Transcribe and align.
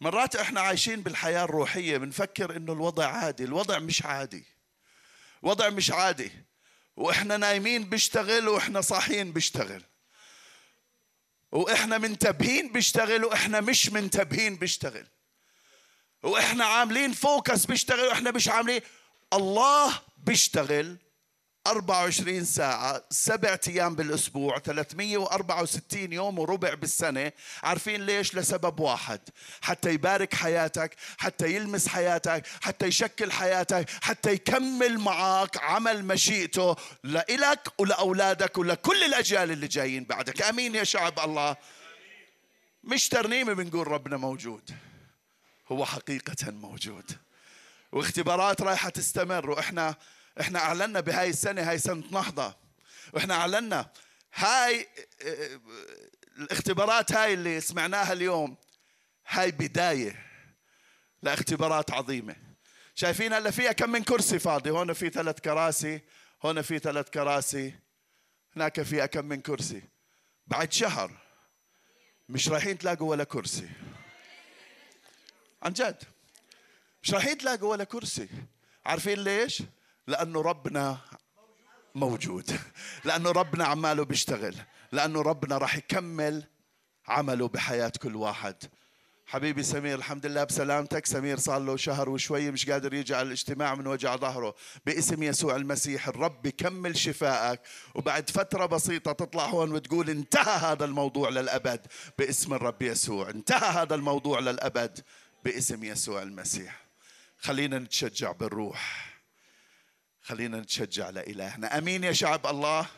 مرات 0.00 0.36
إحنا 0.36 0.60
عايشين 0.60 1.02
بالحياة 1.02 1.44
الروحية 1.44 1.96
بنفكر 1.96 2.56
إنه 2.56 2.72
الوضع 2.72 3.06
عادي 3.06 3.44
الوضع 3.44 3.78
مش 3.78 4.02
عادي. 4.02 4.44
وضع 5.42 5.68
مش 5.70 5.90
عادي. 5.90 6.32
وإحنا 6.96 7.36
نايمين 7.36 7.84
بيشتغل 7.84 8.48
وإحنا 8.48 8.80
صاحيين 8.80 9.32
بيشتغل. 9.32 9.82
وإحنا 11.52 11.98
منتبهين 11.98 12.72
بيشتغل 12.72 13.24
وإحنا 13.24 13.60
مش 13.60 13.88
منتبهين 13.90 14.56
بيشتغل. 14.56 15.06
وإحنا 16.22 16.64
عاملين 16.64 17.12
فوكس 17.12 17.66
بيشتغل 17.66 18.06
وإحنا 18.06 18.30
مش 18.30 18.48
عاملين. 18.48 18.80
الله 19.32 20.00
بيشتغل 20.16 20.96
24 21.70 22.44
ساعة 22.44 23.02
سبعة 23.10 23.60
أيام 23.68 23.94
بالأسبوع 23.94 24.58
364 24.58 26.12
يوم 26.12 26.38
وربع 26.38 26.74
بالسنة. 26.74 27.32
عارفين 27.62 28.06
ليش؟ 28.06 28.34
لسبب 28.34 28.80
واحد. 28.80 29.20
حتى 29.62 29.90
يبارك 29.90 30.34
حياتك 30.34 30.96
حتى 31.18 31.54
يلمس 31.54 31.88
حياتك 31.88 32.46
حتى 32.62 32.86
يشكل 32.86 33.32
حياتك 33.32 33.90
حتى 34.02 34.32
يكمل 34.32 34.98
معك 34.98 35.56
عمل 35.62 36.04
مشيئته 36.04 36.76
لإلك 37.04 37.68
ولأولادك 37.78 38.58
ولكل 38.58 39.04
الأجيال 39.04 39.50
اللي 39.50 39.66
جايين 39.66 40.04
بعدك. 40.04 40.42
أمين 40.42 40.74
يا 40.74 40.84
شعب 40.84 41.20
الله. 41.20 41.56
مش 42.84 43.08
ترنيمة 43.08 43.52
بنقول 43.52 43.88
ربنا 43.88 44.16
موجود. 44.16 44.70
هو 45.72 45.84
حقيقة 45.84 46.50
موجود. 46.50 47.10
واختبارات 47.92 48.60
رايحة 48.60 48.88
تستمر 48.88 49.50
وإحنا 49.50 49.94
إحنا 50.40 50.58
أعلنا 50.58 51.00
بهاي 51.00 51.30
السنة 51.30 51.70
هاي 51.70 51.78
سنة 51.78 52.04
نهضه 52.10 52.54
وإحنا 53.12 53.34
أعلنا 53.34 53.90
هاي 54.34 54.88
الاختبارات 56.38 57.12
هاي 57.12 57.34
اللي 57.34 57.60
سمعناها 57.60 58.12
اليوم 58.12 58.56
هاي 59.28 59.50
بداية 59.50 60.26
لاختبارات 61.22 61.90
عظيمة. 61.90 62.36
شايفين 62.94 63.32
هلا 63.32 63.50
فيها 63.50 63.72
كم 63.72 63.90
من 63.90 64.04
كرسي 64.04 64.38
فاضي؟ 64.38 64.70
هون 64.70 64.92
في 64.92 65.10
ثلاث 65.10 65.40
كراسي 65.40 66.00
هون 66.42 66.62
في 66.62 66.78
ثلاث 66.78 67.10
كراسي 67.10 67.74
هناك 68.56 68.82
فيها 68.82 69.06
كم 69.06 69.24
من 69.24 69.40
كرسي. 69.40 69.82
بعد 70.46 70.72
شهر 70.72 71.10
مش 72.28 72.48
رايحين 72.48 72.78
تلاقوا 72.78 73.10
ولا 73.10 73.24
كرسي. 73.24 73.68
عن 75.62 75.72
جد. 75.72 76.02
مش 77.02 77.14
رايحين 77.14 77.38
تلاقوا 77.38 77.70
ولا 77.70 77.84
كرسي. 77.84 78.28
عارفين 78.86 79.24
ليش؟ 79.24 79.62
لأنه 80.06 80.40
ربنا 80.40 80.98
موجود 81.94 82.50
لأنه 83.04 83.30
ربنا 83.30 83.64
عماله 83.64 84.04
بيشتغل 84.04 84.56
لأنه 84.92 85.22
ربنا 85.22 85.58
راح 85.58 85.76
يكمل 85.76 86.44
عمله 87.08 87.48
بحياة 87.48 87.92
كل 88.02 88.16
واحد. 88.16 88.54
حبيبي 89.26 89.62
سمير 89.62 89.98
الحمد 89.98 90.26
لله 90.26 90.44
بسلامتك. 90.44 91.06
سمير 91.06 91.38
صار 91.38 91.58
له 91.58 91.76
شهر 91.76 92.08
وشوي 92.08 92.50
مش 92.50 92.70
قادر 92.70 92.94
يجي 92.94 93.14
على 93.14 93.26
الاجتماع 93.26 93.74
من 93.74 93.86
وجع 93.86 94.16
ظهره. 94.16 94.54
باسم 94.86 95.22
يسوع 95.22 95.56
المسيح 95.56 96.08
الرب 96.08 96.46
يكمل 96.46 96.96
شفائك. 96.96 97.60
وبعد 97.94 98.30
فترة 98.30 98.66
بسيطة 98.66 99.12
تطلع 99.12 99.46
هون 99.46 99.72
وتقول 99.72 100.10
انتهى 100.10 100.72
هذا 100.72 100.84
الموضوع 100.84 101.28
للأبد 101.28 101.86
باسم 102.18 102.54
الرب 102.54 102.82
يسوع. 102.82 103.30
انتهى 103.30 103.82
هذا 103.82 103.94
الموضوع 103.94 104.40
للأبد 104.40 105.00
باسم 105.44 105.84
يسوع 105.84 106.22
المسيح. 106.22 106.86
خلينا 107.38 107.78
نتشجع 107.78 108.32
بالروح. 108.32 109.15
خلينا 110.26 110.60
نتشجع 110.60 111.10
لإلهنا. 111.10 111.78
أمين 111.78 112.04
يا 112.04 112.12
شعب 112.12 112.46
الله. 112.46 112.90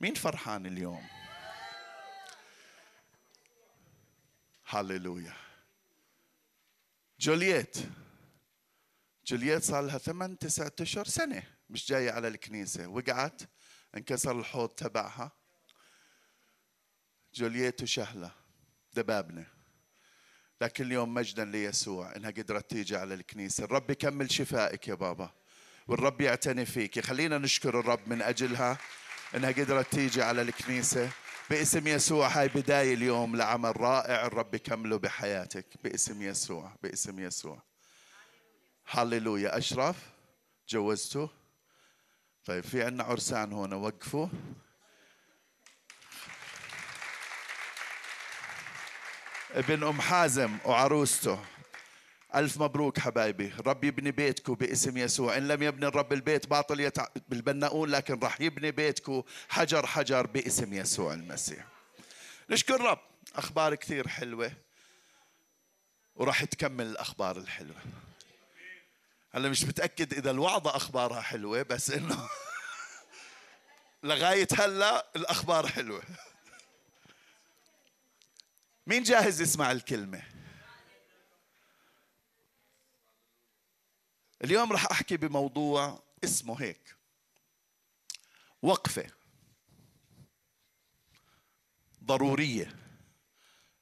مين 0.00 0.14
فرحان 0.14 0.66
اليوم؟ 0.66 1.06
هاليلويا 4.68 5.36
جولييت. 7.20 7.76
جولييت 9.26 9.62
صار 9.62 9.82
لها 9.82 9.98
ثمان 9.98 10.38
تسعة 10.38 10.72
أشهر 10.80 11.04
سنة 11.04 11.42
مش 11.70 11.86
جاية 11.86 12.10
على 12.10 12.28
الكنيسة. 12.28 12.86
وقعت 12.86 13.42
انكسر 13.96 14.38
الحوض 14.38 14.68
تبعها. 14.68 15.32
جولييت 17.34 17.82
وشهلة 17.82 18.30
دبابنة 18.94 19.46
لكن 20.60 20.84
اليوم 20.84 21.14
مجدا 21.14 21.44
ليسوع 21.44 22.16
إنها 22.16 22.30
قدرت 22.30 22.70
تيجي 22.70 22.96
على 22.96 23.14
الكنيسة. 23.14 23.64
الرب 23.64 23.90
يكمل 23.90 24.30
شفائك 24.30 24.88
يا 24.88 24.94
بابا. 24.94 25.41
والرب 25.88 26.20
يعتني 26.20 26.66
فيك. 26.66 27.00
خلينا 27.00 27.38
نشكر 27.38 27.80
الرب 27.80 28.00
من 28.08 28.22
أجلها 28.22 28.78
إنها 29.34 29.50
قدرت 29.50 29.92
تيجي 29.92 30.22
على 30.22 30.42
الكنيسة. 30.42 31.10
باسم 31.50 31.86
يسوع 31.86 32.28
هاي 32.28 32.48
بداية 32.48 32.94
اليوم 32.94 33.36
لعمل 33.36 33.80
رائع 33.80 34.26
الرب 34.26 34.54
يكمله 34.54 34.98
بحياتك. 34.98 35.66
باسم 35.84 36.22
يسوع 36.22 36.72
باسم 36.82 37.20
يسوع. 37.20 37.62
هللويا. 38.90 39.58
أشرف 39.58 39.96
جوزته 40.68 41.30
طيب 42.44 42.64
في 42.64 42.82
عنا 42.82 43.04
عرسان 43.04 43.52
هنا 43.52 43.76
وقفوا. 43.76 44.28
ابن 49.50 49.84
أم 49.84 50.00
حازم 50.00 50.58
وعروسته 50.64 51.44
ألف 52.34 52.58
مبروك 52.58 52.98
حبايبي. 52.98 53.52
رب 53.66 53.84
يبني 53.84 54.10
بيتكم 54.10 54.54
باسم 54.54 54.96
يسوع. 54.96 55.36
إن 55.36 55.48
لم 55.48 55.62
يبني 55.62 55.86
الرب 55.86 56.12
البيت 56.12 56.46
باطل 56.46 56.80
يتع... 56.80 57.06
بالبناؤون 57.28 57.88
لكن 57.88 58.18
راح 58.22 58.40
يبني 58.40 58.70
بيتكم 58.70 59.22
حجر 59.48 59.86
حجر 59.86 60.26
باسم 60.26 60.72
يسوع 60.72 61.14
المسيح. 61.14 61.66
نشكر 62.50 62.80
رب. 62.80 62.98
أخبار 63.34 63.74
كثير 63.74 64.08
حلوة. 64.08 64.52
وراح 66.14 66.44
تكمل 66.44 66.86
الأخبار 66.86 67.36
الحلوة. 67.36 67.80
هلا 69.34 69.48
مش 69.48 69.64
متأكد 69.64 70.14
إذا 70.14 70.30
الوعظة 70.30 70.76
أخبارها 70.76 71.20
حلوة 71.20 71.62
بس 71.62 71.90
إنه 71.90 72.28
لغاية 74.02 74.48
هلا 74.58 75.06
الأخبار 75.16 75.66
حلوة. 75.66 76.02
مين 78.86 79.02
جاهز 79.02 79.40
يسمع 79.40 79.72
الكلمة؟ 79.72 80.22
اليوم 84.44 84.72
راح 84.72 84.86
أحكي 84.90 85.16
بموضوع 85.16 86.02
اسمه 86.24 86.62
هيك. 86.62 86.96
وقفة. 88.62 89.10
ضرورية 92.04 92.76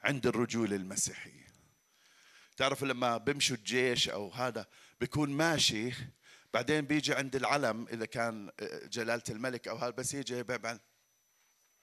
عند 0.03 0.27
الرجول 0.27 0.75
المسيحيه 0.75 1.47
تعرفوا 2.57 2.89
لما 2.89 3.17
بمشوا 3.17 3.57
الجيش 3.57 4.09
أو 4.09 4.31
هذا 4.31 4.67
بيكون 5.01 5.31
ماشي 5.31 5.93
بعدين 6.55 6.81
بيجي 6.81 7.15
عند 7.15 7.37
العلم 7.37 7.89
إذا 7.89 8.07
كان 8.07 8.51
جلالة 8.85 9.23
الملك 9.31 9.69
أو 9.69 9.77
هذا 9.77 9.91
بس 9.91 10.15
يجي 10.15 10.43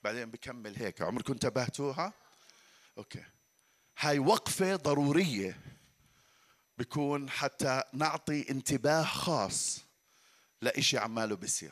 بعدين 0.03 0.31
بكمل 0.31 0.75
هيك. 0.75 1.01
عمركم 1.01 1.33
انتبهتوها؟ 1.33 2.13
أوكي. 2.97 3.23
هاي 3.97 4.19
وقفة 4.19 4.75
ضرورية. 4.75 5.76
بيكون 6.77 7.29
حتى 7.29 7.83
نعطي 7.93 8.49
انتباه 8.49 9.03
خاص 9.03 9.79
لإشي 10.61 10.97
عماله 10.97 11.35
بيصير. 11.35 11.71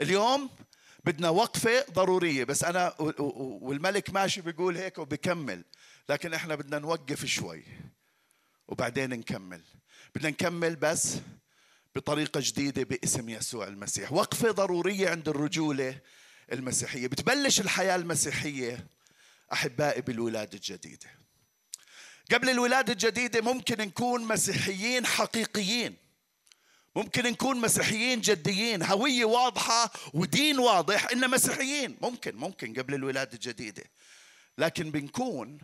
اليوم 0.00 0.50
بدنا 1.04 1.28
وقفة 1.28 1.84
ضرورية 1.92 2.44
بس 2.44 2.64
أنا 2.64 2.94
والملك 3.00 4.10
ماشي 4.10 4.40
بيقول 4.40 4.76
هيك 4.76 4.98
وبكمل 4.98 5.64
لكن 6.08 6.34
إحنا 6.34 6.54
بدنا 6.54 6.78
نوقف 6.78 7.24
شوي 7.24 7.64
وبعدين 8.68 9.10
نكمل. 9.10 9.60
بدنا 10.14 10.30
نكمل 10.30 10.76
بس 10.76 11.16
بطريقة 11.94 12.40
جديدة 12.42 12.82
باسم 12.82 13.28
يسوع 13.28 13.66
المسيح. 13.68 14.12
وقفة 14.12 14.50
ضرورية 14.50 15.10
عند 15.10 15.28
الرجولة 15.28 16.00
المسيحية. 16.52 17.06
بتبلش 17.06 17.60
الحياة 17.60 17.96
المسيحية 17.96 18.86
أحبائي 19.52 20.00
بالولادة 20.00 20.54
الجديدة. 20.54 21.23
قبل 22.32 22.50
الولادة 22.50 22.92
الجديدة 22.92 23.40
ممكن 23.40 23.78
نكون 23.78 24.24
مسيحيين 24.24 25.06
حقيقيين. 25.06 25.96
ممكن 26.96 27.22
نكون 27.22 27.60
مسيحيين 27.60 28.20
جديين. 28.20 28.82
هوية 28.82 29.24
واضحة 29.24 29.90
ودين 30.14 30.58
واضح 30.58 31.08
إن 31.12 31.30
مسيحيين. 31.30 31.98
ممكن 32.02 32.36
ممكن 32.36 32.74
قبل 32.74 32.94
الولادة 32.94 33.32
الجديدة. 33.34 33.84
لكن 34.58 34.90
بنكون 34.90 35.58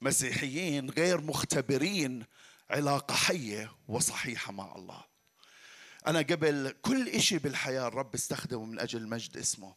مسيحيين 0.00 0.90
غير 0.90 1.20
مختبرين 1.20 2.24
علاقة 2.70 3.14
حية 3.14 3.72
وصحيحة 3.88 4.52
مع 4.52 4.74
الله. 4.76 5.04
أنا 6.06 6.18
قبل 6.18 6.74
كل 6.82 7.08
إشي 7.08 7.38
بالحياة 7.38 7.88
الرب 7.88 8.14
استخدمه 8.14 8.64
من 8.64 8.78
أجل 8.78 9.08
مجد 9.08 9.36
اسمه. 9.36 9.74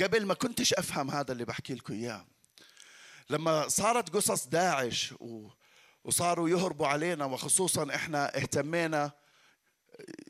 قبل 0.00 0.26
ما 0.26 0.34
كنتش 0.34 0.74
أفهم 0.74 1.10
هذا 1.10 1.32
اللي 1.32 1.44
بحكي 1.44 1.74
لكم 1.74 1.94
إياه 1.94 2.26
لما 3.30 3.68
صارت 3.68 4.16
قصص 4.16 4.46
داعش 4.46 5.14
وصاروا 6.04 6.48
يهربوا 6.48 6.86
علينا 6.86 7.24
وخصوصا 7.24 7.94
إحنا 7.94 8.36
اهتمينا 8.36 9.12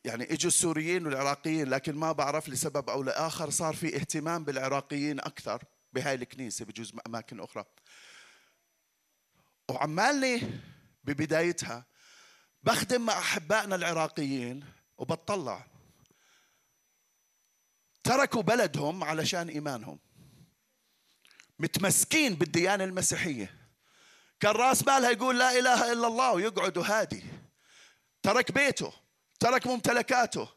يعني 0.05 0.33
إجوا 0.33 0.49
السوريين 0.49 1.07
والعراقيين 1.07 1.69
لكن 1.69 1.95
ما 1.95 2.13
بعرف 2.13 2.49
لسبب 2.49 2.91
أو 2.91 3.03
لآخر 3.03 3.51
صار 3.51 3.75
في 3.75 3.97
اهتمام 3.97 4.45
بالعراقيين 4.45 5.21
أكثر 5.21 5.63
بهاي 5.93 6.15
الكنيسة 6.15 6.65
بجوز 6.65 6.93
أماكن 7.07 7.41
أخرى. 7.41 7.65
وعمالني 9.69 10.61
ببدايتها 11.05 11.87
بخدم 12.63 13.07
مع 13.07 13.19
أحبائنا 13.19 13.75
العراقيين 13.77 14.65
وبتطلع 14.99 15.67
تركوا 18.05 18.43
بلدهم 18.43 19.05
علشان 19.05 19.49
إيمانهم. 19.49 19.99
متمسكين 21.59 22.35
بالديانة 22.35 22.85
المسيحية. 22.85 23.55
كان 24.41 24.53
راس 24.53 24.87
مالها 24.87 25.11
يقول 25.11 25.39
لا 25.39 25.59
إله 25.59 25.93
إلا 25.93 26.07
الله 26.07 26.33
ويقعد 26.33 26.79
هادي. 26.79 27.25
ترك 28.23 28.53
بيته 28.53 28.93
ترك 29.41 29.67
ممتلكاته. 29.67 30.49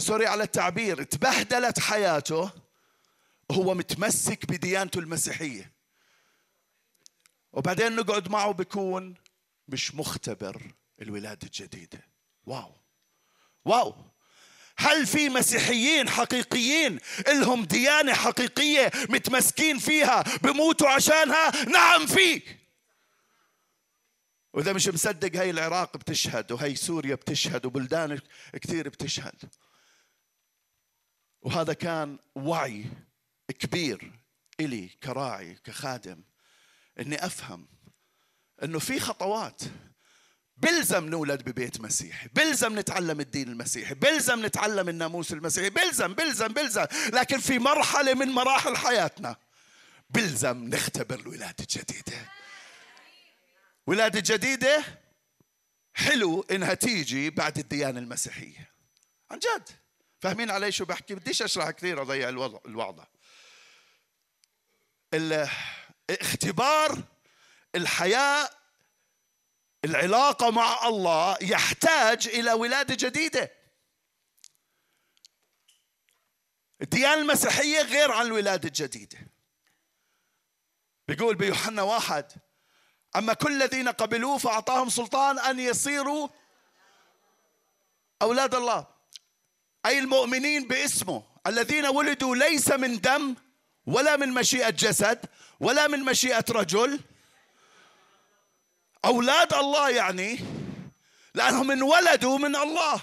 sorry 0.00 0.26
على 0.26 0.42
التعبير 0.42 1.02
تبهدلت 1.02 1.78
حياته. 1.80 2.50
هو 3.50 3.74
متمسك 3.74 4.46
بديانته 4.46 4.98
المسيحية. 4.98 5.72
وبعدين 7.52 7.96
نقعد 7.96 8.28
معه 8.28 8.52
بيكون 8.52 9.14
مش 9.68 9.94
مختبر 9.94 10.74
الولادة 11.02 11.46
الجديدة. 11.46 12.08
wow. 12.46 12.72
wow. 13.64 14.13
هل 14.76 15.06
في 15.06 15.28
مسيحيين 15.28 16.08
حقيقيين 16.08 16.98
لهم 17.28 17.64
ديانة 17.64 18.14
حقيقية 18.14 18.90
متمسكين 19.08 19.78
فيها 19.78 20.22
بموتوا 20.42 20.88
عشانها؟ 20.88 21.64
نعم 21.64 22.06
في. 22.06 22.42
وإذا 24.52 24.72
مش 24.72 24.88
مصدق 24.88 25.36
هاي 25.40 25.50
العراق 25.50 25.96
بتشهد 25.96 26.52
وهي 26.52 26.74
سوريا 26.74 27.14
بتشهد 27.14 27.66
وبلدان 27.66 28.20
كثير 28.52 28.88
بتشهد. 28.88 29.54
وهذا 31.42 31.72
كان 31.72 32.18
وعي 32.34 32.84
كبير 33.58 34.12
إلي 34.60 34.88
كراعي 34.88 35.54
كخادم 35.54 36.22
إني 37.00 37.26
أفهم 37.26 37.68
إنه 38.62 38.78
في 38.78 39.00
خطوات 39.00 39.62
بلزم 40.56 41.04
نولد 41.04 41.42
ببيت 41.42 41.80
مسيحي 41.80 42.28
بلزم 42.28 42.78
نتعلم 42.78 43.20
الدين 43.20 43.48
المسيحي 43.48 43.94
بلزم 43.94 44.46
نتعلم 44.46 44.88
الناموس 44.88 45.32
المسيحي 45.32 45.70
بلزم 45.70 46.14
بلزم 46.14 46.48
بلزم 46.48 46.86
لكن 47.12 47.38
في 47.38 47.58
مرحلة 47.58 48.14
من 48.14 48.28
مراحل 48.28 48.76
حياتنا 48.76 49.36
بلزم 50.10 50.68
نختبر 50.68 51.20
الولادة 51.20 51.56
الجديدة. 51.60 52.30
ولادة 53.86 54.22
جديدة 54.34 54.84
حلو 55.94 56.46
إنها 56.50 56.74
تيجي 56.74 57.30
بعد 57.30 57.58
الديانة 57.58 57.98
المسيحية. 57.98 58.70
عن 59.30 59.38
جد. 59.38 59.68
فاهمين 60.20 60.50
علي 60.50 60.72
شو 60.72 60.84
بحكي؟ 60.84 61.14
بديش 61.14 61.42
أشرح 61.42 61.70
كثير 61.70 62.02
أضيع 62.02 62.28
الوضع 62.28 63.04
اختبار 66.10 67.02
الحياة 67.74 68.50
العلاقة 69.84 70.50
مع 70.50 70.88
الله 70.88 71.38
يحتاج 71.42 72.28
إلى 72.28 72.52
ولادة 72.52 73.08
جديدة. 73.08 73.52
الديانة 76.82 77.20
المسيحية 77.20 77.82
غير 77.82 78.12
عن 78.12 78.26
الولادة 78.26 78.68
الجديدة. 78.68 79.18
بيقول 81.08 81.34
بيوحنا 81.34 81.82
واحد 81.82 82.32
أما 83.16 83.34
كل 83.34 83.62
الذين 83.62 83.88
قبلوه 83.88 84.38
فأعطاهم 84.38 84.88
سلطان 84.88 85.38
أن 85.38 85.60
يصيروا 85.60 86.28
أولاد 88.22 88.54
الله. 88.54 88.86
أي 89.86 89.98
المؤمنين 89.98 90.68
باسمه. 90.68 91.22
الذين 91.46 91.86
ولدوا 91.86 92.36
ليس 92.36 92.70
من 92.70 93.00
دم 93.00 93.34
ولا 93.86 94.16
من 94.16 94.28
مشيئة 94.28 94.70
جسد 94.70 95.26
ولا 95.60 95.86
من 95.86 96.00
مشيئة 96.00 96.44
رجل 96.50 97.00
أولاد 99.04 99.54
الله 99.54 99.90
يعني 99.90 100.40
لأنهم 101.34 101.70
انولدوا 101.70 102.38
من 102.38 102.56
الله. 102.56 103.02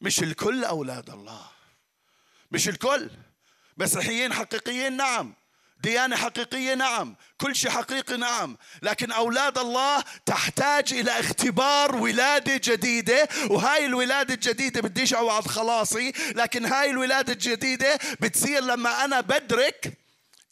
مش 0.00 0.22
الكل 0.22 0.64
أولاد 0.64 1.10
الله. 1.10 1.46
مش 2.50 2.68
الكل. 2.68 3.10
مسيحيين 3.76 4.32
حقيقيين 4.32 4.96
نعم. 4.96 5.34
ديانة 5.80 6.16
حقيقية 6.16 6.74
نعم. 6.74 7.16
كل 7.40 7.56
شيء 7.56 7.70
حقيقي 7.70 8.16
نعم. 8.16 8.56
لكن 8.82 9.12
أولاد 9.12 9.58
الله 9.58 10.04
تحتاج 10.26 10.92
إلى 10.94 11.20
اختبار 11.20 11.96
ولادة 11.96 12.60
جديدة. 12.64 13.28
وهاي 13.50 13.86
الولادة 13.86 14.34
الجديدة 14.34 14.80
بديش 14.80 15.14
أوعد 15.14 15.46
خلاصي 15.46 16.12
لكن 16.34 16.64
هاي 16.64 16.90
الولادة 16.90 17.32
الجديدة 17.32 17.98
بتصير 18.20 18.62
لما 18.62 19.04
أنا 19.04 19.20
بدرك 19.20 19.98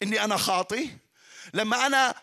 إني 0.03 0.23
أنا 0.23 0.37
خاطي. 0.37 0.89
لما 1.53 1.85
أنا 1.85 2.15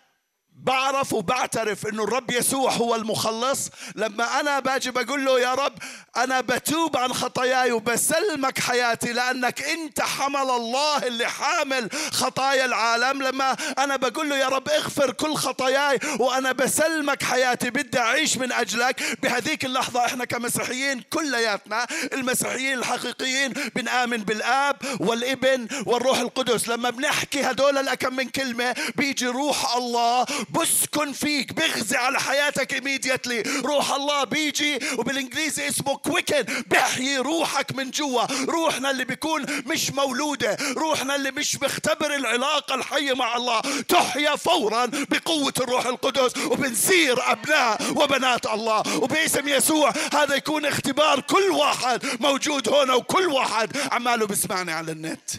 بعرف 0.56 1.12
وبعترف 1.12 1.87
إنه 1.87 2.04
الرب 2.04 2.31
يسوع 2.31 2.72
هو 2.72 2.94
المخلص. 2.94 3.70
لما 3.94 4.40
أنا 4.40 4.60
باجي 4.60 4.90
بقول 4.90 5.25
له 5.25 5.40
يا 5.40 5.54
رب 5.54 5.75
أنا 6.16 6.40
بتوب 6.40 6.96
عن 6.96 7.12
خطاياي 7.12 7.72
وبسلمك 7.72 8.58
حياتي 8.60 9.12
لأنك 9.12 9.62
أنت 9.62 10.00
حمل 10.00 10.50
الله 10.50 10.99
اللي 11.06 11.28
حامل 11.28 11.88
خطايا 12.12 12.64
العالم. 12.64 13.22
لما 13.22 13.56
أنا 13.78 13.96
بقول 13.96 14.28
له 14.28 14.37
يا 14.37 14.49
رب 14.49 14.69
اغفر 14.69 15.10
كل 15.12 15.34
خطاياي 15.34 15.99
وأنا 16.19 16.52
بسلمك 16.52 17.22
حياتي 17.22 17.70
بدي 17.70 17.99
أعيش 17.99 18.37
من 18.37 18.52
أجلك. 18.52 19.19
بهذيك 19.22 19.64
اللحظة 19.64 20.06
إحنا 20.06 20.25
كمسيحيين 20.25 21.00
كلياتنا 21.00 21.87
المسيحيين 22.12 22.78
الحقيقيين 22.78 23.52
بنآمن 23.52 24.19
بالآب 24.19 24.76
والإبن 25.00 25.69
والروح 25.87 26.19
القدس. 26.19 26.69
لما 26.69 26.90
بنحكي 26.90 27.40
هدول 27.40 27.78
الأكم 27.78 28.16
من 28.16 28.28
كلمة 28.28 28.75
بيجي 28.96 29.26
روح 29.26 29.76
الله 29.76 30.26
بسكن 30.50 31.12
فيك 31.12 31.52
بغزي 31.52 31.96
على 31.96 32.20
حياتك 32.20 32.74
immediately. 32.74 33.64
روح 33.66 33.92
الله 33.92 34.24
بيجي 34.24 34.78
وبالإنجليزي 34.98 35.68
اسمه 35.68 35.96
كويكن 35.96 36.62
بيحيي 36.66 37.18
روحك 37.18 37.74
من 37.74 37.90
جوا. 37.90 38.44
روحنا 38.44 38.90
اللي 38.90 39.04
بيكون 39.04 39.46
مش 39.66 39.90
مولودة. 39.90 40.56
روحنا 40.76 41.16
اللي 41.16 41.30
مش 41.30 41.56
بيختبر 41.56 42.14
العلاقة 42.14 42.74
الحية 42.74 43.12
مع 43.14 43.36
الله. 43.36 43.60
تحيا 43.88 44.36
فورا 44.36 44.86
بقوة 44.86 45.52
الروح 45.60 45.86
القدس 45.86 46.36
وبنصير 46.36 47.32
أبناء 47.32 47.92
وبنات 47.96 48.46
الله. 48.46 48.96
وباسم 48.96 49.48
يسوع 49.48 49.92
هذا 50.12 50.34
يكون 50.34 50.66
اختبار 50.66 51.20
كل 51.20 51.50
واحد 51.50 52.20
موجود 52.20 52.68
هنا 52.68 52.94
وكل 52.94 53.26
واحد 53.26 53.76
عماله 53.92 54.26
بيسمعني 54.26 54.72
على 54.72 54.92
النت. 54.92 55.30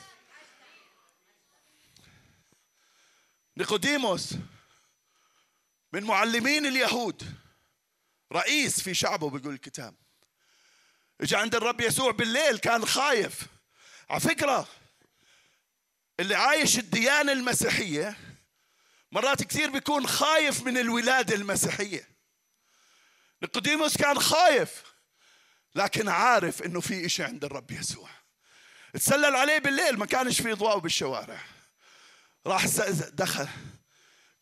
نيقوديموس. 3.58 4.30
من 5.94 6.04
معلمين 6.04 6.66
اليهود. 6.66 7.36
رئيس 8.32 8.82
في 8.82 8.94
شعبه 8.94 9.30
بيقول 9.30 9.54
الكتاب. 9.54 9.96
اجى 11.22 11.36
عند 11.36 11.56
الرب 11.56 11.82
يسوع 11.82 12.12
بالليل 12.12 12.58
كان 12.58 12.86
خايف. 12.86 13.46
على 14.10 14.20
فكرة 14.20 14.68
اللي 16.20 16.36
عايش 16.36 16.80
الديانة 16.80 17.32
المسيحية 17.32 18.18
مرات 19.12 19.44
كثير 19.44 19.70
بيكون 19.70 20.08
خايف 20.08 20.64
من 20.64 20.78
الولادة 20.78 21.36
المسيحية. 21.36 22.10
نيقوديموس 23.42 23.98
كان 23.98 24.20
خايف 24.20 24.84
لكن 25.76 26.10
عارف 26.10 26.62
إنه 26.64 26.82
في 26.82 27.06
إشي 27.06 27.24
عند 27.24 27.46
الرب 27.46 27.72
يسوع. 27.72 28.10
تسلل 28.94 29.36
عليه 29.36 29.58
بالليل 29.58 29.98
ما 29.98 30.06
كانش 30.06 30.42
في 30.42 30.54
ضوء 30.54 30.78
بالشوارع. 30.78 31.40
راح 32.48 32.66
دخل. 33.14 33.48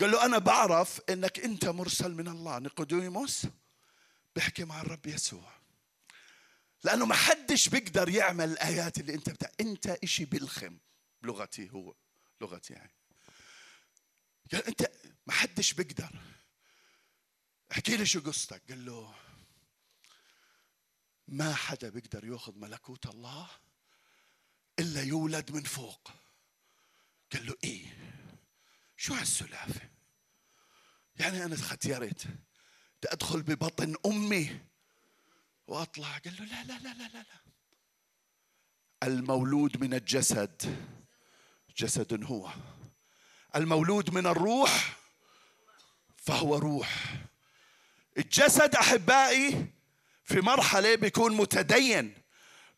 قال 0.01 0.11
له 0.11 0.25
أنا 0.25 0.37
بعرف 0.37 1.01
إنك 1.09 1.39
أنت 1.39 1.65
مرسل 1.65 2.13
من 2.13 2.27
الله. 2.27 2.59
نيقوديموس 2.59 3.47
بيحكي 4.35 4.63
مع 4.63 4.81
الرب 4.81 5.07
يسوع. 5.07 5.51
لأنه 6.83 7.05
ما 7.05 7.15
حدش 7.15 7.69
بيقدر 7.69 8.09
يعمل 8.09 8.51
الآيات 8.51 8.97
اللي 8.97 9.13
أنت 9.13 9.29
بتاع. 9.29 9.51
أنت 9.59 9.87
إشي 9.87 10.25
بلخم 10.25 10.77
بلغتي 11.21 11.69
هو. 11.69 11.95
لغتي 12.41 12.73
يعني 12.73 12.91
قال 14.51 14.67
أنت 14.67 14.91
ما 15.27 15.33
حدش 15.33 15.73
بيقدر. 15.73 16.11
احكي 17.71 17.97
لي 17.97 18.05
شو 18.05 18.21
قصتك. 18.21 18.61
قال 18.69 18.85
له 18.85 19.15
ما 21.27 21.55
حدا 21.55 21.89
بيقدر 21.89 22.25
يأخذ 22.25 22.55
ملكوت 22.55 23.05
الله 23.05 23.49
إلا 24.79 25.03
يولد 25.03 25.51
من 25.51 25.63
فوق. 25.63 26.11
قال 27.33 27.45
له 27.45 27.55
إيه؟ 27.63 28.20
شو 29.01 29.13
هالسلافة؟ 29.13 29.89
يعني 31.15 31.45
أنا 31.45 31.55
تختيرت 31.55 32.27
بدي 32.97 33.07
أدخل 33.11 33.41
ببطن 33.41 33.95
أمي 34.05 34.59
وأطلع. 35.67 36.17
قال 36.17 36.35
له 36.39 36.45
لا 36.45 36.63
لا 36.63 36.79
لا 36.79 36.93
لا 36.93 37.07
لا, 37.07 37.17
لا. 37.17 37.41
المولود 39.03 39.83
من 39.83 39.93
الجسد 39.93 40.85
جسد 41.77 42.23
هو. 42.23 42.51
المولود 43.55 44.09
من 44.13 44.27
الروح 44.27 44.97
فهو 46.17 46.57
روح. 46.57 47.15
الجسد 48.17 48.75
أحبائي 48.75 49.67
في 50.23 50.41
مرحلة 50.41 50.95
بيكون 50.95 51.35
متدين. 51.35 52.20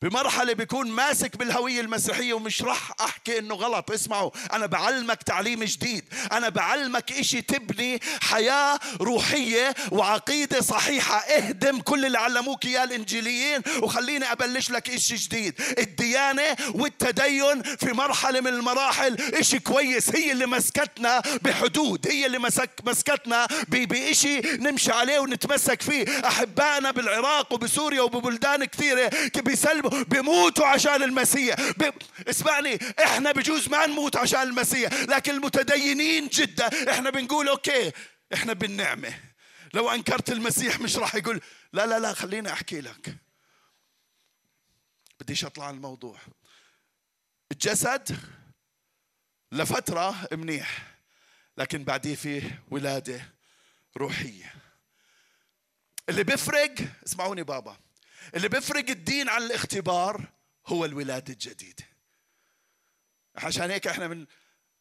بمرحلة 0.03 0.53
بيكون 0.53 0.91
ماسك 0.91 1.38
بالهوية 1.38 1.81
المسيحية 1.81 2.33
ومش 2.33 2.62
راح 2.62 2.91
أحكي 3.01 3.39
إنه 3.39 3.55
غلط. 3.55 3.91
اسمعوا 3.91 4.31
أنا 4.53 4.65
بعلمك 4.65 5.24
تعليم 5.24 5.63
جديد. 5.63 6.03
أنا 6.31 6.50
بعلمك 6.50 7.12
إشي 7.12 7.41
تبني 7.41 8.00
حياة 8.22 8.79
روحية 9.01 9.75
وعقيدة 9.91 10.62
صحيحة. 10.62 11.17
اهدم 11.17 11.79
كل 11.79 12.05
اللي 12.05 12.17
علموك 12.17 12.65
إياه 12.65 12.83
الإنجيليين 12.83 13.62
وخليني 13.81 14.31
أبلش 14.31 14.72
لك 14.72 14.89
إشي 14.89 15.15
جديد. 15.15 15.62
الديانة 15.77 16.55
والتدين 16.74 17.62
في 17.62 17.93
مرحلة 17.93 18.41
من 18.41 18.48
المراحل. 18.48 19.15
إشي 19.33 19.60
كويس 19.60 20.15
هي 20.15 20.31
اللي 20.31 20.45
مسكتنا 20.45 21.22
بحدود. 21.41 22.07
هي 22.07 22.25
اللي 22.25 22.39
مسك 22.39 22.72
مسكتنا 22.86 23.48
بإشي 23.67 24.39
نمشي 24.41 24.91
عليه 24.91 25.19
ونتمسك 25.19 25.81
فيه. 25.81 26.05
أحبائنا 26.27 26.91
بالعراق 26.91 27.53
وبسوريا 27.53 28.01
وببلدان 28.01 28.65
كثيرة 28.65 29.12
بيسلموا 29.36 29.92
بيموتوا 30.07 30.65
عشان 30.67 31.03
المسيح. 31.03 31.55
اسمعني 32.27 32.79
إحنا 33.03 33.31
بجوز 33.31 33.69
ما 33.69 33.85
نموت 33.85 34.15
عشان 34.15 34.41
المسيح 34.41 34.93
لكن 34.93 35.33
المتدينين 35.33 36.27
جدا. 36.27 36.91
إحنا 36.91 37.09
بنقول 37.09 37.47
أوكي 37.47 37.91
إحنا 38.33 38.53
بالنعمة. 38.53 39.19
لو 39.73 39.89
أنكرت 39.89 40.31
المسيح 40.31 40.79
مش 40.79 40.97
راح 40.97 41.15
يقول 41.15 41.41
لا 41.73 41.85
لا 41.85 42.00
لا 42.00 42.13
خليني 42.13 42.53
أحكي 42.53 42.81
لك. 42.81 43.17
بديش 45.19 45.45
أطلع 45.45 45.65
عن 45.65 45.75
الموضوع. 45.75 46.19
الجسد 47.51 48.17
لفترة 49.51 50.27
منيح 50.31 50.93
لكن 51.57 51.83
بعديه 51.83 52.15
فيه 52.15 52.63
ولادة 52.71 53.21
روحية. 53.97 54.53
اللي 56.09 56.23
بيفرق 56.23 56.75
اسمعوني 57.07 57.43
بابا. 57.43 57.77
اللي 58.35 58.49
بيفرق 58.49 58.89
الدين 58.89 59.29
عن 59.29 59.41
الاختبار 59.43 60.31
هو 60.67 60.85
الولادة 60.85 61.33
الجديدة 61.33 61.83
عشان 63.35 63.71
هيك 63.71 63.87
إحنا 63.87 64.07
من 64.07 64.25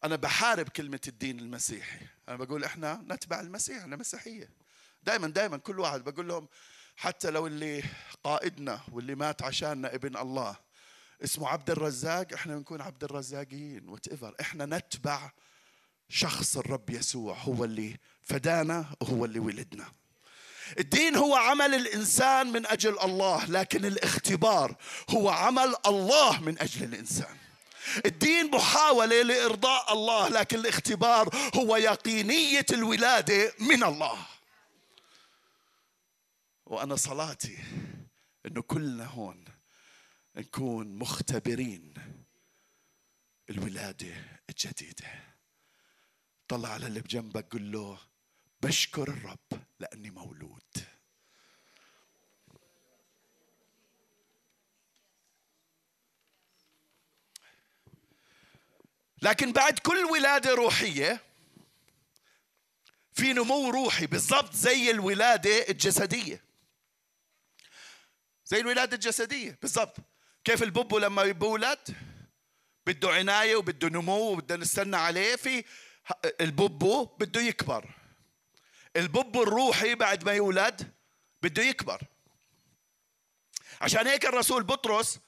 أنا 0.05 0.17
بحارب 0.17 0.69
كلمة 0.69 1.01
الدين 1.09 1.39
المسيحي. 1.39 2.07
أنا 2.29 2.37
بقول 2.37 2.65
إحنا 2.65 3.05
نتبع 3.09 3.41
المسيح 3.41 3.79
إحنا 3.79 3.97
مسيحية. 3.97 4.51
دائما 5.03 5.29
دائما 5.29 5.57
كل 5.57 5.81
واحد 5.81 6.05
بقول 6.05 6.29
لهم 6.29 6.49
حتى 6.97 7.31
لو 7.31 7.47
اللي 7.47 7.83
قائدنا 8.25 8.81
واللي 8.93 9.15
مات 9.15 9.43
عشاننا 9.43 9.95
ابن 9.95 10.17
الله 10.17 10.57
اسمه 11.25 11.49
عبد 11.49 11.71
الرزاق 11.71 12.33
إحنا 12.35 12.57
بنكون 12.57 12.81
عبد 12.81 13.05
الرزاقيين 13.05 13.89
وات 13.89 14.09
ايفر 14.09 14.35
إحنا 14.41 14.67
نتبع 14.67 15.31
شخص 16.09 16.57
الرب 16.57 16.91
يسوع 16.91 17.39
هو 17.39 17.65
اللي 17.65 17.97
فدانا 18.23 18.97
وهو 19.01 19.25
اللي 19.25 19.39
ولدنا. 19.39 19.93
الدين 20.79 21.17
هو 21.17 21.35
عمل 21.35 21.75
الإنسان 21.75 22.47
من 22.47 22.67
أجل 22.67 23.01
الله 23.01 23.45
لكن 23.45 23.85
الاختبار 23.85 24.77
هو 25.11 25.29
عمل 25.29 25.75
الله 25.87 26.41
من 26.41 26.59
أجل 26.61 26.85
الإنسان. 26.85 27.37
الدين 28.07 28.51
محاولة 28.51 29.23
لإرضاء 29.23 29.93
الله 29.93 30.29
لكن 30.29 30.59
الاختبار 30.59 31.51
هو 31.55 31.77
يقينية 31.77 32.67
الولادة 32.73 33.55
من 33.59 33.85
الله. 33.85 34.27
وأنا 36.67 36.97
صلاتي 36.97 37.59
إنه 38.47 38.63
كلنا 38.63 39.05
هون 39.05 39.45
نكون 40.37 40.99
مختبرين 40.99 41.95
الولادة 43.51 44.15
الجديدة. 44.51 45.07
طلع 46.49 46.69
على 46.69 46.87
اللي 46.87 47.01
بجنبك 47.01 47.53
قل 47.53 47.73
له 47.73 47.99
بشكر 48.63 49.09
الرب 49.09 49.63
لأني 49.81 50.11
مولود. 50.11 50.63
لكن 59.23 59.53
بعد 59.53 59.79
كل 59.79 60.05
ولادة 60.05 60.55
روحية 60.55 61.21
في 63.15 63.33
نمو 63.33 63.71
روحي 63.71 64.07
بالضبط 64.07 64.53
زي 64.55 64.91
الولادة 64.91 65.69
الجسدية. 65.69 66.43
زي 68.47 68.61
الولادة 68.61 68.95
الجسدية 68.95 69.59
بالضبط. 69.63 69.97
كيف 70.45 70.63
البوبو 70.63 70.99
لما 70.99 71.25
بيولد 71.25 71.79
بده 72.87 73.11
عناية 73.11 73.57
وبده 73.57 73.89
نمو 73.89 74.33
وبده 74.33 74.57
نستنى 74.57 74.97
عليه 74.97 75.37
في 75.37 75.65
البوبو 76.41 77.05
بده 77.05 77.41
يكبر. 77.41 78.02
البب 78.97 79.43
الروحي 79.43 79.95
بعد 79.95 80.25
ما 80.25 80.33
يولد 80.33 80.93
بده 81.43 81.63
يكبر. 81.63 82.01
عشان 83.81 84.07
هيك 84.07 84.27
الرسول 84.27 84.63
بطرس 84.63 85.19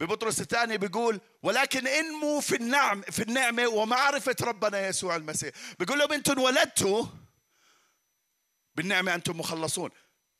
ببطرس 0.00 0.40
الثاني 0.40 0.78
بيقول 0.78 1.20
ولكن 1.42 1.86
انموا 1.86 2.40
في 2.40 2.56
النعم 2.56 3.02
في 3.02 3.22
النعمة 3.22 3.68
ومعرفة 3.68 4.36
ربنا 4.40 4.88
يسوع 4.88 5.16
المسيح. 5.16 5.54
بيقول 5.78 5.98
لهم 5.98 6.12
أنتم 6.12 6.38
ولدتوا 6.38 7.06
بالنعمة 8.74 9.14
أنتم 9.14 9.38
مخلصون. 9.38 9.90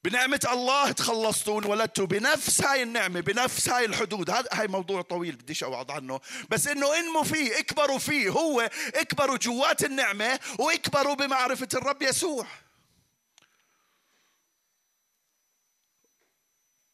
بنعمة 0.05 0.41
الله 0.53 0.93
تخلصتوا 0.93 1.67
ولدتوا 1.67 2.07
بنفس 2.07 2.63
هاي 2.63 2.83
النعمة 2.83 3.21
بنفس 3.21 3.69
هاي 3.69 3.85
الحدود. 3.85 4.31
هذا 4.31 4.49
هاي 4.53 4.67
موضوع 4.67 5.03
طويل 5.03 5.37
بديش 5.37 5.65
أوعظ 5.65 5.91
عنه. 5.91 6.21
بس 6.51 6.67
إنه 6.67 6.99
إنموا 6.99 7.25
فيه 7.25 7.59
اكبروا 7.59 7.99
فيه 7.99 8.29
هو 8.29 8.61
اكبروا 8.95 9.37
جوات 9.37 9.85
النعمة 9.85 10.41
واكبروا 10.59 11.15
بمعرفة 11.15 11.69
الرب 11.75 12.03
يسوع. 12.03 12.47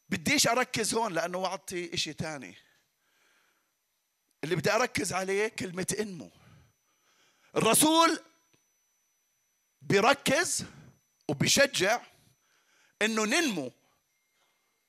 بديش 0.09 0.49
أركز 0.49 0.95
هون 0.95 1.13
لأنه 1.13 1.39
وعظتي 1.39 1.95
إشي 1.95 2.13
تاني. 2.13 2.57
اللي 4.45 4.57
بدي 4.57 4.73
أركز 4.73 5.13
عليه 5.13 5.49
كلمة 5.49 5.97
انمو 6.01 6.31
الرسول 7.57 8.21
بيركز 9.83 10.65
وبيشجع 11.29 12.01
إنه 13.03 13.25
ننمو 13.25 13.73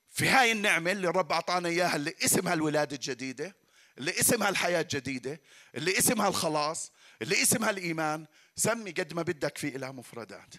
في 0.10 0.28
هاي 0.28 0.52
النعمة 0.52 0.92
اللي 0.92 1.08
الرب 1.10 1.32
أعطانا 1.32 1.70
إياها 1.70 1.96
اللي 1.96 2.16
اسمها 2.26 2.54
الولادة 2.54 2.96
الجديدة 2.96 3.56
اللي 3.98 4.20
اسمها 4.20 4.50
الحياة 4.50 4.82
الجديدة 4.82 5.42
اللي 5.76 5.98
اسمها 5.98 6.28
الخلاص 6.28 6.92
اللي 7.22 7.42
اسمها 7.42 7.70
الإيمان 7.70 8.26
سمي 8.56 8.92
قد 8.92 9.14
ما 9.14 9.22
بدك 9.22 9.58
في 9.58 9.76
إلها 9.76 9.92
مفردات. 9.92 10.54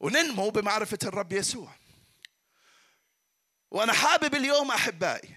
وننمو 0.00 0.50
بمعرفة 0.50 0.98
الرب 1.02 1.32
يسوع. 1.32 1.74
وأنا 3.70 3.92
حابب 3.92 4.34
اليوم 4.34 4.70
أحبائي 4.70 5.36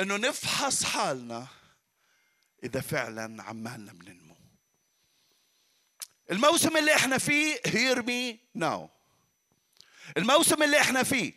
أنه 0.00 0.16
نفحص 0.16 0.84
حالنا 0.84 1.46
إذا 2.64 2.80
فعلا 2.80 3.42
عمالنا 3.42 3.92
بننمو. 3.92 4.36
الموسم 6.30 6.76
اللي 6.76 6.96
إحنا 6.96 7.18
فيه 7.18 7.56
hear 7.56 7.96
me 7.96 8.38
now. 8.62 8.99
الموسم 10.16 10.62
اللي 10.62 10.80
إحنا 10.80 11.02
فيه. 11.02 11.32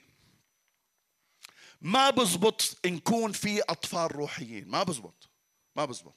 ما 1.82 2.10
بزبط 2.10 2.78
نكون 2.86 3.32
في 3.32 3.62
أطفال 3.62 4.16
روحيين. 4.16 4.68
ما 4.68 4.84
بزبط. 4.84 5.30
ما 5.76 5.86
بزبط. 5.86 6.16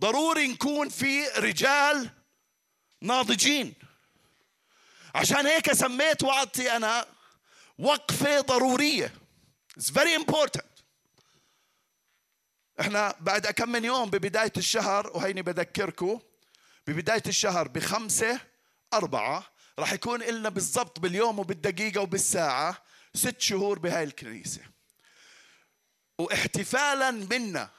ضروري 0.00 0.48
نكون 0.48 0.88
في 0.88 1.26
رجال 1.26 2.10
ناضجين. 3.00 3.74
عشان 5.14 5.46
هيك 5.46 5.72
سميت 5.72 6.22
وعدتي 6.22 6.76
أنا 6.76 7.06
وقفة 7.78 8.40
ضرورية. 8.40 9.14
It's 9.78 9.90
very 9.90 10.14
important. 10.20 10.74
إحنا 12.80 13.14
بعد 13.20 13.46
كم 13.46 13.68
من 13.68 13.84
يوم 13.84 14.10
ببداية 14.10 14.52
الشهر 14.56 15.10
وهيني 15.16 15.42
بذكركم 15.42 16.20
ببداية 16.86 17.22
الشهر 17.26 17.68
بخمسة 17.68 18.40
أربعة 18.92 19.53
راح 19.78 19.92
يكون 19.92 20.22
لنا 20.22 20.48
بالضبط 20.48 21.00
باليوم 21.00 21.38
وبالدقيقة 21.38 22.00
وبالساعة 22.00 22.82
ست 23.14 23.40
شهور 23.40 23.78
بهاي 23.78 24.04
الكنيسة. 24.04 24.62
واحتفالا 26.18 27.10
منا 27.10 27.70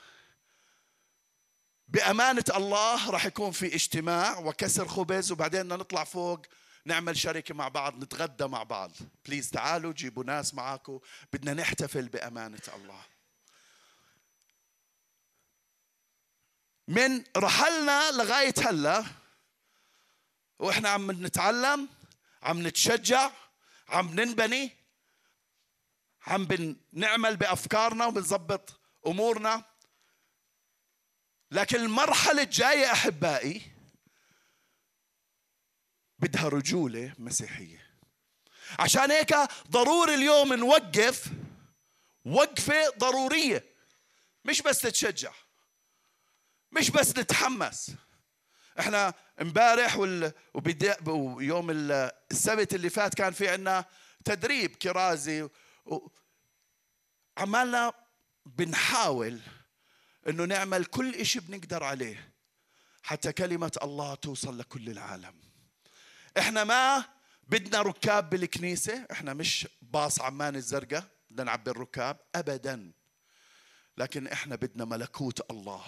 بأمانة 1.88 2.44
الله 2.56 3.10
راح 3.10 3.26
يكون 3.26 3.52
في 3.52 3.76
اجتماع 3.76 4.40
وكسر 4.40 4.88
خبز 4.88 5.32
وبعدين 5.32 5.68
نطلع 5.68 6.04
فوق 6.04 6.42
نعمل 6.86 7.18
شركة 7.18 7.56
مع 7.56 7.68
بعض 7.68 8.04
نتغدى 8.04 8.48
مع 8.48 8.64
بعض. 8.64 8.92
بليز 9.26 9.50
تعالوا 9.50 9.94
جيبوا 9.94 10.24
ناس 10.24 10.54
معاكم. 10.54 11.00
بدنا 11.34 11.54
نحتفل 11.54 12.10
بأمانة 12.10 12.62
الله. 12.76 13.02
من 16.88 17.24
رحلنا 17.38 18.12
لغاية 18.12 18.54
هلأ 18.58 19.06
وإحنا 20.60 20.90
عم 20.90 21.12
نتعلم 21.12 21.90
عم 22.44 22.68
نتشجع 22.68 23.32
عم 23.90 24.20
ننبني 24.20 24.72
عم 26.28 26.46
بنعمل 26.46 27.38
بأفكارنا 27.38 28.06
وبنظبط 28.06 28.80
أمورنا. 29.08 29.64
لكن 31.52 31.78
المرحلة 31.78 32.42
الجاية 32.42 32.92
أحبائي 32.92 33.62
بدها 36.20 36.48
رجولة 36.50 37.14
مسيحية. 37.20 37.86
عشان 38.80 39.12
هيك 39.12 39.36
ضروري 39.70 40.14
اليوم 40.14 40.54
نوقف 40.54 41.30
وقفة 42.26 42.90
ضرورية. 42.98 43.64
مش 44.46 44.62
بس 44.62 44.80
تتشجع 44.80 45.34
مش 46.72 46.90
بس 46.90 47.18
نتحمس. 47.18 47.92
إحنا 48.80 49.14
امبارح. 49.42 49.98
ويوم 51.08 51.68
السبت 51.72 52.74
اللي 52.74 52.90
فات 52.90 53.14
كان 53.16 53.34
في 53.34 53.50
عنا 53.50 53.86
تدريب 54.26 54.76
كرازي. 54.76 55.50
عمالنا 57.38 57.94
بنحاول 58.46 59.40
إنه 60.30 60.46
نعمل 60.46 60.86
كل 60.86 61.16
إشي 61.16 61.40
بنقدر 61.40 61.84
عليه 61.84 62.32
حتى 63.04 63.34
كلمة 63.34 63.72
الله 63.84 64.16
توصل 64.16 64.60
لكل 64.60 64.90
العالم 64.90 65.34
إحنا 66.38 66.64
ما 66.64 67.06
بدنا 67.48 67.82
ركاب 67.82 68.30
بالكنيسة 68.30 69.06
إحنا 69.12 69.34
مش 69.34 69.68
باص 69.82 70.22
عمان 70.22 70.56
الزرقاء 70.56 71.04
بدنا 71.30 71.44
نعبي 71.44 71.72
الركاب 71.72 72.18
ابدا 72.36 72.92
لكن 73.98 74.28
إحنا 74.28 74.56
بدنا 74.56 74.86
ملكوت 74.86 75.52
الله 75.52 75.84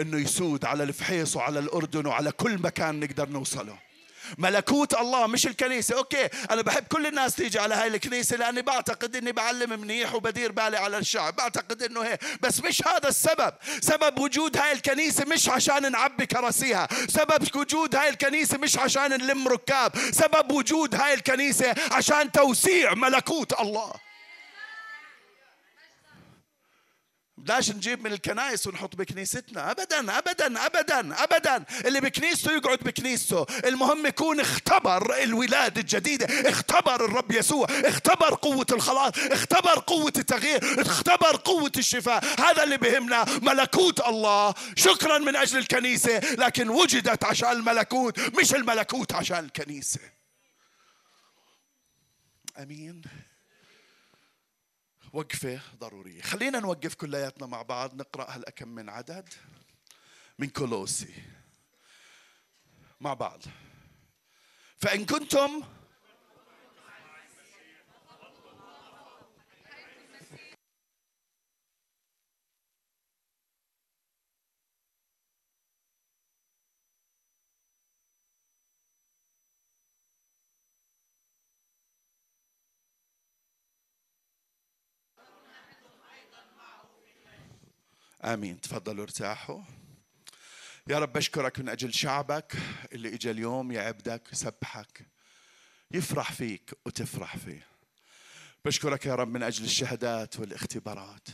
إنه 0.00 0.18
يسود 0.18 0.64
على 0.64 0.82
الفحيص 0.82 1.36
وعلى 1.36 1.58
الأردن 1.58 2.06
وعلى 2.06 2.32
كل 2.32 2.58
مكان 2.58 3.00
نقدر 3.00 3.28
نوصله. 3.28 3.92
ملكوت 4.38 4.94
الله 4.94 5.26
مش 5.26 5.46
الكنيسة. 5.46 5.96
okay 5.96 6.28
أنا 6.50 6.62
بحب 6.62 6.84
كل 6.84 7.06
الناس 7.06 7.34
تيجي 7.34 7.58
على 7.58 7.74
هاي 7.74 7.88
الكنيسة 7.88 8.36
لأني 8.36 8.62
بعتقد 8.62 9.16
أني 9.16 9.32
بعلم 9.32 9.80
منيح 9.80 10.14
وبدير 10.14 10.52
بالي 10.52 10.76
على 10.76 10.98
الشعب. 10.98 11.36
بعتقد 11.36 11.82
أنه 11.82 12.00
هيك. 12.00 12.20
بس 12.42 12.60
مش 12.60 12.82
هذا 12.86 13.08
السبب. 13.08 13.52
سبب 13.80 14.18
وجود 14.18 14.56
هاي 14.56 14.72
الكنيسة 14.72 15.24
مش 15.24 15.48
عشان 15.48 15.92
نعبي 15.92 16.26
كراسيها. 16.26 16.88
سبب 17.08 17.56
وجود 17.56 17.96
هاي 17.96 18.08
الكنيسة 18.08 18.58
مش 18.58 18.78
عشان 18.78 19.10
نلم 19.10 19.48
ركاب. 19.48 19.92
سبب 20.10 20.52
وجود 20.52 20.94
هاي 20.94 21.14
الكنيسة 21.14 21.74
عشان 21.90 22.32
توسيع 22.32 22.94
ملكوت 22.94 23.60
الله. 23.60 23.92
بدناش 27.42 27.70
نجيب 27.70 28.04
من 28.04 28.12
الكنائس 28.12 28.66
ونحط 28.66 28.96
بكنيستنا؟ 28.96 29.70
ابدا 29.70 30.18
ابدا 30.18 30.66
ابدا 30.66 31.24
ابدا. 31.24 31.64
اللي 31.84 32.00
بكنيسته 32.00 32.52
يقعد 32.52 32.78
بكنيسته. 32.78 33.46
المهم 33.64 34.06
يكون 34.06 34.40
اختبر 34.40 35.22
الولادة 35.22 35.80
الجديدة. 35.80 36.26
اختبر 36.50 37.04
الرب 37.04 37.32
يسوع. 37.32 37.66
اختبر 37.70 38.34
قوة 38.34 38.66
الخلاص. 38.72 39.12
اختبر 39.16 39.78
قوة 39.78 40.12
التغيير. 40.16 40.80
اختبر 40.82 41.36
قوة 41.36 41.72
الشفاء. 41.76 42.24
هذا 42.40 42.64
اللي 42.64 42.76
بهمنا. 42.76 43.24
ملكوت 43.42 44.00
الله. 44.00 44.54
شكرا 44.76 45.18
من 45.18 45.36
أجل 45.36 45.58
الكنيسة. 45.58 46.18
لكن 46.18 46.68
وجدت 46.68 47.24
عشان 47.24 47.52
الملكوت. 47.52 48.20
مش 48.20 48.54
الملكوت 48.54 49.12
عشان 49.12 49.38
الكنيسة. 49.44 50.00
أمين. 52.58 53.02
وقفة 55.12 55.60
ضرورية. 55.78 56.22
خلينا 56.22 56.60
نوقف 56.60 56.94
كلياتنا 56.94 57.46
مع 57.46 57.62
بعض 57.62 57.94
نقرأ 57.94 58.34
هالأكم 58.34 58.68
من 58.68 58.88
عدد 58.88 59.28
من 60.38 60.48
كولوسي 60.48 61.14
مع 63.00 63.14
بعض. 63.14 63.42
فإن 64.78 65.06
كنتم 65.06 65.62
آمين. 88.24 88.60
تفضلوا 88.60 89.04
ارتاحوا. 89.04 89.62
يا 90.88 90.98
رب 90.98 91.12
بشكرك 91.12 91.58
من 91.58 91.68
أجل 91.68 91.94
شعبك 91.94 92.56
اللي 92.92 93.14
اجى 93.14 93.30
اليوم 93.30 93.72
يعبدك 93.72 94.32
يسبحك 94.32 95.06
يفرح 95.90 96.32
فيك 96.32 96.72
وتفرح 96.86 97.36
فيه. 97.36 97.66
بشكرك 98.64 99.06
يا 99.06 99.14
رب 99.14 99.28
من 99.28 99.42
أجل 99.42 99.64
الشهادات 99.64 100.40
والاختبارات. 100.40 101.28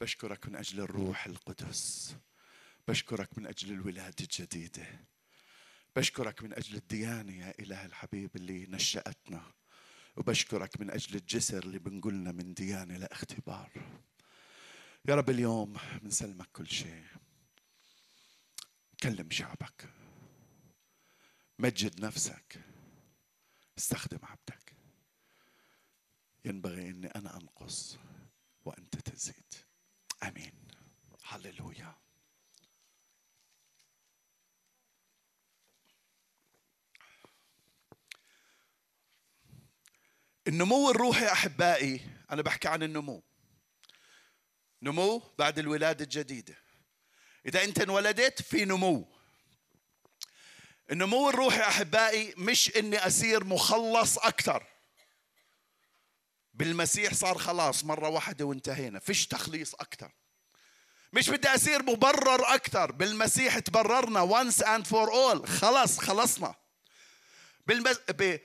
بشكرك 0.00 0.46
من 0.46 0.56
أجل 0.56 0.80
الروح 0.80 1.26
القدس. 1.26 2.16
بشكرك 2.88 3.38
من 3.38 3.46
أجل 3.46 3.72
الولادة 3.72 4.14
الجديدة. 4.20 4.86
بشكرك 5.96 6.42
من 6.42 6.52
أجل 6.52 6.76
الديانة 6.76 7.46
يا 7.46 7.54
إله 7.60 7.84
الحبيب 7.84 8.30
اللي 8.36 8.66
نشأتنا. 8.68 9.42
وبشكرك 10.16 10.80
من 10.80 10.90
أجل 10.90 11.16
الجسر 11.16 11.62
اللي 11.62 11.78
بنقولنا 11.78 12.32
من 12.32 12.54
ديانة 12.54 12.96
لإختبار. 12.96 13.70
يا 15.08 15.14
رب 15.14 15.30
اليوم 15.30 15.76
بنسلمك 16.02 16.48
كل 16.52 16.66
شيء. 16.66 17.04
كلم 19.02 19.30
شعبك. 19.30 19.88
مجد 21.58 22.04
نفسك. 22.04 22.60
استخدم 23.78 24.18
عبدك. 24.22 24.76
ينبغي 26.44 26.90
إني 26.90 27.06
أنا 27.06 27.36
أنقص 27.36 27.98
وأنت 28.64 28.96
تزيد. 28.96 29.54
آمين. 30.22 30.52
هللويا. 31.24 31.94
النمو 40.48 40.90
الروحي 40.90 41.32
أحبائي 41.32 42.00
أنا 42.30 42.42
بحكي 42.42 42.68
عن 42.68 42.82
النمو. 42.82 43.25
نمو 44.82 45.22
بعد 45.38 45.58
الولادة 45.58 46.04
الجديدة. 46.04 46.54
إذا 47.46 47.64
أنت 47.64 47.80
انولدت 47.80 48.42
في 48.42 48.64
نمو. 48.64 49.16
النمو 50.90 51.30
الروحي 51.30 51.60
أحبائي 51.60 52.34
مش 52.36 52.76
إني 52.76 52.98
أصير 52.98 53.44
مخلص 53.44 54.18
أكثر. 54.18 54.66
بالمسيح 56.54 57.14
صار 57.14 57.38
خلاص 57.38 57.84
مرة 57.84 58.08
واحدة 58.08 58.44
وانتهينا 58.44 58.98
فيش 58.98 59.26
تخليص 59.26 59.74
أكثر. 59.74 60.12
مش 61.12 61.30
بدي 61.30 61.48
أصير 61.48 61.82
مبرر 61.82 62.54
أكثر. 62.54 62.92
بالمسيح 62.92 63.58
تبررنا 63.58 64.42
once 64.42 64.56
and 64.62 64.86
for 64.86 65.10
all 65.10 65.46
خلاص 65.46 65.98
خلصنا. 65.98 66.54
ب... 67.66 68.38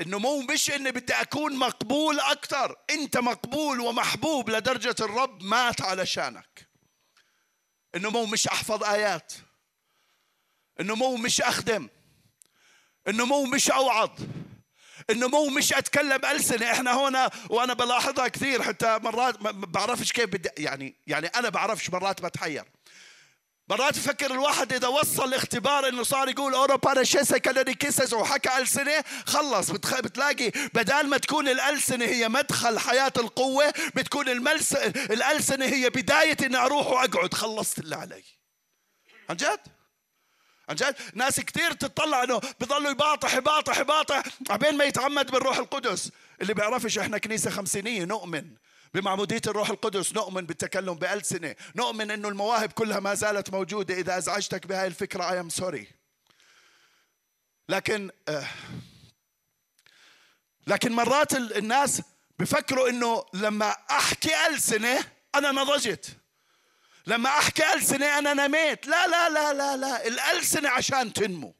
النمو 0.00 0.40
مش 0.40 0.70
اني 0.70 0.90
بدي 0.90 1.12
اكون 1.12 1.56
مقبول 1.56 2.20
أكثر 2.20 2.76
أنت 2.90 3.16
مقبول 3.16 3.80
ومحبوب 3.80 4.50
لدرجة 4.50 4.94
الرب 5.00 5.42
مات 5.42 5.82
علشانك 5.82 6.68
النمو 7.94 8.26
مش 8.26 8.48
أحفظ 8.48 8.84
آيات. 8.84 9.32
النمو 10.80 11.16
مش 11.16 11.40
أخدم. 11.40 11.88
النمو 13.08 13.44
مش 13.44 13.70
أوعظ. 13.70 14.10
النمو 15.10 15.48
مش 15.48 15.72
أتكلم 15.72 16.24
ألسنة. 16.24 16.72
إحنا 16.72 17.08
هنا 17.08 17.30
وأنا 17.50 17.74
بلاحظها 17.74 18.28
كثير. 18.28 18.62
حتى 18.62 18.98
مرات 18.98 19.42
ما 19.42 19.50
بعرفش 19.50 20.12
كيف 20.12 20.24
بدي 20.24 20.48
يعني 20.58 20.96
يعني 21.06 21.26
أنا 21.26 21.48
بعرفش 21.48 21.90
مرات 21.90 22.22
بتحير. 22.22 22.64
مرات 23.68 23.96
يفكر 23.96 24.30
الواحد 24.30 24.72
إذا 24.72 24.88
وصل 24.88 25.24
الاختبار 25.24 25.88
إنه 25.88 26.02
صار 26.02 26.28
يقول 26.28 26.54
اورو 26.54 26.76
باراشيسا 26.76 27.38
كالوري 27.38 27.74
كيسس 27.74 28.12
وحكى 28.12 28.58
السنة 28.58 29.04
خلص. 29.26 29.70
بتخ... 29.70 30.00
بتلاقي 30.00 30.50
بدال 30.74 31.08
ما 31.08 31.16
تكون 31.18 31.48
الالسنه 31.48 32.04
هي 32.04 32.28
مدخل 32.28 32.78
حياة 32.78 33.12
القوة 33.16 33.72
بتكون 33.94 34.28
الملس... 34.28 34.72
الالسنه 34.74 35.64
هي 35.64 35.90
بداية 35.90 36.36
إني 36.42 36.56
أروح 36.56 36.86
وأقعد. 36.86 37.34
خلصت 37.34 37.78
اللي 37.78 37.96
علي. 37.96 38.24
عن 39.30 39.36
جد؟ 39.36 39.60
عن 40.68 40.76
جد؟ 40.76 40.96
ناس 41.14 41.40
كثير 41.40 41.72
تطلع 41.72 42.22
إنه 42.24 42.40
بضلوا 42.60 42.90
يباطح 42.90 43.34
يباطح 43.34 43.78
يباطح 43.78 44.22
عبين 44.50 44.76
ما 44.76 44.84
يتعمد 44.84 45.30
بالروح 45.30 45.58
القدس. 45.58 46.10
اللي 46.42 46.54
بيعرفش 46.54 46.98
إحنا 46.98 47.18
كنيسة 47.18 47.50
خمسينيه 47.50 48.04
نؤمن. 48.04 48.50
بمعمودية 48.96 49.40
الروح 49.46 49.70
القدس 49.70 50.12
نؤمن 50.12 50.46
بالتكلم 50.46 50.94
بألسنة 50.94 51.54
نؤمن 51.74 52.10
أنه 52.10 52.28
المواهب 52.28 52.72
كلها 52.72 53.00
ما 53.00 53.14
زالت 53.14 53.50
موجودة 53.50 53.94
إذا 53.94 54.18
أزعجتك 54.18 54.66
بهاي 54.66 54.86
الفكرة. 54.86 55.22
I 55.22 55.44
am 55.44 55.50
sorry. 55.62 55.86
لكن 57.68 58.10
آه 58.28 58.48
لكن 60.66 60.92
مرات 60.92 61.32
الناس 61.32 62.02
بفكروا 62.38 62.88
إنه 62.88 63.24
لما 63.34 63.76
أحكي 63.90 64.46
ألسنة 64.46 65.04
أنا 65.34 65.52
نضجت 65.52 66.16
لما 67.06 67.28
أحكي 67.28 67.72
ألسنة 67.74 68.18
أنا 68.18 68.34
نميت. 68.34 68.86
لا 68.86 69.06
لا 69.06 69.28
لا 69.28 69.52
لا 69.52 69.76
لا. 69.76 70.06
الألسنة 70.06 70.68
عشان 70.68 71.12
تنمو. 71.12 71.54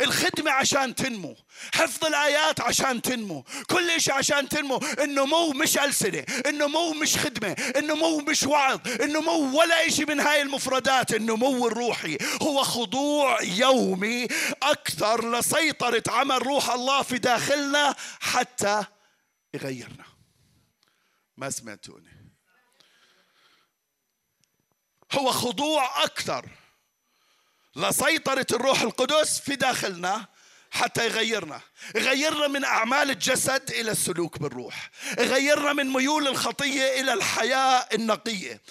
الخدمة 0.00 0.50
عشان 0.50 0.94
تنمو 0.94 1.36
حفظ 1.74 2.04
الآيات 2.04 2.60
عشان 2.60 3.02
تنمو 3.02 3.44
كل 3.70 4.00
شيء 4.00 4.14
عشان 4.14 4.48
تنمو 4.48 4.80
النمو 4.98 5.52
مش 5.52 5.78
ألسنة 5.78 6.24
النمو 6.46 6.92
مش 6.92 7.16
خدمة 7.16 7.56
النمو 7.76 8.18
مش 8.20 8.42
وعظ 8.42 8.80
النمو 8.88 9.58
ولا 9.58 9.88
شيء 9.88 10.06
من 10.06 10.20
هاي 10.20 10.42
المفردات 10.42 11.14
النمو 11.14 11.66
الروحي. 11.68 12.18
هو 12.42 12.62
خضوع 12.62 13.42
يومي 13.42 14.28
أكثر 14.62 15.38
لسيطرة 15.38 16.02
عمل 16.08 16.46
روح 16.46 16.70
الله 16.70 17.02
في 17.02 17.18
داخلنا 17.18 17.94
حتى 18.20 18.84
يغيرنا. 19.54 20.04
ما 21.36 21.50
سمعتوني. 21.50 22.32
هو 25.12 25.30
خضوع 25.30 26.04
أكثر 26.04 26.48
لسيطرة 27.78 28.46
الروح 28.52 28.82
القدس 28.82 29.40
في 29.40 29.56
داخلنا 29.56 30.26
حتى 30.70 31.06
يغيرنا. 31.06 31.60
يغيرنا 31.94 32.48
من 32.48 32.64
أعمال 32.64 33.10
الجسد 33.10 33.70
إلى 33.70 33.90
السلوك 33.90 34.38
بالروح. 34.38 34.90
يغيرنا 35.18 35.72
من 35.72 35.86
ميول 35.86 36.28
الخطية 36.28 37.00
إلى 37.00 37.12
الحياة 37.12 37.88
النقية. 37.92 38.62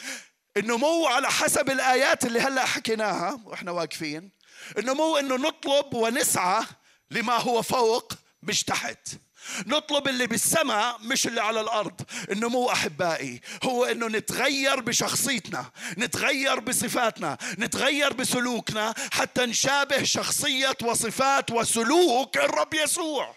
النمو 0.57 1.07
على 1.07 1.31
حسب 1.31 1.69
الآيات 1.69 2.25
اللي 2.25 2.39
هلأ 2.39 2.65
حكيناها 2.65 3.39
وإحنا 3.45 3.71
واقفين. 3.71 4.31
النمو 4.77 5.17
إنه 5.17 5.35
نطلب 5.35 5.93
ونسعى 5.93 6.63
لما 7.11 7.37
هو 7.37 7.61
فوق 7.61 8.13
مش 8.43 8.63
تحت. 8.63 9.07
نطلب 9.65 10.07
اللي 10.07 10.27
بالسماء 10.27 10.97
مش 11.01 11.27
اللي 11.27 11.41
على 11.41 11.61
الأرض. 11.61 12.01
النمو 12.31 12.71
أحبائي 12.71 13.41
هو 13.63 13.85
إنه 13.85 14.07
نتغير 14.07 14.79
بشخصيتنا 14.79 15.71
نتغير 15.97 16.59
بصفاتنا 16.59 17.37
نتغير 17.59 18.13
بسلوكنا 18.13 18.93
حتى 19.11 19.45
نشابه 19.45 20.03
شخصية 20.03 20.77
وصفات 20.83 21.51
وسلوك 21.51 22.37
الرب 22.37 22.73
يسوع. 22.73 23.35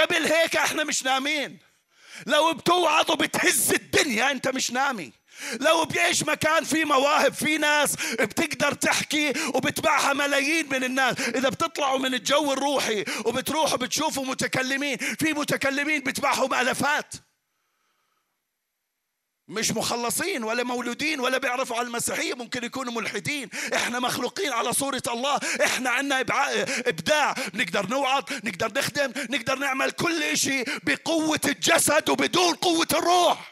قبل 0.00 0.26
هيك 0.32 0.56
إحنا 0.56 0.84
مش 0.84 1.02
نامين 1.02 1.58
لو 2.26 2.52
بتوعظ 2.54 3.10
وبتهز 3.10 3.72
الدنيا 3.72 4.30
أنت 4.30 4.48
مش 4.48 4.70
نامي 4.70 5.12
لو 5.60 5.84
بيعيش 5.84 6.22
مكان 6.22 6.64
فيه 6.64 6.84
مواهب 6.84 7.32
في 7.32 7.58
ناس 7.58 7.96
بتقدر 8.20 8.74
تحكي 8.74 9.32
وبتبعها 9.54 10.12
ملايين 10.12 10.68
من 10.68 10.84
الناس. 10.84 11.20
إذا 11.20 11.48
بتطلعوا 11.48 11.98
من 11.98 12.14
الجو 12.14 12.52
الروحي 12.52 13.04
وبتروحوا 13.24 13.78
بتشوفوا 13.78 14.24
متكلمين 14.24 14.96
في 14.96 15.32
متكلمين 15.32 16.00
بتبعهم 16.00 16.54
الافات 16.54 17.14
مش 19.48 19.70
مخلصين 19.70 20.44
ولا 20.44 20.62
مولودين 20.62 21.20
ولا 21.20 21.38
بيعرفوا 21.38 21.76
على 21.76 21.86
المسيحية 21.86 22.34
ممكن 22.34 22.64
يكونوا 22.64 22.92
ملحدين. 22.92 23.48
إحنا 23.74 23.98
مخلوقين 23.98 24.52
على 24.52 24.72
صورة 24.72 25.02
الله. 25.08 25.40
إحنا 25.64 25.90
عنا 25.90 26.20
إبداع. 26.86 27.34
نقدر 27.54 27.86
نوعظ 27.86 28.24
نقدر 28.44 28.72
نخدم 28.78 29.12
نقدر 29.30 29.58
نعمل 29.58 29.90
كل 29.90 30.36
شيء 30.38 30.68
بقوة 30.82 31.40
الجسد 31.44 32.10
وبدون 32.10 32.54
قوة 32.54 32.88
الروح. 32.92 33.51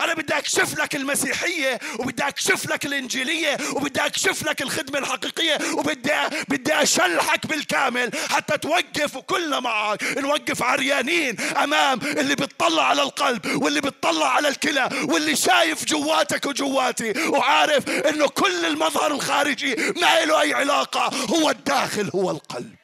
أنا 0.00 0.14
بدي 0.14 0.38
أكشف 0.38 0.78
لك 0.78 0.96
المسيحية 0.96 1.78
وبدي 1.98 2.28
أكشف 2.28 2.70
لك 2.70 2.86
الإنجيلية 2.86 3.56
وبدي 3.72 4.06
أكشف 4.06 4.42
لك 4.42 4.62
الخدمة 4.62 4.98
الحقيقية 4.98 5.58
وبدي 5.72 6.12
بدي 6.48 6.74
أشلحك 6.82 7.46
بالكامل 7.46 8.10
حتى 8.30 8.58
توقف 8.58 9.16
وكلنا 9.16 9.60
معك 9.60 10.02
نوقف 10.18 10.62
عريانين 10.62 11.40
أمام 11.40 12.00
اللي 12.02 12.34
بتطلع 12.34 12.82
على 12.88 13.02
القلب 13.02 13.62
واللي 13.62 13.80
بتطلع 13.80 14.28
على 14.34 14.48
الكلى 14.48 14.88
واللي 15.08 15.36
شايف 15.36 15.84
جواتك 15.84 16.46
وجواتي 16.46 17.28
وعارف 17.28 17.88
إنه 17.90 18.28
كل 18.28 18.64
المظهر 18.64 19.12
الخارجي 19.12 19.74
ما 19.76 20.24
له 20.24 20.40
أي 20.40 20.54
علاقة 20.54 21.10
هو 21.26 21.50
الداخل 21.50 22.10
هو 22.14 22.30
القلب. 22.30 22.76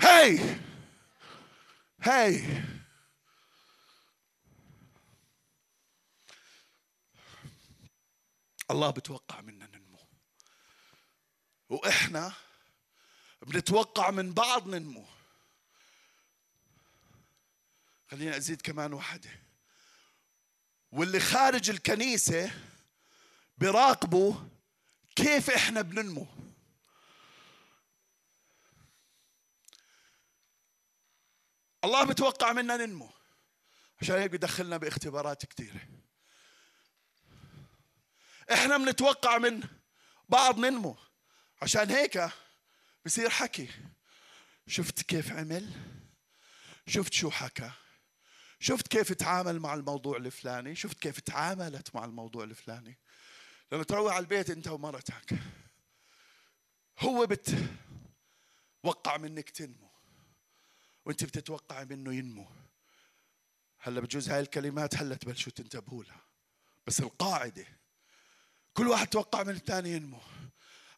هاي 0.00 0.40
هاي. 2.02 2.44
الله 8.70 8.90
بتوقع 8.90 9.40
منا 9.40 9.66
ننمو. 9.66 9.98
وإحنا 11.68 12.32
بنتوقع 13.42 14.10
من 14.10 14.32
بعض 14.32 14.68
ننمو. 14.68 15.06
خليني 18.10 18.36
أزيد 18.36 18.62
كمان 18.62 18.92
واحدة. 18.92 19.30
واللي 20.92 21.20
خارج 21.20 21.70
الكنيسة 21.70 22.50
بيراقبوا 23.58 24.34
كيف 25.16 25.50
إحنا 25.50 25.82
بننمو. 25.82 26.26
الله 31.84 32.04
بتوقع 32.04 32.52
منا 32.52 32.76
ننمو. 32.76 33.10
عشان 34.02 34.16
هيك 34.16 34.30
بدخلنا 34.30 34.76
باختبارات 34.76 35.46
كثيره 35.46 35.80
إحنا 38.52 38.76
بنتوقع 38.76 39.38
من 39.38 39.62
بعض 40.28 40.58
ننمو 40.58 40.96
عشان 41.62 41.90
هيك 41.90 42.30
بصير 43.06 43.30
حكي. 43.30 43.68
شفت 44.66 45.02
كيف 45.02 45.32
عمل؟ 45.32 45.70
شفت 46.86 47.12
شو 47.12 47.30
حكى؟ 47.30 47.70
شفت 48.60 48.88
كيف 48.88 49.12
تعامل 49.12 49.60
مع 49.60 49.74
الموضوع 49.74 50.16
الفلاني؟ 50.16 50.74
شفت 50.74 50.98
كيف 50.98 51.20
تعاملت 51.20 51.94
مع 51.94 52.04
الموضوع 52.04 52.44
الفلاني؟ 52.44 52.98
لما 53.72 53.84
تروح 53.84 54.14
على 54.14 54.22
البيت 54.22 54.50
أنت 54.50 54.68
ومرتك. 54.68 55.38
هو 56.98 57.26
بتوقع 57.26 59.16
منك 59.16 59.50
تنمو. 59.50 59.90
وأنت 61.04 61.24
بتتوقع 61.24 61.84
منه 61.84 62.14
ينمو. 62.14 62.46
هلا 63.78 64.00
بجوز 64.00 64.28
هاي 64.28 64.40
الكلمات 64.40 64.94
هلا 64.94 65.14
تبلشوا 65.14 65.52
تنتبهوا 65.52 66.04
لها. 66.04 66.20
بس 66.86 67.00
القاعدة 67.00 67.66
كل 68.76 68.88
واحد 68.88 69.06
توقع 69.06 69.42
من 69.42 69.54
الثاني 69.54 69.92
ينمو. 69.92 70.20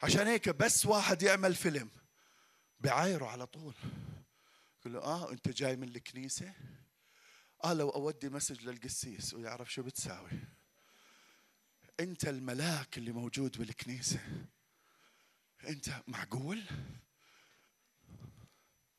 عشان 0.02 0.26
هيك 0.26 0.48
بس 0.48 0.86
واحد 0.86 1.22
يعمل 1.22 1.54
فيلم 1.54 1.90
بعايره 2.80 3.26
على 3.26 3.46
طول. 3.46 3.74
يقول 4.80 4.92
له 4.92 5.00
آه 5.00 5.32
أنت 5.32 5.48
جاي 5.48 5.76
من 5.76 5.88
الكنيسة؟ 5.88 6.54
آه 7.64 7.72
لو 7.72 7.90
أودي 7.90 8.28
مسج 8.28 8.64
للقسيس 8.64 9.34
ويعرف 9.34 9.72
شو 9.72 9.82
بتساوي. 9.82 10.30
أنت 12.00 12.28
الملاك 12.28 12.98
اللي 12.98 13.12
موجود 13.12 13.58
بالكنيسة. 13.58 14.20
أنت 15.68 16.02
معقول؟ 16.06 16.64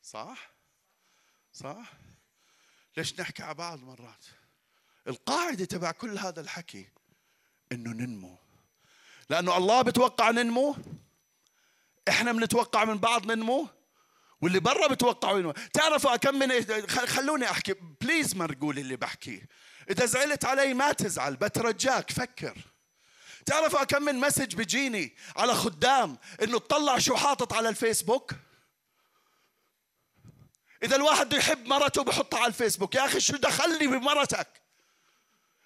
صح؟ 0.02 0.50
صح؟ 1.52 1.92
ليش 2.96 3.20
نحكي 3.20 3.42
على 3.42 3.54
بعض 3.54 3.78
مرات؟ 3.78 4.26
القاعدة 5.08 5.64
تبع 5.64 5.90
كل 5.92 6.18
هذا 6.18 6.40
الحكي 6.40 6.88
إنه 7.72 7.90
ننمو. 7.90 8.29
لأنه 9.30 9.56
الله 9.56 9.82
بتوقع 9.82 10.30
ننمو. 10.30 10.76
إحنا 12.08 12.32
بنتوقع 12.32 12.84
من 12.84 12.98
بعض 12.98 13.32
ننمو. 13.32 13.68
واللي 14.42 14.60
برا 14.60 14.86
بتوقعوا 14.86 15.38
ينمو. 15.38 15.52
تعرفوا 15.72 16.16
كم 16.16 16.38
من 16.38 16.64
خلوني 16.88 17.50
أحكي. 17.50 17.74
بليز 18.00 18.36
ما 18.36 18.46
تقول 18.46 18.78
اللي 18.78 18.96
بحكيه 18.96 19.48
إذا 19.90 20.06
زعلت 20.06 20.44
علي 20.44 20.74
ما 20.74 20.92
تزعل 20.92 21.36
بترجاك 21.36 22.10
فكر. 22.10 22.58
تعرفوا 23.46 23.84
كم 23.84 24.02
من 24.02 24.14
message 24.14 24.54
بيجيني 24.54 25.16
على 25.36 25.54
خدام 25.54 26.18
إنه 26.42 26.58
تطلع 26.58 26.98
شو 26.98 27.16
حاطط 27.16 27.52
على 27.52 27.68
الفيسبوك؟ 27.68 28.32
إذا 30.82 30.96
الواحد 30.96 31.26
بده 31.26 31.38
يحب 31.38 31.66
مرته 31.66 32.04
بحطها 32.04 32.38
على 32.38 32.48
الفيسبوك. 32.48 32.94
يا 32.94 33.04
أخي 33.04 33.20
شو 33.20 33.36
دخلني 33.36 33.86
بمرتك؟ 33.86 34.60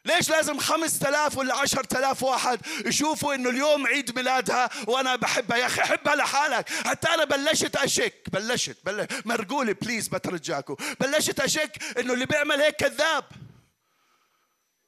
ليش 0.04 0.30
لازم 0.30 0.58
خمس 0.58 0.98
تلاف 0.98 1.38
ولا 1.38 1.54
عشر 1.54 1.84
تلاف 1.84 2.22
واحد 2.22 2.60
يشوفوا 2.86 3.34
إنه 3.34 3.50
اليوم 3.50 3.86
عيد 3.86 4.16
ميلادها 4.16 4.70
وأنا 4.86 5.16
بحبها؟ 5.16 5.56
يا 5.56 5.66
أخي 5.66 5.80
حبها 5.80 6.16
لحالك. 6.16 6.68
حتى 6.68 7.08
أنا 7.08 7.24
بلشت 7.24 7.76
أشك. 7.76 8.14
بلشت, 8.32 8.76
بلشت 8.84 9.26
مرقولي 9.26 9.74
please 9.74 10.08
بترجاكم 10.08 10.76
بلشت 11.00 11.40
أشك 11.40 11.98
إنه 11.98 12.12
اللي 12.12 12.26
بيعمل 12.26 12.60
هيك 12.60 12.76
كذاب. 12.76 13.24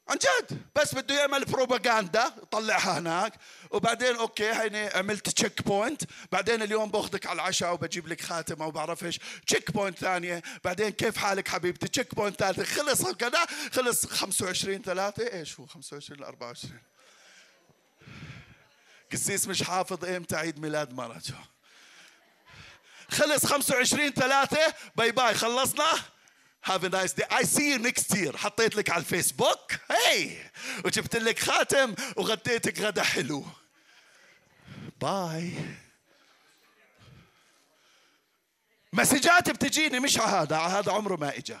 عن 0.09 0.17
جد. 0.17 0.61
بس 0.75 0.95
بده 0.95 1.15
يعمل 1.19 1.45
بروباغندا 1.45 2.33
يطلعها 2.43 2.99
هناك. 2.99 3.33
وبعدين 3.71 4.15
okay 4.15 4.51
هيني 4.51 4.87
عملت 4.87 5.29
check 5.29 5.61
point 5.61 6.01
بعدين 6.31 6.61
اليوم 6.61 6.91
باخذك 6.91 7.25
على 7.25 7.35
العشاء 7.35 7.73
وبجيب 7.73 8.07
لك 8.07 8.21
خاتم 8.21 8.61
أو 8.61 8.71
بعرف 8.71 9.03
إيش. 9.03 9.19
check 9.47 9.71
point 9.71 9.97
ثانية. 9.99 10.41
بعدين 10.63 10.89
كيف 10.89 11.17
حالك 11.17 11.47
حبيبتي؟ 11.47 11.87
check 11.87 12.15
point 12.15 12.39
ثالثة. 12.39 12.63
خلص 12.63 13.07
كذا 13.07 13.45
خلص 13.73 14.05
25 14.05 14.81
3 14.81 15.33
إيش 15.33 15.59
هو 15.59 15.65
25 15.65 16.19
ل 16.19 16.23
24 16.23 16.79
قسيس 19.11 19.47
مش 19.47 19.63
حافظ 19.63 20.05
إمتى 20.05 20.35
عيد 20.35 20.59
ميلاد 20.59 20.93
مرته. 20.93 21.35
خلص 23.09 23.45
25 23.45 24.09
3 24.13 24.73
bye 24.95 25.11
bye 25.11 25.33
خلصنا؟ 25.33 26.16
Have 26.67 26.83
a 26.83 26.89
nice 26.89 27.13
day. 27.13 27.23
I 27.31 27.43
see 27.43 27.69
you 27.71 27.79
next 27.79 28.13
year. 28.15 28.37
حطيت 28.37 28.75
لك 28.75 28.89
على 28.89 28.99
الفيسبوك 28.99 29.71
هي 29.91 30.37
وجبت 30.85 31.15
لك 31.15 31.39
خاتم 31.39 31.95
وغديتك 32.15 32.79
غدا 32.79 33.03
حلو. 33.03 33.45
باي. 35.01 35.53
مسجات 38.93 39.49
بتجيني 39.49 39.99
مش 39.99 40.17
على 40.19 40.31
هذا 40.31 40.55
على 40.55 40.73
هذا 40.73 40.91
عمره 40.91 41.15
ما 41.15 41.37
اجى 41.37 41.57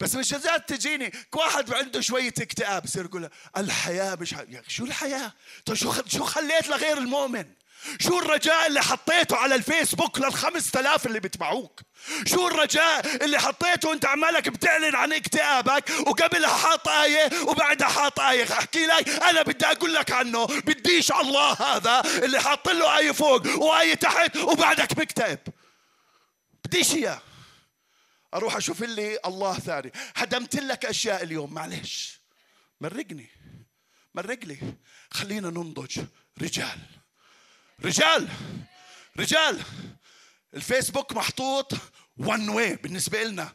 بس 0.00 0.14
مسجات 0.14 0.68
تجيني 0.68 1.12
واحد 1.32 1.74
عنده 1.74 2.00
شوية 2.00 2.28
اكتئاب 2.28 2.84
يصير 2.84 3.04
يقول 3.04 3.30
الحياة 3.56 4.14
مش 4.14 4.34
ح... 4.34 4.38
يا 4.38 4.62
شو 4.68 4.84
الحياة؟ 4.84 5.32
طيب 5.66 5.76
شو 5.76 5.92
شو 6.06 6.24
خليت 6.24 6.68
لغير 6.68 6.98
المؤمن؟ 6.98 7.52
شو 8.00 8.18
الرجاء 8.18 8.66
اللي 8.66 8.82
حطيته 8.82 9.36
على 9.36 9.54
الفيسبوك 9.54 10.18
للخمس 10.18 10.70
تلاف 10.70 11.06
اللي 11.06 11.20
بتبعوك 11.20 11.80
شو 12.26 12.48
الرجاء 12.48 13.24
اللي 13.24 13.38
حطيته 13.38 13.88
وانت 13.88 14.04
عمالك 14.06 14.48
بتعلن 14.48 14.94
عن 14.94 15.12
اكتئابك 15.12 15.90
وقبلها 16.06 16.56
حاط 16.56 16.88
آية 16.88 17.30
وبعدها 17.42 17.88
حاط 17.88 18.20
آية؟ 18.20 18.52
احكي 18.52 18.86
لك 18.86 19.08
أنا 19.08 19.42
بدي 19.42 19.66
أقول 19.66 19.94
لك 19.94 20.10
عنه. 20.10 20.46
بديش 20.46 21.12
الله 21.12 21.52
هذا 21.52 22.00
اللي 22.24 22.40
حاط 22.40 22.68
له 22.68 22.98
آية 22.98 23.12
فوق 23.12 23.58
وآية 23.58 23.94
تحت 23.94 24.36
وبعدك 24.36 24.98
مكتئب 24.98 25.38
بديش 26.64 26.94
إياه. 26.94 27.20
أروح 28.34 28.56
أشوف 28.56 28.80
لي 28.80 29.18
الله 29.26 29.58
ثاني. 29.58 29.92
هدمت 30.16 30.56
لك 30.56 30.84
أشياء 30.84 31.22
اليوم 31.22 31.54
معلش 31.54 32.20
مرقني. 32.80 33.28
مرق 34.14 34.44
لي 34.44 34.58
خلينا 35.10 35.50
ننضج 35.50 36.00
رجال. 36.42 36.78
رجال 37.84 38.28
رجال 39.18 39.62
الفيسبوك 40.54 41.12
محطوط 41.12 41.72
one 42.18 42.48
way 42.48 42.76
بالنسبة 42.76 43.22
لنا 43.22 43.52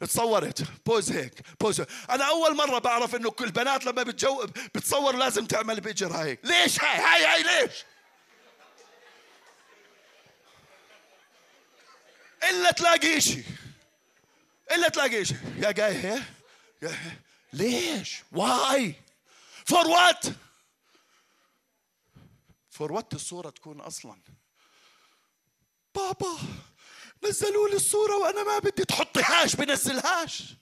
تصورت 0.00 0.62
pose 0.86 1.12
هيك 1.12 1.40
pose. 1.60 1.80
هيك. 1.80 1.88
أنا 2.10 2.28
أول 2.28 2.56
مرة 2.56 2.78
بعرف 2.78 3.14
إنه 3.14 3.30
كل 3.30 3.44
البنات 3.44 3.84
لما 3.84 4.02
بتجو 4.02 4.46
بتصور 4.74 5.16
لازم 5.16 5.46
تعمل 5.46 5.80
بإجرها 5.80 6.24
هيك. 6.24 6.40
ليش 6.44 6.80
هاي؟ 6.80 6.98
هاي 6.98 7.26
هاي 7.26 7.42
ليش؟ 7.42 7.72
إلا 12.50 12.70
تلاقي 12.70 13.18
إشي. 13.18 13.42
إلا 14.72 14.88
تلاقي 14.88 15.22
إشي. 15.22 15.34
يا 15.58 15.70
جاي 15.70 15.94
هي؟ 15.94 16.22
ليش؟ 17.52 18.22
why؟ 18.32 18.94
for 19.66 19.86
what 19.86 20.24
for 22.82 22.92
what 22.92 23.14
الصورة 23.14 23.50
تكون 23.50 23.80
أصلا. 23.80 24.22
بابا 25.94 26.38
نزلوا 27.24 27.68
لي 27.68 27.76
الصورة 27.76 28.16
وأنا 28.16 28.42
ما 28.42 28.58
بدي 28.58 28.84
تحطيهاش 28.84 29.56
بنزلهاش. 29.56 30.54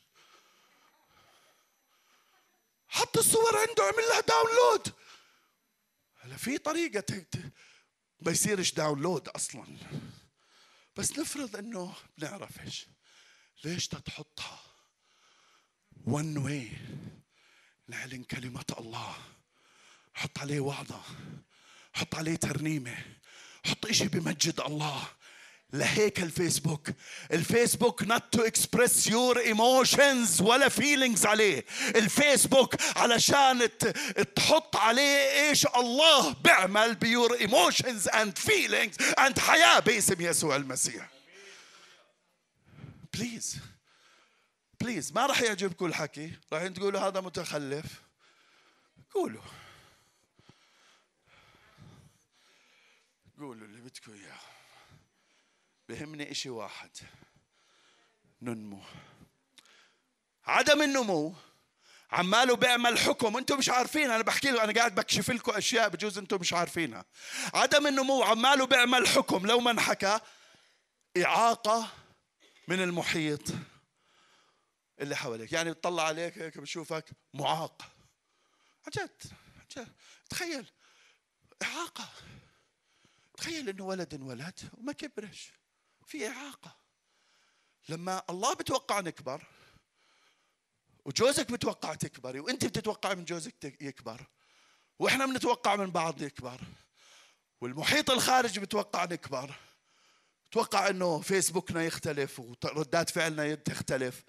حط 2.89 3.19
الصور 3.19 3.57
عنده 3.57 3.83
عمل 3.83 4.05
لها 4.09 4.21
download. 4.21 4.95
هلا 6.17 6.37
في 6.37 6.59
طريقة 6.59 7.27
ما 8.21 8.33
يصيرش 8.33 8.73
download 8.73 9.29
أصلا. 9.29 9.67
بس 10.97 11.19
نفرض 11.19 11.57
إنه 11.57 11.95
بنعرفش 12.19 12.87
ليش 13.65 13.89
تحطها 13.89 14.61
ون 16.07 16.39
واي 16.39 16.73
نعلن 17.89 18.25
كلمة 18.25 18.67
الله. 18.79 19.17
حط 20.15 20.39
عليه 20.39 20.61
وعظة. 20.61 21.03
حط 21.93 22.15
عليه 22.15 22.37
ترنيمة. 22.37 22.97
حط 23.65 23.87
إشي 23.87 24.09
بمجد 24.09 24.61
الله. 24.61 25.03
لهيك 25.73 26.21
الفيسبوك. 26.21 26.91
الفيسبوك 27.33 28.03
not 28.03 28.23
to 28.37 28.41
express 28.43 29.07
your 29.07 29.39
emotions 29.39 30.41
ولا 30.41 30.69
feelings 30.69 31.27
عليه. 31.27 31.65
الفيسبوك 31.97 32.75
علشان 32.97 33.69
تحط 34.37 34.77
عليه 34.77 35.49
إيش 35.49 35.67
الله 35.67 36.33
بيعمل 36.33 36.95
بيور 36.95 37.39
emotions 37.39 38.09
and 38.13 38.39
feelings 38.39 38.97
and 39.19 39.39
حياة 39.39 39.79
باسم 39.79 40.21
يسوع 40.21 40.57
المسيح. 40.57 41.11
please 43.15 43.57
please 44.81 45.13
ما 45.13 45.27
راح 45.27 45.43
يعجبكم 45.43 45.87
الحكي 45.87 46.33
راح 46.53 46.67
تقولوا 46.67 47.01
هذا 47.01 47.21
متخلف. 47.21 47.85
قولوا. 49.15 49.43
قولوا 53.41 53.67
اللي 53.67 53.81
بدكم 53.81 54.13
إياه. 54.13 54.41
بهمني 55.89 56.31
إشي 56.31 56.51
واحد. 56.51 56.91
ننمو. 58.43 58.83
عدم 60.45 60.83
النمو 60.83 61.35
عماله 62.11 62.57
بيعمل 62.57 62.99
حكم. 62.99 63.37
أنتم 63.37 63.59
مش 63.59 63.69
عارفين. 63.69 64.11
أنا 64.11 64.23
بحكي 64.23 64.51
له 64.51 64.65
أنا 64.65 64.73
قاعد 64.73 64.95
بكشف 64.95 65.31
لكم 65.31 65.53
أشياء 65.53 65.89
بجوز 65.89 66.19
أنتم 66.19 66.41
مش 66.41 66.53
عارفينها. 66.53 67.05
عدم 67.55 67.87
النمو 67.87 68.23
عماله 68.23 68.67
بيعمل 68.67 69.09
حكم. 69.09 69.47
لو 69.47 69.61
ما 69.61 69.71
انحكى 69.71 70.21
إعاقة 71.17 71.93
من 72.69 72.83
المحيط 72.83 73.43
اللي 75.01 75.17
حواليك. 75.17 75.53
يعني 75.53 75.71
بتطلع 75.71 76.03
عليك 76.03 76.39
هيك 76.39 76.59
بشوفك 76.59 77.11
معاق. 77.35 77.83
عن 78.87 78.93
جد 78.97 79.23
تخيل. 80.31 80.71
إعاقة. 81.63 82.09
تخيل 83.41 83.69
إنه 83.69 83.85
ولد 83.85 84.15
انولد 84.15 84.61
وما 84.79 84.93
كبرش 84.93 85.53
في 86.07 86.29
إعاقة. 86.29 86.77
لما 87.89 88.23
الله 88.31 88.55
بتوقع 88.55 89.01
نكبر 89.01 89.47
وجوزك 91.05 91.53
بتوقع 91.53 91.95
تكبري 91.95 92.41
وأنت 92.41 92.65
بتتوقع 92.65 93.15
من 93.15 93.25
جوزك 93.25 93.77
يكبر 93.81 94.27
وإحنا 94.99 95.27
بنتوقع 95.27 95.77
من 95.77 95.91
بعض 95.91 96.23
يكبر 96.23 96.61
والمحيط 97.61 98.11
الخارجي 98.11 98.61
بتوقع 98.61 99.05
نكبر 99.05 99.55
توقع 100.51 100.89
إنه 100.89 101.21
فيسبوكنا 101.21 101.85
يختلف 101.85 102.41
وردات 102.41 103.11
فعلنا 103.11 103.55
تختلف 103.55 104.25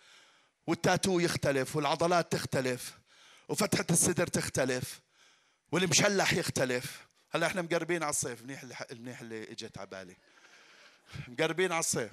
والتاتو 0.68 1.20
يختلف 1.20 1.76
والعضلات 1.76 2.32
تختلف 2.32 3.00
وفتحة 3.50 3.86
الصدر 3.90 4.28
تختلف 4.28 5.02
والمشلح 5.72 6.34
يختلف. 6.34 7.11
هلا 7.34 7.48
إحنا 7.48 7.62
مقربين 7.62 8.04
على 8.04 8.10
الصيف 8.10 8.42
منيح 8.42 8.64
اللي 8.64 8.76
منيح 8.92 9.22
اللي 9.22 9.52
اجت 9.52 9.78
على 9.78 9.88
بالي. 9.88 10.16
مقربين 11.28 11.72
على 11.72 11.80
الصيف. 11.80 12.12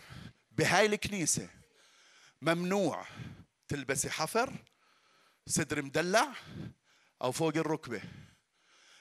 بهاي 0.52 0.86
الكنيسة 0.86 1.48
ممنوع 2.42 3.06
تلبسي 3.68 4.10
حفر 4.10 4.52
صدر 5.46 5.82
مدلع 5.82 6.32
أو 7.22 7.32
فوق 7.32 7.56
الركبة. 7.56 8.02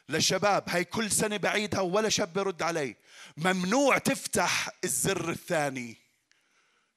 للشباب 0.09 0.69
هاي 0.69 0.83
كل 0.83 1.11
سنة 1.11 1.37
بعيدها 1.37 1.81
ولا 1.81 2.09
شاب 2.09 2.33
برد 2.33 2.61
علي. 2.61 2.95
ممنوع 3.37 3.97
تفتح 3.97 4.69
الزر 4.83 5.29
الثاني. 5.29 5.97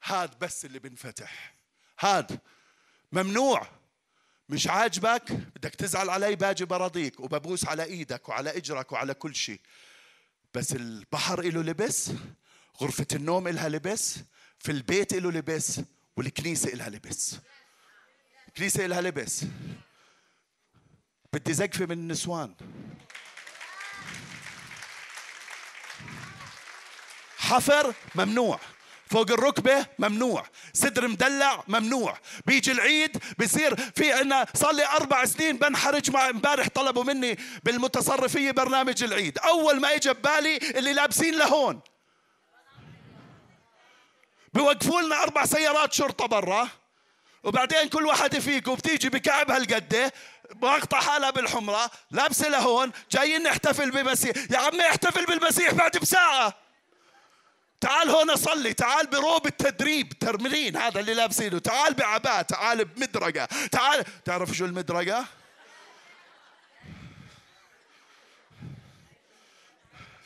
هاد 0.05 0.39
بس 0.39 0.65
اللي 0.65 0.79
بنفتح. 0.79 1.55
هاد 2.01 2.41
ممنوع. 3.13 3.80
مش 4.51 4.67
عاجبك؟ 4.67 5.33
بدك 5.33 5.75
تزعل 5.75 6.11
علي 6.11 6.37
باجي 6.37 6.65
براضيك 6.65 7.21
وببوس 7.21 7.67
على 7.67 7.85
إيدك 7.85 8.29
وعلى 8.29 8.57
إجرك 8.57 8.93
وعلى 8.93 9.15
كل 9.15 9.35
شيء. 9.35 9.61
بس 10.55 10.73
البحر 10.73 11.43
له 11.43 11.63
لبس 11.63 12.11
غرفة 12.81 13.07
النوم 13.13 13.49
إلها 13.49 13.69
لبس 13.69 14.19
في 14.59 14.73
البيت 14.73 15.15
له 15.15 15.31
لبس 15.33 15.81
والكنيسة 16.17 16.73
إلها 16.73 16.89
لبس. 16.89 17.37
الكنيسة 18.49 18.85
إلها 18.85 19.01
لبس. 19.01 19.45
بدي 21.33 21.53
زقفة 21.53 21.87
من 21.87 21.93
النسوان 21.93 22.55
حفر 27.37 27.95
ممنوع. 28.15 28.61
فوق 29.11 29.31
الركبة 29.31 29.87
ممنوع. 29.99 30.47
صدر 30.75 31.09
مدلع 31.09 31.65
ممنوع. 31.69 32.19
بيجي 32.47 32.73
العيد 32.73 33.17
بصير 33.39 33.77
في 33.77 34.13
عنا 34.13 34.47
صار 34.55 34.73
لي 34.73 34.87
أربع 34.87 35.25
سنين 35.25 35.57
بنحرج 35.57 36.11
مع 36.11 36.29
امبارح 36.29 36.69
طلبوا 36.75 37.05
مني 37.05 37.39
بالمتصرفية 37.65 38.51
برنامج 38.51 39.03
العيد. 39.03 39.39
أول 39.39 39.81
ما 39.81 39.95
إجا 39.95 40.13
ببالي 40.13 40.57
اللي 40.57 40.93
لابسين 40.93 41.39
لهون. 41.39 41.81
بوقفوا 44.55 45.01
لنا 45.01 45.23
أربع 45.23 45.45
سيارات 45.45 45.93
شرطة 45.93 46.27
برا. 46.27 46.69
وبعدين 47.45 47.89
كل 47.89 48.07
واحد 48.07 48.39
فيكم 48.39 48.75
بتيجي 48.75 49.09
بكعب 49.09 49.51
هالقده 49.51 50.13
مقطع 50.63 51.01
حالها 51.01 51.31
بالحمرة 51.31 51.91
لابسة 52.11 52.49
لهون 52.49 52.93
جايين 53.11 53.43
نحتفل 53.43 53.91
بمسيح. 53.91 54.37
يا 54.51 54.59
عمي 54.59 54.89
احتفل 54.89 55.27
بالمسيح 55.27 55.75
بعد 55.75 55.97
بساعة. 55.97 56.70
تعال 57.81 58.11
هون 58.11 58.37
صلي 58.37 58.73
تعال 58.73 59.07
بروب 59.07 59.47
التدريب 59.47 60.13
ترملين 60.19 60.77
هذا 60.77 61.01
اللي 61.01 61.15
لابسينه 61.15 61.59
تعال 61.59 61.95
بعباء 61.95 62.43
تعال 62.43 62.85
بمدرقة 62.85 63.49
تعال 63.71 64.05
تعرف 64.25 64.53
شو 64.53 64.65
المدرقة 64.65 65.27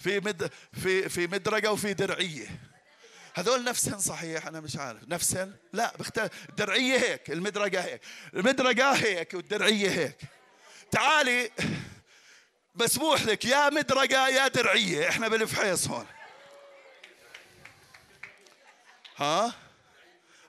في 0.05 0.21
مد 0.21 0.51
في 0.83 1.09
في 1.09 1.27
مدرقة 1.27 1.73
وفي 1.73 1.95
درعية. 1.95 2.47
هذول 3.35 3.65
نفسهن 3.65 3.99
صحيح 3.99 4.47
أنا 4.47 4.61
مش 4.61 4.77
عارف. 4.77 5.01
نفسهن 5.09 5.55
لا 5.73 5.97
بختلف 5.99 6.33
الدرعيه 6.49 6.99
هيك 6.99 7.31
المدرقه 7.31 7.81
هيك. 7.81 8.01
المدرقه 8.35 8.93
هيك 8.93 9.35
والدرعية 9.35 9.91
هيك. 9.91 10.17
تعالي 10.91 11.51
مسموح 12.75 13.23
لك 13.23 13.45
يا 13.45 13.71
مدرقه 13.71 14.29
يا 14.29 14.49
درعية 14.49 15.09
إحنا 15.09 15.29
بالفحيص 15.29 15.89
هون. 15.89 16.07
ها؟ 19.17 19.55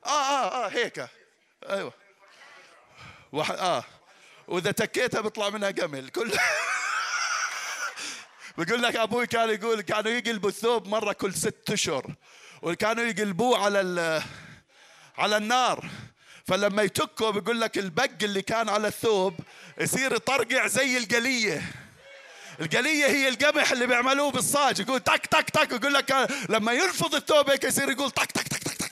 آه 0.05 0.09
آه 0.09 0.65
آه 0.65 0.67
هيك. 0.67 1.07
أيوه. 1.69 1.93
واحد 3.31 3.55
آه. 3.55 3.83
وإذا 4.47 4.71
تكيتها 4.71 5.21
بيطلع 5.21 5.49
منها 5.49 5.69
جمل. 5.69 6.09
كل 6.09 6.31
بقول 8.57 8.83
لك 8.83 8.95
أبوي 8.95 9.27
كان 9.27 9.49
يقول 9.49 9.81
كانوا 9.81 10.11
يقلبوا 10.11 10.49
الثوب 10.49 10.87
مرة 10.87 11.13
كل 11.13 11.33
ست 11.33 11.69
أشهر. 11.69 12.15
وكانوا 12.61 13.03
يقلبوه 13.03 13.57
على 13.65 14.23
على 15.17 15.37
النار. 15.37 15.89
فلما 16.47 16.83
يتكوا 16.83 17.31
بيقول 17.31 17.61
لك 17.61 17.77
البق 17.77 18.23
اللي 18.23 18.41
كان 18.41 18.69
على 18.69 18.87
الثوب 18.87 19.39
يصير 19.79 20.15
يطرقع 20.15 20.67
زي 20.67 20.97
القلية. 20.97 21.84
القلية 22.61 23.05
هي 23.05 23.27
القمح 23.29 23.71
اللي 23.71 23.87
بيعملوه 23.87 24.31
بالصاج 24.31 24.79
يقول 24.79 24.99
تك 24.99 25.25
تك 25.25 25.49
تك 25.49 25.71
يقول 25.71 25.93
لك 25.93 26.11
لما 26.49 26.73
يرفض 26.73 27.15
الثوب 27.15 27.49
هيك 27.49 27.63
يصير 27.63 27.89
يقول 27.89 28.11
تك 28.11 28.31
تك 28.31 28.47
تك 28.47 28.63
تك 28.63 28.73
تك, 28.73 28.91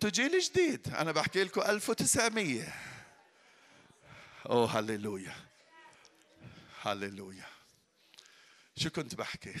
تك. 0.00 0.06
جيل 0.06 0.38
جديد 0.38 0.94
أنا 0.94 1.12
بحكي 1.12 1.44
لكم 1.44 1.60
1900 1.60 2.72
أوه 4.46 4.78
هللويا. 4.78 5.34
هللويا. 6.82 7.46
شو 8.76 8.90
كنت 8.90 9.14
بحكي؟ 9.14 9.54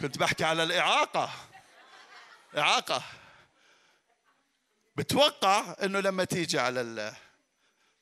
كنت 0.00 0.18
بحكي 0.18 0.44
على 0.44 0.62
الإعاقة. 0.62 1.30
إعاقة. 2.58 3.02
بتوقع 4.96 5.76
إنه 5.82 6.00
لما 6.00 6.24
تيجي 6.24 6.58
على 6.58 7.14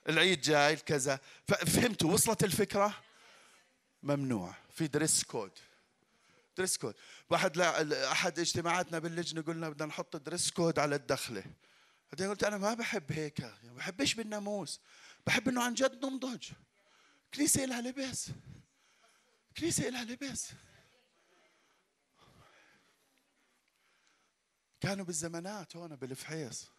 العيد 0.08 0.40
جاي 0.40 0.76
كذا 0.76 1.20
فهمتوا 1.46 2.12
وصلت 2.12 2.44
الفكرة؟ 2.44 3.02
ممنوع. 4.02 4.54
في 4.70 4.86
دريس 4.86 5.24
كود 5.24 5.58
dress 6.56 6.78
code 6.78 6.94
واحد 7.30 7.60
أحد 7.60 8.38
اجتماعاتنا 8.38 8.98
باللجنة 8.98 9.42
قلنا 9.42 9.68
بدنا 9.68 9.86
نحط 9.86 10.16
dress 10.16 10.50
code 10.50 10.78
على 10.78 10.96
الدخلة. 10.96 11.44
بعدين 12.12 12.30
قلت 12.30 12.44
أنا 12.44 12.58
ما 12.58 12.74
بحب 12.74 13.12
هيك. 13.12 13.40
ما 13.40 13.74
بحبش 13.76 14.14
بالناموس. 14.14 14.80
بحب 15.26 15.48
إنه 15.48 15.62
عن 15.62 15.74
جد 15.74 16.04
ننضج. 16.04 16.48
كنيسة 17.34 17.64
لها 17.64 17.80
لباس. 17.80 18.30
كنيسة 19.56 19.88
لها 19.88 20.04
لباس. 20.04 20.52
كانوا 24.80 25.04
بالزمانات 25.04 25.76
هون 25.76 25.96
بالفحيص. 25.96 26.73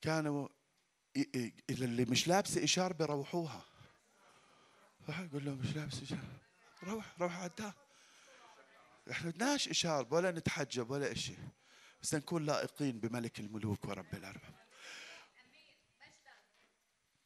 كانوا 0.00 0.48
اللي 1.70 2.04
مش 2.04 2.28
لابسة 2.28 2.64
اشار 2.64 2.92
بروحوها 2.92 3.64
يقول 5.08 5.44
له 5.44 5.54
مش 5.54 5.76
لابسة 5.76 6.02
اشار 6.02 6.18
روح 6.82 7.06
روح 7.20 7.36
عداه 7.36 7.74
إحنا 9.10 9.30
بدناش 9.30 9.68
اشار 9.68 10.06
ولا 10.10 10.30
نتحجب 10.30 10.90
ولا 10.90 11.14
شيء 11.14 11.38
بس 12.02 12.14
نكون 12.14 12.46
لائقين 12.46 13.00
بملك 13.00 13.40
الملوك 13.40 13.84
ورب 13.84 14.14
الأرباب. 14.14 14.54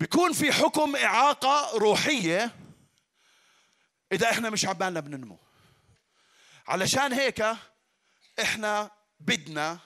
بيكون 0.01 0.33
في 0.33 0.53
حكم 0.53 0.97
إعاقة 0.97 1.79
روحية 1.79 2.57
إذا 4.13 4.31
إحنا 4.31 4.51
مش 4.51 4.67
عبالنا 4.67 5.01
بننمو. 5.01 5.39
علشان 6.67 7.13
هيك 7.13 7.45
إحنا 8.43 8.91
بدنا 9.21 9.79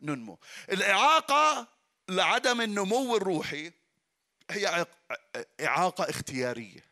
ننمو. 0.00 0.38
الإعاقة 0.72 1.68
لعدم 2.16 2.60
النمو 2.60 3.16
الروحي 3.16 3.72
هي 4.50 4.86
إعاقة 5.60 6.10
اختيارية. 6.10 6.84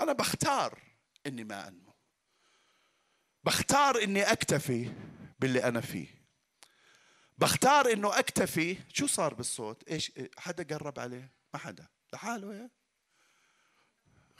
أنا 0.00 0.12
بختار 0.12 0.82
إني 1.26 1.44
ما 1.44 1.68
أنمو. 1.68 1.92
بختار 3.44 4.02
إني 4.02 4.22
أكتفي 4.22 4.92
باللي 5.38 5.64
أنا 5.64 5.80
فيه. 5.80 6.18
بختار 7.38 7.92
إنه 7.92 8.18
أكتفي 8.18 8.78
شو 8.92 9.06
صار 9.06 9.34
بالصوت؟ 9.34 9.88
إيش 9.88 10.12
حدا 10.38 10.76
قرب 10.76 10.98
عليه؟ 10.98 11.32
ما 11.54 11.60
حدا. 11.60 11.86
لحاله 12.12 12.54
يا؟ 12.54 12.70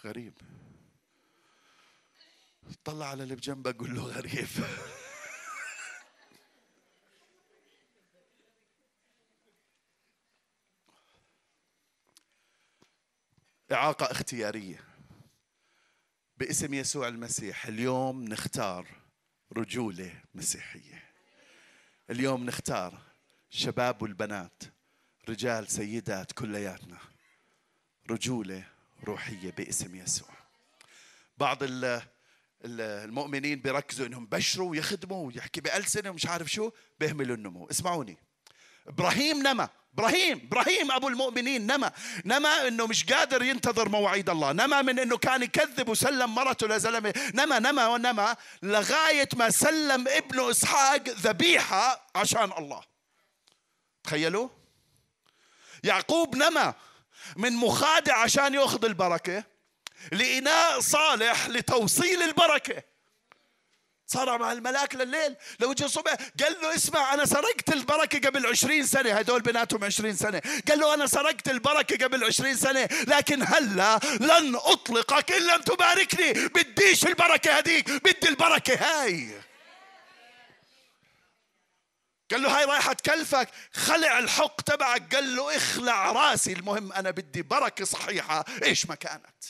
غريب. 0.04 0.38
طلع 2.84 3.06
على 3.06 3.22
اللي 3.22 3.34
بجنبك 3.34 3.76
قول 3.76 3.94
له 3.94 4.02
غريب. 4.02 4.48
إعاقة 13.72 14.10
اختيارية. 14.10 14.84
باسم 16.36 16.74
يسوع 16.74 17.08
المسيح 17.08 17.66
اليوم 17.66 18.24
نختار 18.24 18.86
رجولة 19.56 20.22
مسيحية. 20.34 21.04
اليوم 22.10 22.44
نختار 22.44 22.98
شباب 23.50 24.02
والبنات 24.02 24.62
رجال 25.28 25.68
سيدات 25.68 26.32
كلياتنا 26.32 26.98
رجولة 28.10 28.64
روحية 29.04 29.50
باسم 29.50 29.94
يسوع. 29.96 30.30
بعض 31.38 31.58
المؤمنين 32.64 33.60
بيركزوا 33.60 34.06
إنهم 34.06 34.26
بشروا 34.26 34.70
ويخدموا 34.70 35.26
ويحكي 35.26 35.60
بألسنة 35.60 36.10
ومش 36.10 36.26
عارف 36.26 36.48
شو 36.52 36.70
بيهملوا 37.00 37.36
النمو. 37.36 37.66
اسمعوني. 37.66 38.16
إبراهيم 38.86 39.42
نما. 39.42 39.68
إبراهيم 39.98 40.40
إبراهيم 40.46 40.92
أبو 40.92 41.08
المؤمنين 41.08 41.66
نما 41.66 41.92
نما 42.24 42.68
إنه 42.68 42.86
مش 42.86 43.04
قادر 43.04 43.42
ينتظر 43.42 43.88
مواعيد 43.88 44.30
الله 44.30 44.52
نما 44.52 44.82
من 44.82 44.98
إنه 44.98 45.16
كان 45.18 45.42
يكذب 45.42 45.88
وسلم 45.88 46.34
مرته 46.34 46.66
لزلمة 46.66 47.14
نما 47.34 47.58
نما 47.58 47.86
ونما 47.86 48.36
لغاية 48.62 49.28
ما 49.36 49.50
سلم 49.50 50.08
ابنه 50.08 50.50
إسحاق 50.50 51.08
ذبيحة 51.08 52.10
عشان 52.14 52.52
الله. 52.58 52.80
تخيلوا؟ 54.04 54.48
يعقوب 55.84 56.36
نما 56.36 56.74
من 57.36 57.52
مخادع 57.52 58.16
عشان 58.18 58.54
يأخذ 58.54 58.84
البركة 58.84 59.44
لإناء 60.12 60.80
صالح 60.80 61.48
لتوصيل 61.48 62.22
البركة. 62.22 62.82
صار 64.08 64.38
مع 64.38 64.52
الملاك 64.52 64.94
لليل. 64.94 65.36
لو 65.60 65.72
جاء 65.72 65.86
الصبح 65.86 66.12
قال 66.44 66.56
له 66.62 66.74
اسمع 66.74 67.14
أنا 67.14 67.24
سرقت 67.24 67.72
البركة 67.72 68.28
قبل 68.28 68.46
عشرين 68.46 68.86
سنة. 68.86 69.12
هدول 69.12 69.42
بناتهم 69.42 69.84
عشرين 69.84 70.16
سنة. 70.16 70.42
قال 70.68 70.78
له 70.78 70.94
أنا 70.94 71.06
سرقت 71.06 71.48
البركة 71.48 72.04
قبل 72.04 72.24
عشرين 72.24 72.56
سنة 72.56 72.88
لكن 73.06 73.42
هلا 73.42 74.00
لن 74.20 74.56
أطلقك 74.56 75.30
إلا 75.30 75.54
أن 75.54 75.64
تباركني. 75.64 76.32
بديش 76.32 77.06
البركة 77.06 77.58
هذيك 77.58 77.90
بدي 77.90 78.28
البركة 78.28 78.74
هاي. 78.74 79.40
قال 82.30 82.42
له 82.42 82.58
هاي 82.58 82.64
رايحة 82.64 82.92
تكلفك. 82.92 83.48
خلع 83.72 84.18
الحق 84.18 84.60
تبعك. 84.60 85.14
قال 85.14 85.36
له 85.36 85.56
اخلع 85.56 86.12
راسي. 86.12 86.52
المهم 86.52 86.92
أنا 86.92 87.10
بدي 87.10 87.42
بركة 87.42 87.84
صحيحة. 87.84 88.44
إيش 88.62 88.86
ما 88.86 88.94
كانت 88.94 89.44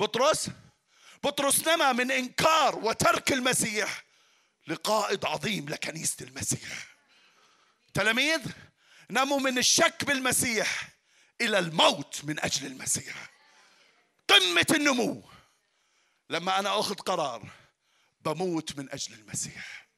بطرس؟ 0.00 0.50
بطرس 1.24 1.68
نما 1.68 1.92
من 1.92 2.10
إنكار 2.10 2.76
وترك 2.76 3.32
المسيح 3.32 4.04
لقائد 4.66 5.24
عظيم 5.24 5.68
لكنيسة 5.68 6.24
المسيح. 6.24 6.96
تلاميذ 7.94 8.40
نموا 9.10 9.38
من 9.38 9.58
الشك 9.58 10.04
بالمسيح 10.04 10.88
إلى 11.40 11.58
الموت 11.58 12.24
من 12.24 12.40
أجل 12.40 12.66
المسيح. 12.66 13.30
قمة 14.28 14.66
النمو. 14.74 15.30
لما 16.30 16.58
أنا 16.58 16.80
أخذ 16.80 16.94
قرار 16.94 17.50
بموت 18.20 18.78
من 18.78 18.92
أجل 18.92 19.14
المسيح. 19.14 19.88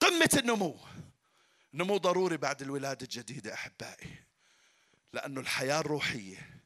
قمة 0.00 0.30
النمو. 0.34 0.80
نمو 1.74 1.96
ضروري 1.96 2.36
بعد 2.36 2.62
الولادة 2.62 3.02
الجديدة 3.02 3.54
أحبائي 3.54 4.24
لأنه 5.12 5.40
الحياة 5.40 5.80
الروحية 5.80 6.64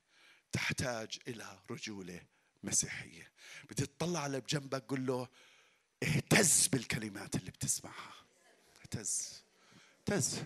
تحتاج 0.53 1.19
إلى 1.29 1.59
رجولة 1.71 2.21
مسيحية. 2.63 3.30
بدي 3.71 3.87
تطلع 3.87 4.21
على 4.21 4.41
بجنبك 4.41 4.85
قول 4.89 5.07
له 5.07 5.29
اهتز 6.03 6.67
بالكلمات 6.67 7.35
اللي 7.35 7.51
بتسمعها. 7.51 8.15
اهتز. 8.83 9.43
اهتز. 9.99 10.39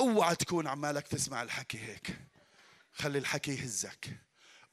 اوعى 0.00 0.36
تكون 0.36 0.66
عمالك 0.66 1.08
تسمع 1.08 1.42
الحكي 1.42 1.78
هيك. 1.78 2.18
خلي 2.92 3.18
الحكي 3.18 3.50
يهزك. 3.54 4.18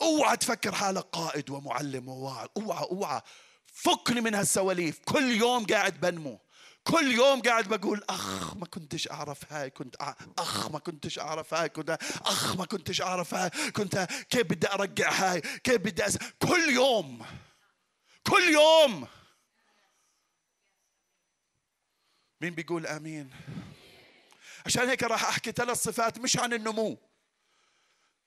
اوعى 0.02 0.38
تفكر 0.38 0.76
حالك 0.76 1.04
قائد 1.04 1.50
ومعلم 1.50 2.08
وواعظ 2.08 2.48
اوعى 2.58 2.84
اوعى. 2.84 3.22
فكني 3.66 4.22
من 4.22 4.36
هالسواليف. 4.36 5.00
كل 5.00 5.32
يوم 5.32 5.66
قاعد 5.66 6.00
بنمو. 6.02 6.40
كل 6.88 7.12
يوم 7.12 7.42
قاعد 7.42 7.68
بقول 7.68 8.04
أخ 8.10 8.58
ما 8.58 8.66
كنتش 8.66 9.12
أعرف 9.12 9.54
هاي 9.54 9.70
كنت 9.70 9.96
أخ 10.38 10.72
ما 10.72 10.80
كنتش 10.80 11.20
أعرف 11.20 11.54
هاي 11.54 11.70
كنت 11.70 11.98
أخ 12.26 12.56
ما 12.56 12.66
كنتش 12.66 13.02
أعرف 13.02 13.34
هاي 13.34 13.50
كنت 13.72 14.08
كيف 14.30 14.42
بدي 14.42 14.68
أرجع 14.68 15.12
هاي؟ 15.12 15.42
كيف 15.42 15.76
بدي 15.76 16.08
أس... 16.08 16.18
كل 16.18 16.70
يوم 16.70 17.26
كل 18.24 18.44
يوم. 18.44 19.08
مين 22.42 22.56
بيقول 22.56 22.88
آمين؟ 22.88 23.30
عشان 24.66 24.90
هيك 24.90 25.04
راح 25.04 25.26
أحكي 25.26 25.52
ثلاث 25.52 25.84
صفات 25.84 26.20
مش 26.20 26.38
عن 26.38 26.54
النمو. 26.54 26.98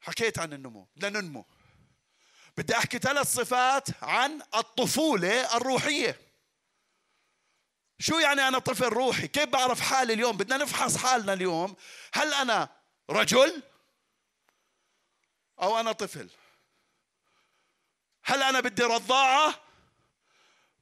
حكيت 0.00 0.38
عن 0.38 0.52
النمو 0.52 0.88
بدنا 0.96 1.20
ننمو. 1.20 1.44
بدي 2.56 2.76
أحكي 2.76 2.98
ثلاث 2.98 3.34
صفات 3.34 4.02
عن 4.02 4.42
الطفولة 4.54 5.56
الروحية. 5.56 6.27
شو 7.98 8.18
يعني 8.18 8.48
أنا 8.48 8.58
طفل 8.58 8.88
روحي؟ 8.88 9.28
كيف 9.28 9.48
بعرف 9.48 9.80
حالي 9.80 10.12
اليوم؟ 10.12 10.36
بدنا 10.36 10.56
نفحص 10.56 10.96
حالنا 10.96 11.32
اليوم. 11.32 11.76
هل 12.14 12.34
أنا 12.34 12.68
رجل؟ 13.10 13.62
أو 15.62 15.80
أنا 15.80 15.92
طفل؟ 15.92 16.30
هل 18.24 18.42
أنا 18.42 18.60
بدي 18.60 18.82
رضاعة؟ 18.82 19.62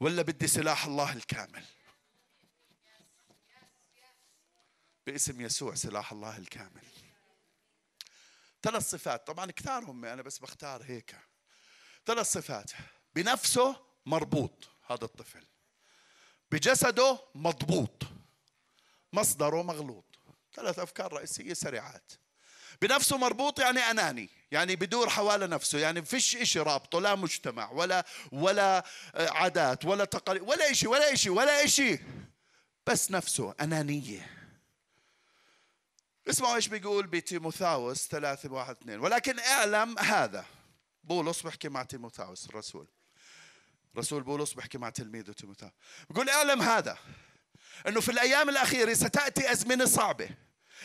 ولا 0.00 0.22
بدي 0.22 0.46
سلاح 0.46 0.84
الله 0.84 1.12
الكامل؟ 1.12 1.64
باسم 5.06 5.40
يسوع 5.40 5.74
سلاح 5.74 6.12
الله 6.12 6.38
الكامل. 6.38 6.84
ثلاث 8.62 8.90
صفات. 8.90 9.26
طبعا 9.26 9.50
كثار 9.50 9.84
هم 9.84 10.04
أنا 10.04 10.22
بس 10.22 10.38
بختار 10.38 10.82
هيك. 10.82 11.16
ثلاث 12.06 12.32
صفات. 12.32 12.70
بنفسه 13.14 13.86
مربوط 14.06 14.68
هذا 14.90 15.04
الطفل. 15.04 15.55
بجسده 16.50 17.18
مضبوط. 17.34 18.02
مصدره 19.12 19.62
مغلوط. 19.62 20.04
ثلاث 20.54 20.78
أفكار 20.78 21.12
رئيسية 21.12 21.54
سريعات. 21.54 22.12
بنفسه 22.82 23.16
مربوط 23.16 23.60
يعني 23.60 23.80
أناني. 23.80 24.28
يعني 24.50 24.76
بدور 24.76 25.08
حوالي 25.08 25.46
نفسه. 25.46 25.78
يعني 25.78 26.02
فيش 26.02 26.36
إشي 26.36 26.60
رابطه. 26.60 27.00
لا 27.00 27.14
مجتمع 27.14 27.70
ولا 27.70 28.06
ولا 28.32 28.84
عادات 29.14 29.84
ولا 29.84 30.04
تقاليد 30.04 30.42
ولا 30.42 30.70
إشي 30.70 30.86
ولا 30.86 31.12
إشي 31.12 31.30
ولا 31.30 31.64
إشي. 31.64 31.98
بس 32.86 33.10
نفسه 33.10 33.54
أنانية. 33.60 34.36
اسمعوا 36.30 36.56
إيش 36.56 36.68
بيقول 36.68 37.06
بتيموثاوس 37.06 38.08
ثلاثة 38.08 38.52
واحد 38.52 38.76
اثنين. 38.76 39.00
ولكن 39.00 39.38
اعلم 39.38 39.98
هذا. 39.98 40.44
بولس 41.04 41.42
بحكي 41.42 41.68
مع 41.68 41.82
تيموثاوس 41.82 42.46
الرسول. 42.46 42.88
رسول 43.98 44.22
بولس 44.22 44.52
بحكي 44.52 44.78
مع 44.78 44.90
تلميذه 44.90 45.32
تيموثاوس 45.32 45.72
بيقول 46.10 46.28
اعلم 46.28 46.62
هذا 46.62 46.98
انه 47.88 48.00
في 48.00 48.08
الأيام 48.10 48.48
الاخيرة 48.48 48.94
ستأتي 48.94 49.52
أزمنة 49.52 49.84
صعبة 49.84 50.28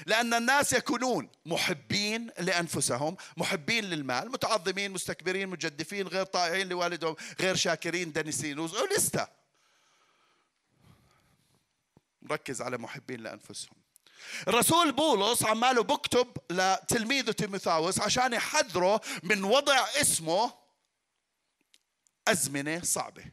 لأن 0.06 0.34
الناس 0.34 0.74
يكونون 0.74 1.30
محبين 1.46 2.32
لأنفسهم 2.40 3.18
محبين 3.38 3.86
للمال 3.86 4.32
متعظمين 4.32 4.92
مستكبرين 4.92 5.50
مجدفين 5.50 6.08
غير 6.08 6.24
طائعين 6.26 6.70
لوالدهم 6.70 7.16
غير 7.40 7.56
شاكرين 7.56 8.12
دنسين 8.12 8.60
ولسته 8.60 9.28
مركز 12.22 12.62
على 12.62 12.78
محبين 12.78 13.20
لأنفسهم. 13.20 13.74
الرسول 14.48 14.92
بولس 14.92 15.44
عماله 15.44 15.84
بكتب 15.84 16.38
لتلميذه 16.50 17.32
تيموثاوس 17.32 18.00
عشان 18.00 18.34
يحذره 18.34 19.02
من 19.24 19.44
وضع 19.44 19.86
اسمه 20.02 20.61
أزمنة 22.28 22.82
صعبة. 22.84 23.24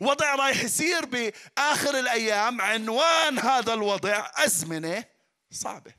وضع 0.00 0.34
رايح 0.34 0.64
يصير 0.64 1.04
بآخر 1.04 1.98
الأيام 1.98 2.60
عنوان 2.60 3.38
هذا 3.38 3.74
الوضع 3.74 4.30
أزمنة 4.36 5.04
صعبة. 5.50 5.94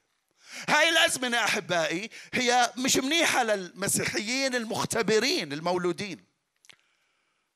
هاي 0.69 0.89
الأزمنة 0.89 1.43
أحبائي 1.43 2.09
هي 2.34 2.73
مش 2.78 2.97
منيحة 2.97 3.43
للمسيحيين 3.43 4.55
المختبرين 4.55 5.53
المولودين. 5.53 6.25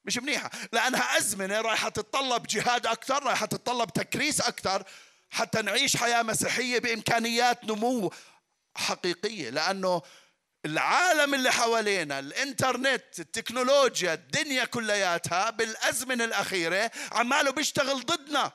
مش 0.06 0.18
منيحة 0.18 0.52
لأنها 0.74 1.18
أزمنة 1.18 1.62
رايحة 1.62 1.90
تتطلب 1.90 2.48
جهاد 2.48 2.88
أكثر 2.88 3.24
رايحة 3.24 3.46
تتطلب 3.46 3.90
تكريس 3.94 4.42
أكثر 4.42 4.84
حتى 5.30 5.62
نعيش 5.62 5.98
حياة 5.98 6.24
مسيحية 6.24 6.80
بإمكانيات 6.80 7.66
نمو 7.66 8.12
حقيقية. 8.76 9.50
لأنه 9.50 10.02
العالم 10.66 11.34
اللي 11.34 11.52
حوالينا 11.52 12.20
الإنترنت 12.20 13.20
التكنولوجيا 13.20 14.14
الدنيا 14.14 14.66
كلياتها 14.66 15.50
بالأزمنة 15.50 16.24
الأخيرة 16.24 16.92
عماله 17.12 17.52
بيشتغل 17.52 18.06
ضدنا. 18.06 18.52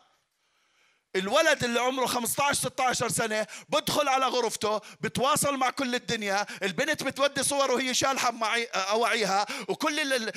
الولد 1.16 1.64
اللي 1.64 1.80
عمره 1.80 2.06
15 2.06 2.54
16 2.54 3.08
سنة 3.08 3.46
بدخل 3.68 4.08
على 4.08 4.26
غرفته 4.26 4.80
بتواصل 5.00 5.56
مع 5.56 5.70
كل 5.70 5.94
الدنيا 5.94 6.46
البنت 6.62 7.02
بتودي 7.02 7.42
صور 7.42 7.70
وهي 7.70 7.94
شالحة 7.94 8.30
معي 8.30 8.64
أوعيها 8.64 9.46
وكل. 9.68 10.30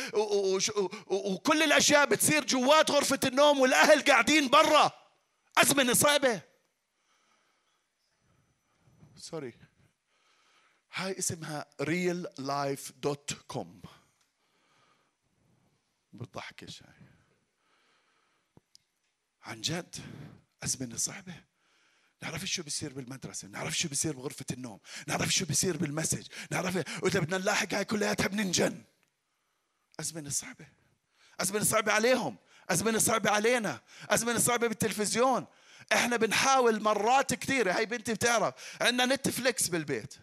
وكل 1.07 1.63
الأشياء 1.63 2.05
بتصير 2.05 2.45
جوات 2.45 2.91
غرفة 2.91 3.19
النوم 3.25 3.59
والأهل 3.59 4.01
قاعدين 4.01 4.47
برا. 4.47 4.91
أزمنة 5.57 5.93
صعبة. 5.93 6.41
sorry 9.17 9.53
هاي 10.93 11.19
اسمها 11.19 11.65
كوم 13.47 13.81
بتضحكش 16.13 16.83
هاي 16.83 17.09
عن 19.43 19.61
جد؟ 19.61 19.95
أزمنة 20.63 20.97
صعبة. 20.97 21.49
نعرف 22.21 22.45
شو 22.45 22.63
بيصير 22.63 22.93
بالمدرسة 22.93 23.47
نعرف 23.47 23.77
شو 23.77 23.87
بيصير 23.87 24.15
بغرفة 24.15 24.45
النوم 24.51 24.79
نعرف 25.07 25.29
شو 25.29 25.45
بيصير 25.45 25.77
بال 25.77 25.88
message 25.88 26.27
نعرف 26.51 27.03
وإذا 27.03 27.19
بدنا 27.19 27.37
نلاحق 27.37 27.73
هاي 27.73 27.85
كلياتها 27.85 28.27
بننجن. 28.27 28.83
أزمنة 29.99 30.29
صعبة. 30.29 30.67
أزمنة 31.39 31.63
صعبة 31.63 31.91
عليهم. 31.91 32.37
أزمنة 32.69 32.99
صعبة 32.99 33.29
علينا. 33.29 33.81
أزمنة 34.09 34.39
صعبة 34.39 34.67
بالتلفزيون. 34.67 35.45
إحنا 35.93 36.17
بنحاول 36.17 36.81
مرات 36.81 37.33
كثيرة. 37.33 37.73
هاي 37.73 37.85
بنتي 37.85 38.13
بتعرف 38.13 38.53
عندنا 38.81 39.15
Netflix 39.15 39.67
بالبيت. 39.67 40.15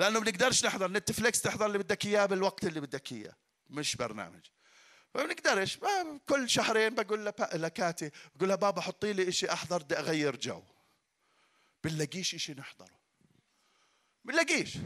لأنه 0.00 0.20
بنقدرش 0.20 0.64
نحضر. 0.64 0.90
Netflix 0.90 1.42
تحضر 1.42 1.66
اللي 1.66 1.78
بدك 1.78 2.06
إياه 2.06 2.26
بالوقت 2.26 2.64
اللي 2.64 2.80
بدك 2.80 3.12
إياه. 3.12 3.36
مش 3.70 3.96
برنامج. 3.96 4.40
ما 5.14 5.24
بنقدرش. 5.24 5.78
كل 6.28 6.50
شهرين 6.50 6.94
بقول 6.94 7.32
لكاتي 7.52 8.10
بقول 8.34 8.48
لها 8.48 8.56
بابا 8.56 8.80
حطي 8.80 9.12
لي 9.12 9.32
شيء 9.32 9.52
أحضر 9.52 9.82
بدي 9.82 9.98
أغير 9.98 10.36
جو. 10.36 10.62
بنلاقيش 11.84 12.36
شيء 12.36 12.56
نحضره. 12.56 13.00
بنلاقيش. 14.24 14.76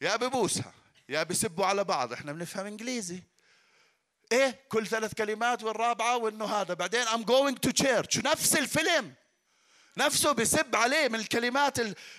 يا 0.00 0.16
ببوسها 0.16 0.74
يا 1.08 1.22
بسبوا 1.22 1.66
على 1.66 1.84
بعض. 1.84 2.12
إحنا 2.12 2.32
بنفهم 2.32 2.66
إنجليزي. 2.66 3.22
إيه؟ 4.32 4.66
كل 4.68 4.86
ثلاث 4.86 5.14
كلمات 5.14 5.62
والرابعة 5.62 6.16
وإنه 6.16 6.44
هذا. 6.44 6.74
بعدين 6.74 7.04
I'm 7.04 7.24
going 7.24 7.68
to 7.68 7.84
church. 7.84 8.24
نفس 8.24 8.56
الفيلم. 8.56 9.14
نفسه 9.96 10.32
بسب 10.32 10.76
عليه 10.76 11.08
من 11.08 11.14
الكلمات 11.14 11.78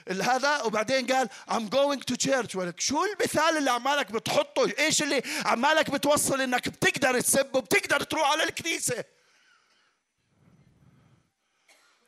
هذا. 0.10 0.62
وبعدين 0.62 1.08
قال 1.08 1.30
I'm 1.50 1.70
going 1.76 2.00
to 2.14 2.28
church. 2.28 2.56
ولك 2.56 2.80
شو 2.80 3.06
المثال 3.06 3.58
اللي 3.58 3.72
عمالك 3.72 4.12
بتحطه؟ 4.12 4.72
إيش 4.80 5.04
اللي 5.04 5.24
عمالك 5.46 5.90
بتوصل 5.90 6.42
إنك 6.42 6.70
بتقدر 6.70 7.20
تسب 7.20 7.56
وبتقدر 7.56 8.04
تروح 8.04 8.32
على 8.32 8.44
الكنيسة? 8.44 9.04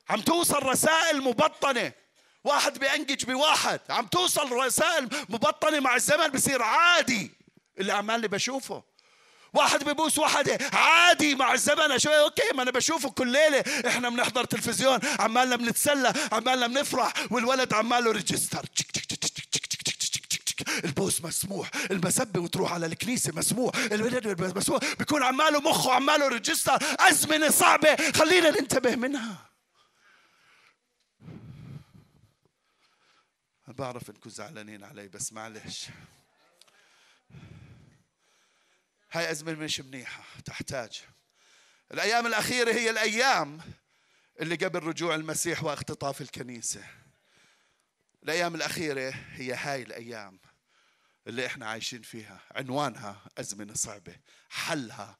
عم 0.09 0.21
توصل 0.21 0.63
رسائل 0.63 1.21
مبطنة. 1.21 1.91
واحد 2.43 2.79
بينقج 2.79 3.25
بواحد. 3.25 3.79
عم 3.89 4.07
توصل 4.07 4.51
رسائل 4.51 5.09
مبطنة 5.29 5.79
مع 5.79 5.95
الزمن 5.95 6.27
بصير 6.27 6.61
عادي. 6.61 7.31
اللي 7.79 7.93
عمالي 7.93 8.27
بشوفه. 8.27 8.83
واحد 9.53 9.83
ببوس 9.83 10.17
واحد 10.17 10.63
عادي 10.73 11.35
مع 11.35 11.53
الزمن 11.53 11.99
شوي 11.99 12.19
okay 12.19 12.53
ما 12.55 12.63
أنا 12.63 12.71
بشوفه 12.71 13.09
كل 13.09 13.31
ليلة 13.31 13.63
إحنا 13.87 14.09
بنحضر 14.09 14.43
تلفزيون 14.43 14.99
عمالنا 15.19 15.55
بنتسلى 15.55 16.13
عمالنا 16.31 16.67
بنفرح 16.67 17.13
والولد 17.31 17.73
عماله 17.73 18.11
register. 18.11 18.65
البوس 20.83 21.21
مسموح 21.21 21.69
المسبة 21.91 22.39
وتروح 22.39 22.73
على 22.73 22.85
الكنيسة 22.85 23.31
مسموح 23.35 23.75
الولد 23.75 24.57
مسموح. 24.57 24.79
بيكون 24.99 25.23
عماله 25.23 25.59
مخه 25.59 25.93
عماله 25.93 26.27
register. 26.27 26.77
أزمنة 26.99 27.49
صعبة 27.49 27.95
خلينا 28.11 28.49
ننتبه 28.49 28.95
منها. 28.95 29.49
بعرف 33.67 34.09
إنكم 34.09 34.29
زعلانين 34.29 34.83
علي 34.83 35.07
بس 35.07 35.33
معلش. 35.33 35.85
هاي 39.11 39.31
أزمة 39.31 39.53
مش 39.53 39.79
منيحة 39.79 40.23
تحتاج. 40.45 41.01
الأيام 41.91 42.27
الأخيرة 42.27 42.71
هي 42.73 42.89
الأيام 42.89 43.61
اللي 44.41 44.55
قبل 44.55 44.83
رجوع 44.83 45.15
المسيح 45.15 45.63
واختطاف 45.63 46.21
الكنيسة. 46.21 46.83
الأيام 48.23 48.55
الأخيرة 48.55 49.09
هي 49.09 49.53
هاي 49.53 49.81
الأيام 49.81 50.39
اللي 51.27 51.45
إحنا 51.45 51.69
عايشين 51.69 52.01
فيها. 52.01 52.41
عنوانها 52.51 53.21
أزمنة 53.37 53.73
صعبة 53.73 54.15
حلها 54.49 55.17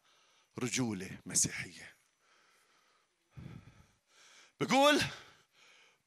رجولة 0.59 1.09
مسيحية. 1.25 1.95
بقول 4.61 5.01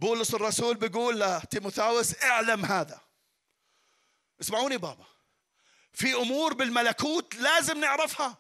بولس 0.01 0.35
الرسول 0.35 0.77
بيقول 0.77 1.21
لتيموثاوس 1.21 2.23
اعلم 2.23 2.65
هذا. 2.65 3.01
اسمعوني 4.41 4.77
بابا. 4.77 5.07
في 5.93 6.15
أمور 6.15 6.55
بالملكوت 6.55 7.35
لازم 7.35 7.81
نعرفها. 7.81 8.39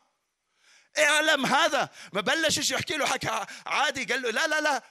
اعلم 0.98 1.46
هذا. 1.46 1.90
ما 2.12 2.20
بلشش 2.20 2.70
يحكي 2.70 2.96
له 2.96 3.06
حكى 3.06 3.46
عادي 3.66 4.04
قال 4.04 4.22
له 4.22 4.30
لا 4.30 4.46
لا 4.46 4.60
لا. 4.60 4.82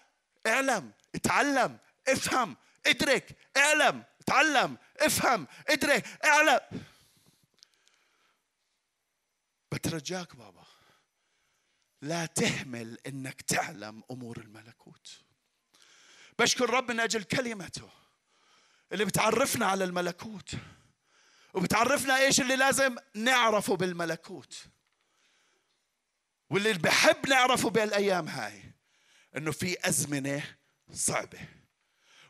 اعلم 0.48 0.92
اتعلم 1.16 1.78
افهم 2.08 2.58
ادرك. 2.86 3.38
اعلم 3.58 4.04
اتعلم 4.22 4.78
افهم 5.00 5.48
ادرك. 5.70 6.26
اعلم. 6.26 6.60
بترجاك 9.72 10.36
بابا 10.36 10.64
لا 12.02 12.26
تهمل 12.26 12.98
إنك 13.08 13.42
تعلم 13.42 14.04
أمور 14.12 14.38
الملكوت. 14.38 15.22
بشكر 16.40 16.70
رب 16.70 16.92
من 16.92 17.00
أجل 17.00 17.24
كلمته 17.24 17.90
اللي 18.92 19.06
بتعرفنا 19.06 19.66
على 19.66 19.84
الملكوت. 19.84 20.56
وبتعرفنا 21.54 22.18
إيش 22.18 22.42
اللي 22.42 22.56
لازم؟ 22.56 22.96
نعرفه 23.16 23.76
بالملكوت. 23.76 24.68
واللي 26.50 26.74
بحب 26.74 27.28
نعرفه 27.28 27.70
بالأيام 27.70 28.28
هاي 28.28 28.64
إنه 29.38 29.52
في 29.52 29.88
أزمنة 29.90 30.44
صعبة. 30.94 31.40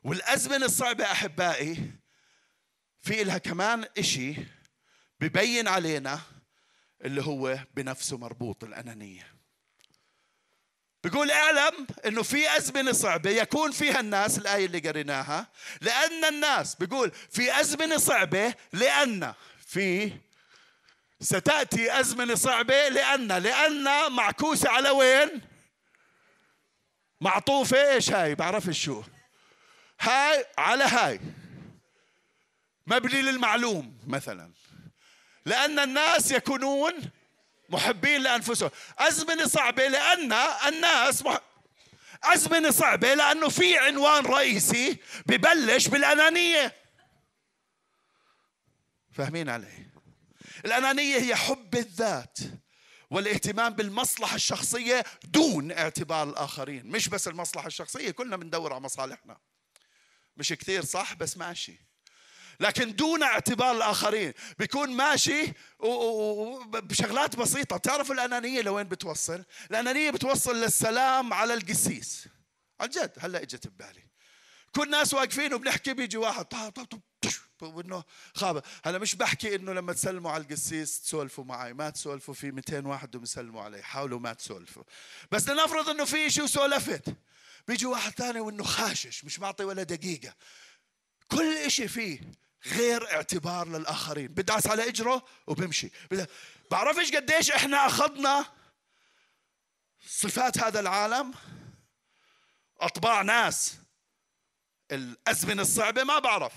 والأزمنة 0.04 0.66
الصعبة 0.66 1.12
أحبائي 1.12 1.92
في 3.00 3.24
لها 3.24 3.38
كمان 3.38 3.86
إشي 3.98 4.36
ببين 5.20 5.68
علينا 5.68 6.22
اللي 7.02 7.22
هو 7.22 7.60
بنفسه 7.74 8.18
مربوط 8.18 8.64
الأنانية. 8.64 9.39
بيقول 11.04 11.32
اعلم 11.32 11.88
انه 12.06 12.24
في 12.24 12.58
ازمنه 12.58 12.91
صعبه 12.91 13.30
يكون 13.30 13.72
فيها 13.72 14.00
الناس 14.00 14.38
الآية 14.38 14.66
اللي 14.66 14.80
قريناها 14.80 15.47
لأن 15.82 16.26
الناس 16.26 16.76
بيقول 16.76 17.12
في 17.32 17.60
ازمنه 17.60 17.97
صعبه 17.97 18.54
لأن 18.74 19.34
في 19.68 20.12
ستأتي 21.22 22.00
ازمنه 22.00 22.36
صعبه 22.36 22.89
لأن 22.89 23.28
لأن 23.32 24.12
معكوسة 24.12 24.70
على 24.70 24.89
وين؟ 24.89 25.41
معطوفة 27.22 27.91
إيش 27.91 28.10
هاي؟ 28.12 28.36
بعرفش 28.36 28.84
شو. 28.84 29.04
هاي 30.02 30.45
على 30.58 30.84
هاي. 30.84 31.20
مبني 32.88 33.22
للمعلوم 33.22 33.97
مثلا. 34.08 34.52
لأن 35.45 35.80
الناس 35.80 36.32
يكونون 36.32 36.93
محبين 37.70 38.22
لأنفسهم. 38.22 38.70
أزمنة 38.98 39.48
صعبة 39.48 39.88
لأن 39.88 40.34
الناس 40.68 41.22
مح... 41.22 41.40
أزمنة 42.24 42.72
صعبة 42.72 43.14
لأنه 43.14 43.50
في 43.50 43.78
عنوان 43.78 44.26
رئيسي 44.26 44.98
ببلش 45.26 45.88
بالأنانية. 45.88 46.76
فاهمين 49.12 49.50
علي؟ 49.50 49.86
الأنانية 50.66 51.18
هي 51.18 51.36
حب 51.36 51.76
الذات 51.76 52.38
والاهتمام 53.10 53.74
بالمصلحة 53.74 54.36
الشخصية 54.36 55.04
دون 55.24 55.72
اعتبار 55.72 56.30
الآخرين. 56.30 56.86
مش 56.86 57.10
بس 57.10 57.28
المصلحة 57.28 57.68
الشخصية 57.68 58.12
كلنا 58.12 58.38
بندور 58.38 58.74
على 58.74 58.82
مصالحنا. 58.82 59.38
مش 60.38 60.54
كثير 60.54 60.86
صح؟ 60.86 61.14
بس 61.14 61.38
ماشي. 61.38 61.89
لكن 62.60 62.95
دون 62.95 63.24
اعتبار 63.24 63.76
الآخرين. 63.76 64.34
بيكون 64.60 64.89
ماشي 64.89 65.53
بشغلات 66.74 67.36
بسيطة. 67.36 67.78
بتعرفوا 67.78 68.16
الأنانية 68.16 68.62
لوين 68.62 68.88
بتوصل؟ 68.88 69.43
الأنانية 69.72 70.12
بتوصل 70.12 70.55
للسلام 70.55 71.34
على 71.34 71.53
القسيس. 71.53 72.28
عن 72.82 72.89
جد 72.89 73.12
هلا 73.20 73.41
إجت 73.41 73.68
ببالي. 73.68 74.10
كل 74.76 74.89
ناس 74.89 75.14
واقفين 75.14 75.53
وبنحكي 75.53 75.93
بيجي 75.93 76.18
واحد 76.18 76.45
طا 76.45 76.70
طا 76.70 76.84
طا 76.84 76.99
وإنه 77.62 78.03
خاب 78.36 78.64
هلا 78.86 78.97
مش 78.97 79.16
بحكي 79.16 79.55
إنه 79.55 79.74
لما 79.74 79.93
تسلموا 79.93 80.32
على 80.32 80.43
القسيس 80.43 81.01
تسولفوا 81.01 81.43
معي. 81.43 81.74
ما 81.74 81.89
تسولفوا 81.89 82.34
في 82.34 82.51
200 82.51 82.86
واحد 82.88 83.16
ومسلموا 83.16 83.64
علي. 83.64 83.84
حاولوا 83.84 84.20
ما 84.20 84.34
تسولفوا. 84.34 84.84
بس 85.32 85.49
لنفرض 85.49 85.89
إنه 85.89 86.05
في 86.05 86.30
شيء 86.30 86.43
وسولفت. 86.43 87.16
بيجي 87.68 87.86
واحد 87.86 88.12
ثاني 88.12 88.39
وإنه 88.39 88.64
خاشش 88.64 89.24
مش 89.24 89.39
معطي 89.39 89.64
ولا 89.64 89.84
دقيقة. 89.84 90.34
كل 91.28 91.72
شيء 91.72 91.88
فيه 91.88 92.22
غير 92.66 93.14
اعتبار 93.14 93.68
للآخرين. 93.68 94.28
بدعس 94.28 94.68
على 94.68 94.88
إجره 94.88 95.26
وبمشي. 95.47 95.91
بعرفش 96.72 97.12
قديش 97.12 97.51
إحنا 97.51 97.86
أخذنا 97.86 98.45
صفات 100.07 100.57
هذا 100.57 100.80
العالم. 100.80 101.34
أطباع 102.80 103.22
ناس. 103.22 103.76
الأزمنة 104.91 105.62
الصعبة 105.62 106.03
ما 106.03 106.20
بعرف. 106.20 106.53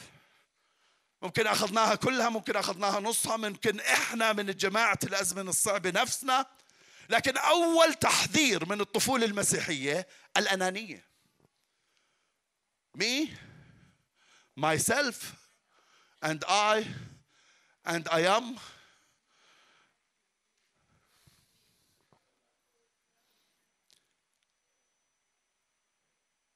ممكن 1.22 1.46
أخذناها 1.46 1.94
كلها 1.94 2.28
ممكن 2.28 2.56
أخذناها 2.56 3.00
نصها 3.00 3.36
ممكن 3.36 3.80
إحنا 3.80 4.32
من 4.32 4.46
جماعة 4.46 4.98
الأزمنة 5.04 5.50
الصعبة 5.50 5.90
نفسنا. 5.90 6.46
لكن 7.08 7.36
أول 7.36 7.94
تحذير 7.94 8.64
من 8.66 8.80
الطفولة 8.80 9.26
المسيحية 9.26 10.08
الأنانية. 10.36 11.04
Me 12.98 13.28
myself 14.60 15.16
and 16.22 16.44
I 16.48 16.84
and 17.84 18.08
I 18.08 18.22
am 18.26 18.58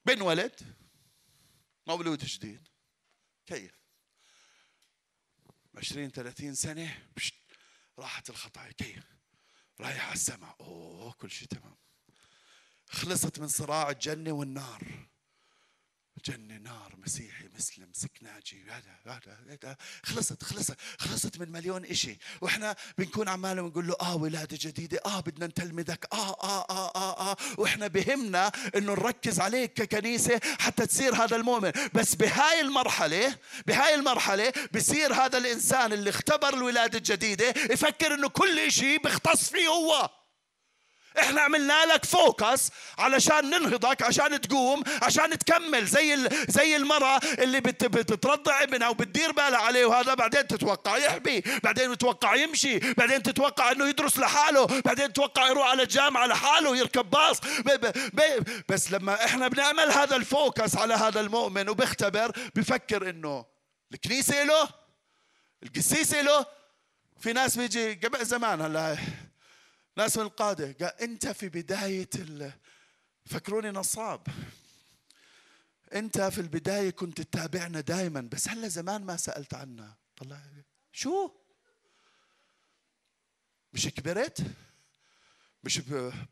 بنولد 0.07 0.77
مولود 1.87 2.25
جديد. 2.25 2.69
كيف؟ 3.47 3.73
20 5.75 6.11
30 6.11 6.55
سنة 6.55 7.09
راحت 7.99 8.31
الخطايا. 8.31 8.73
كيف؟ 8.73 9.05
رايح 9.81 10.05
على 10.05 10.15
السماء. 10.15 10.57
أوه 10.61 11.13
كل 11.13 11.31
شيء 11.31 11.49
تمام. 11.49 11.77
خلصت 12.89 13.39
من 13.39 13.49
صراع 13.49 13.91
الجنة 13.91 14.33
والنار. 14.33 15.09
جنة 16.25 16.59
نار 16.59 16.95
مسيحي 17.07 17.45
مسلم 17.59 17.89
سكناجي 17.93 18.65
هذا 18.69 19.17
هذا 19.51 19.77
خلصت 20.05 20.45
خلصت 20.45 20.77
خلصت 20.99 21.39
من 21.39 21.53
مليون 21.53 21.85
إشي. 21.85 22.19
وإحنا 22.41 22.77
بنكون 22.99 23.29
عمالنا 23.29 23.63
بنقول 23.63 23.87
له 23.87 23.97
آه 24.01 24.17
ولادة 24.17 24.59
جديدة 24.61 25.01
آه 25.07 25.21
بدنا 25.21 25.47
نتلمذك 25.47 26.07
آه 26.13 26.17
آه 26.43 26.67
آه 26.71 26.93
آه 26.97 27.31
آه. 27.31 27.37
وإحنا 27.59 27.87
بهمنا 27.87 28.53
إنه 28.77 28.93
نركز 28.93 29.41
عليك 29.41 29.73
ككنيسة 29.73 30.41
حتى 30.59 30.87
تصير 30.87 31.15
هذا 31.15 31.37
المؤمن. 31.37 31.73
بس 31.95 32.15
بهاي 32.15 32.61
المرحلة 32.61 33.37
بهاي 33.67 33.95
المرحلة 33.95 34.53
بصير 34.75 35.15
هذا 35.15 35.39
الإنسان 35.39 35.93
اللي 35.93 36.11
اختبر 36.11 36.55
الولادة 36.55 36.99
الجديدة 36.99 37.49
يفكر 37.71 38.15
إنه 38.15 38.29
كل 38.29 38.59
إشي 38.59 38.99
بيختص 38.99 39.51
فيه 39.51 39.69
هو. 39.69 40.11
إحنا 41.19 41.41
عملنا 41.41 41.85
لك 41.87 42.05
فوكس 42.05 42.71
علشان 42.99 43.51
ننهضك 43.51 44.03
عشان 44.03 44.41
تقوم 44.41 44.83
عشان 45.03 45.39
تكمل 45.39 45.87
زي 45.87 46.29
زي 46.49 46.77
المرأة 46.77 47.21
اللي 47.39 47.61
بت 47.61 47.85
بترضع 47.85 48.63
ابنها 48.63 48.89
وبتدير 48.89 49.33
بالها 49.33 49.59
عليه 49.59 49.85
وهذا 49.87 50.15
بعدين 50.15 50.47
تتوقع 50.47 50.97
يحبي 50.97 51.45
بعدين 51.65 51.99
تتوقع 51.99 52.35
يمشي 52.35 52.79
بعدين 52.79 53.23
تتوقع 53.23 53.73
انه 53.73 53.89
يدرس 53.89 54.19
لحاله 54.19 54.67
بعدين 54.67 55.13
تتوقع 55.13 55.49
يروح 55.49 55.69
على 55.71 55.83
الجامعة 55.83 56.27
لحاله 56.27 56.71
ويركب 56.71 57.11
باص. 57.11 57.41
بس 58.69 58.93
لما 58.93 59.25
إحنا 59.25 59.49
بنعمل 59.49 59.91
هذا 59.91 60.17
الفوكس 60.17 60.77
على 60.77 60.95
هذا 60.95 61.21
المؤمن 61.21 61.69
وبيختبر 61.69 62.33
بفكر 62.55 63.11
انه 63.11 63.45
الكنيسة 63.93 64.43
له 64.43 64.69
القسيس 65.63 66.15
له. 66.15 66.47
في 67.21 67.33
ناس 67.33 67.57
بيجي 67.57 67.95
قبل 67.95 68.25
زمان 68.25 68.61
هلا 68.61 68.97
ناس 69.97 70.17
من 70.17 70.23
القادة 70.23 70.73
قال 70.87 71.01
أنت 71.03 71.29
في 71.29 71.49
بداية 71.49 72.11
ال... 72.15 72.53
فكروني 73.27 73.71
نصاب. 73.71 74.27
أنت 75.95 76.21
في 76.21 76.41
البداية 76.41 76.91
كنت 76.91 77.21
تتابعنا 77.21 77.81
دائما 77.81 78.21
بس 78.21 78.49
هلا 78.49 78.69
زمان 78.69 79.05
ما 79.05 79.17
سألت 79.17 79.55
عنا 79.55 79.95
طلع. 80.17 80.41
شو؟ 80.93 81.31
مش 83.73 83.87
كبرت؟ 83.89 84.43
مش 85.65 85.81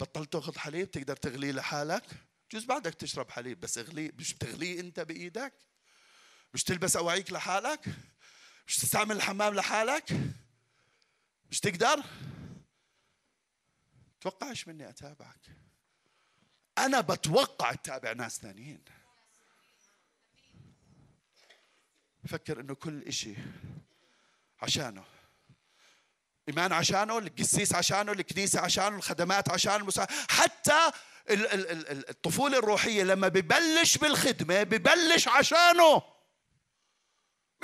بطلت 0.00 0.32
تأخذ 0.32 0.58
حليب 0.58 0.90
تقدر 0.90 1.16
تغليه 1.16 1.52
لحالك. 1.52 2.04
جوز 2.52 2.64
بعدك 2.64 2.94
تشرب 2.94 3.30
حليب 3.30 3.60
بس 3.60 3.78
اغليه 3.78 4.10
مش 4.18 4.34
بتغليه 4.34 4.80
أنت 4.80 5.00
بإيدك؟ 5.00 5.52
مش 6.54 6.64
تلبس 6.64 6.96
أواعيك 6.96 7.32
لحالك؟ 7.32 7.86
مش 8.66 8.76
تستعمل 8.76 9.16
الحمام 9.16 9.54
لحالك؟ 9.54 10.12
مش 11.50 11.60
تقدر؟ 11.60 12.04
توقعش 14.24 14.68
مني 14.68 14.88
أتابعك. 14.88 15.40
أنا 16.78 17.00
بتوقع 17.00 17.72
تتابع 17.72 18.12
ناس 18.12 18.38
ثانيين. 18.38 18.84
فكر 22.28 22.60
إنه 22.60 22.74
كل 22.74 23.02
إشي 23.02 23.34
عشانه. 24.62 25.04
إيمان 26.48 26.72
عشانه 26.72 27.18
القسيس 27.18 27.74
عشانه 27.74 28.12
الكنيسة 28.12 28.60
عشانه 28.60 28.96
الخدمات 28.96 29.50
عشانه 29.50 29.76
المسا... 29.76 30.06
حتى 30.30 30.90
الطفولة 31.30 32.58
الروحية 32.58 33.02
لما 33.02 33.28
ببلش 33.28 33.98
بالخدمة 33.98 34.62
ببلش 34.62 35.28
عشانه. 35.28 36.02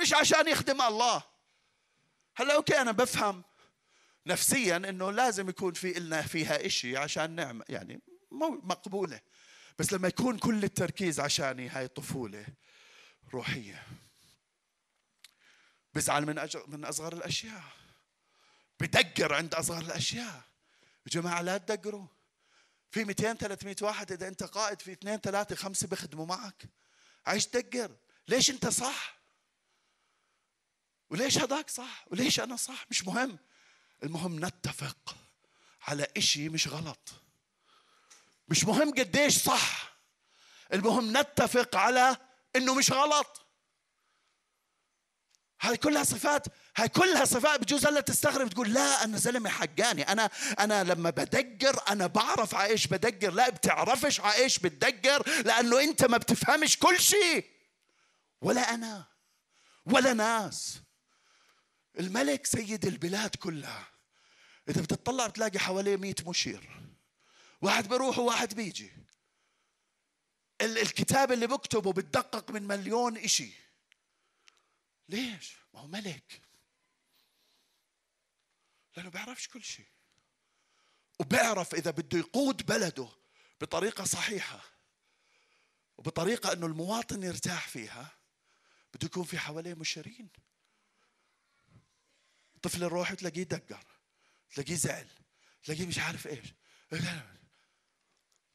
مش 0.01 0.13
عشان 0.13 0.47
يخدم 0.47 0.81
الله. 0.81 1.23
هلا 2.35 2.55
أوكي 2.55 2.81
أنا 2.81 2.91
بفهم. 2.91 3.43
نفسيا 4.25 4.77
إنه 4.77 5.11
لازم 5.11 5.49
يكون 5.49 5.73
في 5.73 5.93
لنا 5.93 6.21
فيها 6.21 6.65
إشي 6.65 6.97
عشان 6.97 7.31
نعمة 7.31 7.65
يعني 7.69 8.01
مقبولة. 8.63 9.21
بس 9.79 9.93
لما 9.93 10.07
يكون 10.07 10.37
كل 10.37 10.63
التركيز 10.63 11.19
عشاني 11.19 11.69
هاي 11.69 11.87
طفوله 11.87 12.45
روحية. 13.33 13.87
بزعل 15.93 16.25
من 16.25 16.37
أجر 16.37 16.67
من 16.67 16.85
أصغر 16.85 17.13
الأشياء. 17.13 17.63
بدقر 18.79 19.33
عند 19.33 19.53
أصغر 19.53 19.81
الأشياء. 19.81 20.43
يا 21.05 21.11
جماعة 21.11 21.41
لا 21.41 21.57
تدقروا. 21.57 22.07
في 22.91 23.03
200 23.03 23.33
300 23.33 23.75
واحد 23.81 24.11
إذا 24.11 24.27
أنت 24.27 24.43
قائد 24.43 24.81
في 24.81 24.91
اثنين 24.91 25.17
ثلاثة 25.17 25.55
خمسة 25.55 25.87
بيخدموا 25.87 26.25
معك. 26.25 26.63
عايش 27.25 27.47
تدقر. 27.47 27.97
ليش 28.27 28.49
أنت 28.49 28.67
صح؟ 28.67 29.21
وليش 31.09 31.37
هذاك 31.37 31.69
صح؟ 31.69 32.05
وليش 32.07 32.39
أنا 32.39 32.55
صح؟ 32.55 32.85
مش 32.89 33.07
مهم. 33.07 33.39
المهم 34.03 34.45
نتفق 34.45 35.15
على 35.87 36.07
إشي 36.17 36.49
مش 36.49 36.67
غلط. 36.67 37.09
مش 38.47 38.63
مهم 38.63 38.91
قديش 38.91 39.37
صح. 39.37 39.93
المهم 40.73 41.17
نتفق 41.17 41.75
على 41.75 42.17
إنه 42.55 42.73
مش 42.73 42.91
غلط. 42.91 43.45
هاي 45.61 45.77
كلها 45.77 46.03
صفات 46.03 46.47
هاي 46.77 46.89
كلها 46.89 47.25
صفات 47.25 47.59
بجوز 47.59 47.85
هلا 47.85 48.01
تستغرب 48.01 48.49
تقول 48.49 48.73
لا 48.73 49.03
أنا 49.03 49.17
زلمة 49.17 49.49
حقاني. 49.49 50.03
أنا 50.03 50.29
أنا 50.59 50.83
لما 50.83 51.09
بدقر 51.09 51.83
أنا 51.89 52.07
بعرف 52.07 52.55
على 52.55 52.69
إيش 52.69 52.87
بدقر. 52.87 53.33
لا 53.33 53.49
بتعرفش 53.49 54.19
على 54.19 54.35
إيش 54.35 54.59
بتدقر 54.59 55.29
لأنه 55.41 55.79
أنت 55.79 56.05
ما 56.05 56.17
بتفهمش 56.17 56.77
كل 56.77 56.99
شيء 56.99 57.45
ولا 58.41 58.73
أنا 58.73 59.05
ولا 59.85 60.13
ناس. 60.13 60.79
الملك 61.99 62.45
سيد 62.45 62.85
البلاد 62.85 63.35
كلها. 63.35 63.90
إذا 64.69 64.81
بتطلع 64.81 65.27
بتلاقي 65.27 65.59
حواليه 65.59 65.95
مئة 65.97 66.29
مشير. 66.29 66.81
واحد 67.61 67.87
بيروح 67.87 68.17
وواحد 68.19 68.53
بيجي. 68.53 68.91
الكتاب 70.61 71.31
اللي 71.31 71.47
بكتبه 71.47 71.93
بتدقق 71.93 72.51
من 72.51 72.63
مليون 72.63 73.17
إشي. 73.17 73.51
ليش؟ 75.09 75.57
ما 75.73 75.79
هو 75.79 75.87
ملك. 75.87 76.41
لأنه 78.97 79.09
بيعرفش 79.09 79.47
كل 79.47 79.63
شيء. 79.63 79.87
وبيعرف 81.19 81.75
إذا 81.75 81.91
بده 81.91 82.19
يقود 82.19 82.65
بلده 82.65 83.09
بطريقة 83.61 84.03
صحيحة 84.03 84.61
وبطريقة 85.97 86.53
إنه 86.53 86.65
المواطن 86.65 87.23
يرتاح 87.23 87.67
فيها 87.67 88.11
بده 88.93 89.05
يكون 89.05 89.23
في 89.23 89.37
حواليه 89.39 89.73
مشيرين 89.73 90.29
طفل 92.61 92.83
الروح 92.83 93.13
تلاقيه 93.13 93.43
دقر. 93.43 93.90
تلاقيه 94.51 94.75
زعل 94.75 95.07
تلاقيه 95.63 95.85
مش 95.85 95.99
عارف 95.99 96.27
إيش. 96.27 96.53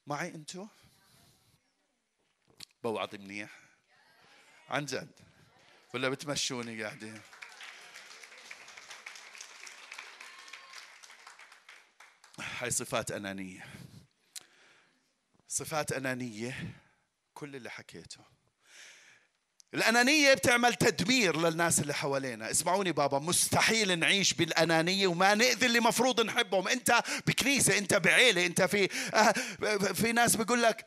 معي 0.06 0.28
أنتو؟ 0.28 0.68
بوعظ 2.82 3.14
منيح. 3.14 3.60
عن 4.68 4.84
جد. 4.84 5.20
ولا 5.94 6.08
بتمشوني 6.08 6.82
قاعدين. 6.82 7.20
هاي 12.40 12.70
صفات 12.70 13.10
أنانية. 13.10 13.66
صفات 15.48 15.92
أنانية 15.92 16.80
كل 17.34 17.56
اللي 17.56 17.70
حكيته. 17.70 18.24
الأنانية 19.74 20.34
بتعمل 20.34 20.74
تدمير 20.74 21.36
للناس 21.40 21.80
اللي 21.80 21.94
حوالينا. 21.94 22.50
اسمعوني 22.50 22.92
بابا 22.92 23.18
مستحيل 23.18 23.98
نعيش 23.98 24.34
بالأنانية 24.34 25.06
وما 25.06 25.34
نأذي 25.34 25.66
اللي 25.66 25.80
مفروض 25.80 26.20
نحبهم. 26.20 26.68
أنت 26.68 27.02
بكنيسة 27.26 27.78
أنت 27.78 27.94
بعيلة 27.94 28.46
أنت 28.46 28.62
في 28.62 28.88
آه، 29.14 29.32
في 29.92 30.12
ناس 30.12 30.36
بيقول 30.36 30.62
لك 30.62 30.86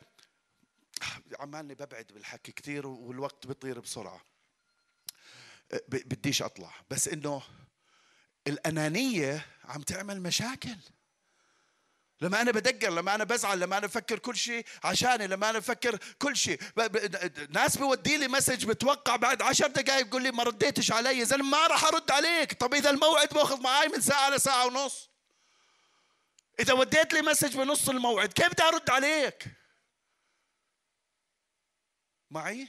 عمالني 1.40 1.74
ببعد 1.74 2.06
بالحكي 2.14 2.52
كثير 2.52 2.86
والوقت 2.86 3.46
بيطير 3.46 3.80
بسرعة. 3.80 4.20
بديش 5.88 6.42
أطلع. 6.42 6.74
بس 6.90 7.08
إنه 7.08 7.42
الأنانية 8.46 9.46
عم 9.64 9.82
تعمل 9.82 10.20
مشاكل. 10.20 10.76
لما 12.20 12.40
أنا 12.40 12.50
بدقر 12.50 12.90
لما 12.90 13.14
أنا 13.14 13.24
بزعل 13.24 13.60
لما 13.60 13.78
أنا 13.78 13.86
بفكر 13.86 14.18
كل 14.18 14.36
شيء 14.36 14.66
عشاني 14.84 15.26
لما 15.26 15.50
أنا 15.50 15.58
بفكر 15.58 15.98
كل 16.18 16.36
شيء. 16.36 16.60
ناس 17.50 17.76
بودي 17.76 18.16
لي 18.16 18.28
message 18.28 18.64
بتوقع 18.64 19.16
بعد 19.16 19.42
عشر 19.42 19.66
دقائق 19.66 20.06
بقول 20.06 20.22
لي 20.22 20.30
ما 20.30 20.42
رديتش 20.42 20.92
علي 20.92 21.24
زلمه 21.24 21.50
ما 21.50 21.66
راح 21.66 21.84
أرد 21.84 22.10
عليك. 22.10 22.52
طب 22.52 22.74
إذا 22.74 22.90
الموعد 22.90 23.28
باخذ 23.28 23.60
معي 23.60 23.88
من 23.88 24.00
ساعة 24.00 24.30
لساعة 24.30 24.66
ونص. 24.66 25.10
إذا 26.60 26.72
وديت 26.72 27.12
لي 27.12 27.22
message 27.22 27.56
بنص 27.56 27.88
الموعد 27.88 28.32
كيف 28.32 28.48
بدي 28.48 28.62
أرد 28.62 28.90
عليك؟ 28.90 29.44
معي؟ 32.30 32.68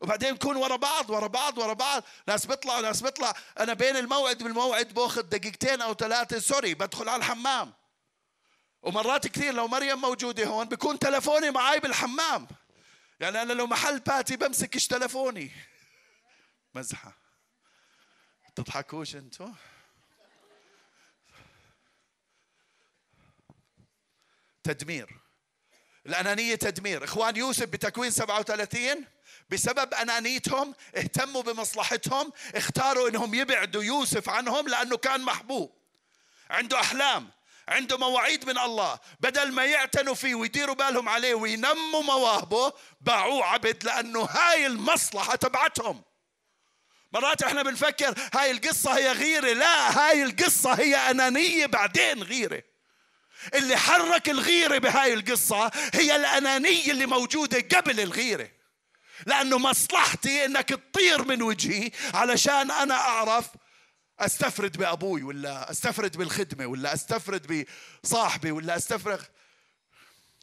وبعدين 0.00 0.34
نكون 0.34 0.56
ورا 0.56 0.76
بعض 0.76 1.10
ورا 1.10 1.26
بعض 1.26 1.58
ورا 1.58 1.72
بعض. 1.72 2.04
ناس 2.26 2.46
بيطلعوا 2.46 2.80
ناس 2.80 3.02
بيطلع. 3.02 3.34
أنا 3.58 3.74
بين 3.74 3.96
الموعد 3.96 4.42
والموعد 4.42 4.94
باخذ 4.94 5.22
دقيقتين 5.22 5.82
أو 5.82 5.94
ثلاثة. 5.94 6.38
sorry 6.38 6.74
بدخل 6.74 7.08
على 7.08 7.20
الحمام. 7.20 7.79
ومرات 8.82 9.26
كثير 9.26 9.54
لو 9.54 9.68
مريم 9.68 10.00
موجودة 10.00 10.46
هون 10.46 10.68
بكون 10.68 10.98
تلفوني 10.98 11.50
معي 11.50 11.80
بالحمام. 11.80 12.48
يعني 13.20 13.42
أنا 13.42 13.52
لو 13.52 13.66
محل 13.66 14.00
باتي 14.00 14.36
بمسكش 14.36 14.86
تلفوني. 14.86 15.50
مزحة. 16.74 17.16
تضحكوش 18.56 19.16
انتو؟ 19.16 19.48
تدمير. 24.62 25.20
الأنانية 26.06 26.54
تدمير. 26.54 27.04
إخوان 27.04 27.36
يوسف 27.36 27.64
بتكوين 27.64 28.10
37 28.10 29.04
بسبب 29.50 29.94
أنانيتهم 29.94 30.74
اهتموا 30.96 31.42
بمصلحتهم 31.42 32.32
اختاروا 32.54 33.08
أنهم 33.08 33.34
يبعدوا 33.34 33.82
يوسف 33.82 34.28
عنهم 34.28 34.68
لأنه 34.68 34.96
كان 34.96 35.20
محبوب. 35.20 35.72
عنده 36.50 36.80
أحلام. 36.80 37.30
عنده 37.70 37.98
مواعيد 37.98 38.46
من 38.46 38.58
الله. 38.58 38.98
بدل 39.20 39.52
ما 39.52 39.64
يعتنوا 39.64 40.14
فيه 40.14 40.34
ويديروا 40.34 40.74
بالهم 40.74 41.08
عليه 41.08 41.34
وينموا 41.34 42.02
مواهبه 42.02 42.72
باعوه 43.00 43.44
عبد 43.44 43.84
لأنه 43.84 44.20
هاي 44.20 44.66
المصلحة 44.66 45.34
تبعتهم. 45.36 46.02
مرات 47.12 47.42
إحنا 47.42 47.62
بنفكر 47.62 48.14
هاي 48.34 48.50
القصة 48.50 48.96
هي 48.96 49.12
غيرة. 49.12 49.52
لا 49.52 49.98
هاي 49.98 50.22
القصة 50.22 50.72
هي 50.72 50.96
أنانية 50.96 51.66
بعدين 51.66 52.22
غيرة. 52.22 52.62
اللي 53.54 53.76
حرك 53.76 54.30
الغيرة 54.30 54.78
بهاي 54.78 55.14
القصة 55.14 55.70
هي 55.94 56.16
الأنانية 56.16 56.90
اللي 56.90 57.06
موجودة 57.06 57.78
قبل 57.78 58.00
الغيرة. 58.00 58.48
لأنه 59.26 59.58
مصلحتي 59.58 60.44
أنك 60.44 60.68
تطير 60.68 61.24
من 61.24 61.42
وجهي 61.42 61.90
علشان 62.14 62.70
أنا 62.70 62.94
أعرف 62.94 63.46
أستفرد 64.26 64.76
بأبوي 64.76 65.22
ولا 65.22 65.70
أستفرد 65.70 66.16
بالخدمة 66.16 66.66
ولا 66.66 66.94
أستفرد 66.94 67.66
بصاحبي 68.04 68.50
ولا 68.50 68.76
أستفرغ. 68.76 69.22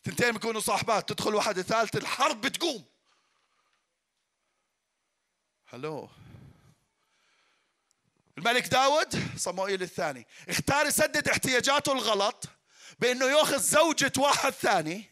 تنتين 0.03 0.32
بيكونوا 0.32 0.61
صاحبات 0.61 1.09
تدخل 1.09 1.36
واحدة 1.36 1.61
ثالثة 1.61 1.99
الحرب 1.99 2.41
بتقوم. 2.41 2.86
هلو. 5.67 6.09
الملك 8.38 8.67
داود 8.67 9.38
صموئيل 9.38 9.82
الثاني 9.82 10.28
اختار 10.49 10.86
يسدد 10.86 11.30
احتياجاته 11.30 11.91
الغلط 11.91 12.45
بأنه 12.99 13.25
يأخذ 13.25 13.59
زوجة 13.59 14.11
واحد 14.17 14.51
ثاني 14.51 15.09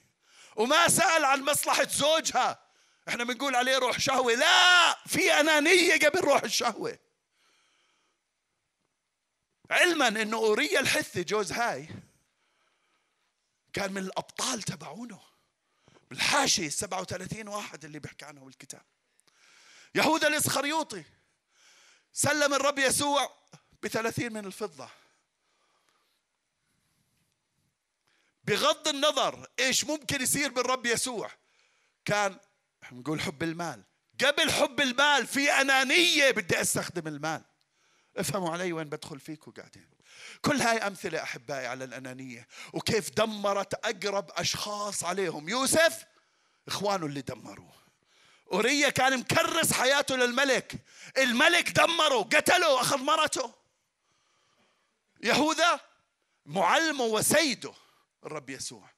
وما 0.56 0.88
سأل 0.88 1.26
عن 1.26 1.42
مصلحة 1.42 1.88
زوجها. 1.88 2.60
إحنا 3.08 3.24
بنقول 3.24 3.56
عليه 3.56 3.78
روح 3.78 4.00
شهوة. 4.00 4.34
لا 4.34 4.98
في 5.08 5.40
أنانية 5.40 6.00
قبل 6.00 6.20
روح 6.20 6.44
الشهوة. 6.44 7.00
علما 9.72 10.08
إنه 10.08 10.38
أوريا 10.38 10.80
الحثي 10.80 11.24
جوز 11.24 11.52
هاي. 11.52 11.90
كان 13.74 13.94
من 13.94 14.02
الأبطال 14.02 14.64
تبعونه. 14.64 15.22
بالحاشيه 16.10 16.70
37 16.70 17.48
واحد 17.48 17.86
اللي 17.86 18.00
بيحكي 18.00 18.26
عنهم 18.26 18.48
الكتاب 18.48 18.82
يهوذا 19.96 20.28
الإسخريوطي. 20.28 21.04
سلم 22.14 22.54
الرب 22.54 22.80
يسوع 22.80 23.38
بثلاثين 23.84 24.34
من 24.34 24.46
الفضة. 24.46 24.90
بغض 28.44 28.88
النظر 28.88 29.48
إيش 29.60 29.84
ممكن 29.84 30.22
يصير 30.22 30.52
بالرب 30.52 30.86
يسوع 30.86 31.32
كان 32.06 32.40
نقول 32.92 33.22
حب 33.22 33.44
المال. 33.44 33.84
قبل 34.26 34.52
حب 34.52 34.82
المال 34.82 35.28
في 35.28 35.52
أنانية 35.52 36.32
بدي 36.32 36.62
أستخدم 36.62 37.08
المال. 37.08 37.44
افهموا 38.18 38.50
علي 38.50 38.74
وين 38.74 38.90
بدخل 38.90 39.20
فيكم 39.20 39.52
قاعدين. 39.52 39.90
كل 40.42 40.62
هاي 40.62 40.78
أمثلة 40.78 41.24
أحبائي 41.24 41.68
على 41.68 41.84
الأنانية 41.84 42.48
وكيف 42.74 43.10
دمرت 43.10 43.74
أقرب 43.74 44.32
أشخاص 44.32 45.04
عليهم. 45.04 45.50
يوسف 45.50 46.06
إخوانه 46.68 47.06
اللي 47.06 47.22
دمروه. 47.22 47.76
أوريا 48.54 48.90
كان 48.90 49.20
مكرس 49.20 49.74
حياته 49.74 50.16
للملك. 50.16 50.76
الملك 51.18 51.70
دمره 51.70 52.22
قتله 52.22 52.82
أخذ 52.82 52.98
مرته. 52.98 53.54
يهوذا 55.24 55.80
معلمه 56.46 57.04
وسيده 57.04 57.74
الرب 58.26 58.50
يسوع. 58.50 58.95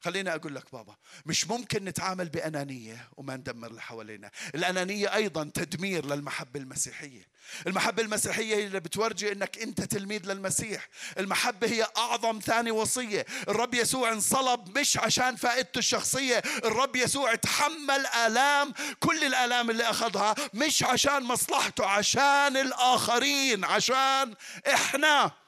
خليني 0.00 0.34
أقول 0.34 0.54
لك 0.54 0.72
بابا 0.72 0.96
مش 1.26 1.46
ممكن 1.46 1.84
نتعامل 1.84 2.28
بأنانية 2.28 3.08
وما 3.16 3.36
ندمر 3.36 3.68
اللي 3.68 3.80
حوالينا. 3.82 4.30
الأنانية 4.54 5.14
أيضا 5.14 5.50
تدمير 5.54 6.06
للمحبة 6.06 6.60
المسيحية. 6.60 7.28
المحبة 7.66 8.02
المسيحية 8.02 8.54
هي 8.56 8.66
اللي 8.66 8.80
بتورجي 8.80 9.32
أنك 9.32 9.58
أنت 9.58 9.80
تلميذ 9.80 10.26
للمسيح. 10.26 10.88
المحبة 11.18 11.66
هي 11.66 11.86
أعظم 11.96 12.38
ثاني 12.38 12.70
وصية. 12.70 13.26
الرب 13.48 13.74
يسوع 13.74 14.12
انصلب 14.12 14.78
مش 14.78 14.98
عشان 14.98 15.36
فائدته 15.36 15.78
الشخصية. 15.78 16.42
الرب 16.64 16.96
يسوع 16.96 17.34
تحمل 17.34 18.06
آلام 18.26 18.72
كل 19.00 19.24
الآلام 19.24 19.70
اللي 19.70 19.84
أخذها 19.84 20.34
مش 20.54 20.82
عشان 20.82 21.22
مصلحته 21.22 21.86
عشان 21.86 22.56
الآخرين 22.56 23.64
عشان 23.64 24.34
إحنا. 24.72 25.47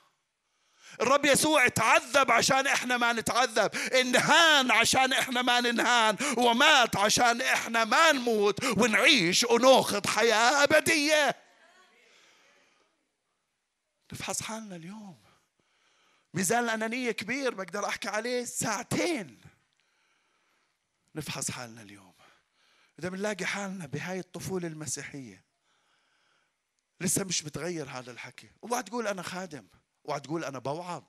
الرب 1.01 1.25
يسوع 1.25 1.69
تعذب 1.69 2.31
عشان 2.31 2.67
إحنا 2.67 2.97
ما 2.97 3.13
نتعذب. 3.13 3.75
انهان 3.77 4.71
عشان 4.71 5.13
إحنا 5.13 5.43
ما 5.43 5.61
ننهان 5.61 6.17
ومات 6.37 6.97
عشان 6.97 7.41
إحنا 7.41 7.85
ما 7.85 8.13
نموت 8.13 8.65
ونعيش 8.65 9.45
وناخذ 9.45 10.07
حياة 10.07 10.65
أبدية. 10.65 11.37
نفحص 14.13 14.43
حالنا 14.43 14.77
اليوم. 14.77 15.21
ميزان 16.35 16.65
الأنانية 16.65 17.11
كبير 17.11 17.55
بقدر 17.55 17.89
أحكي 17.89 18.09
عليه 18.09 18.45
ساعتين. 18.45 19.41
نفحص 21.15 21.51
حالنا 21.51 21.83
اليوم. 21.83 22.15
إذا 22.99 23.09
بنلاقي 23.09 23.47
حالنا 23.47 23.87
بهاي 23.87 24.19
الطفولة 24.19 24.69
المسيحية 24.69 25.45
لسه 27.01 27.25
مش 27.25 27.45
متغير 27.45 27.89
هذا 27.89 28.11
الحكي. 28.11 28.51
وبعد 28.63 28.85
تقول 28.85 29.07
أنا 29.07 29.23
خادم. 29.23 29.67
اوعى 30.09 30.21
تقول 30.21 30.45
أنا 30.45 30.59
بوعظ 30.59 31.05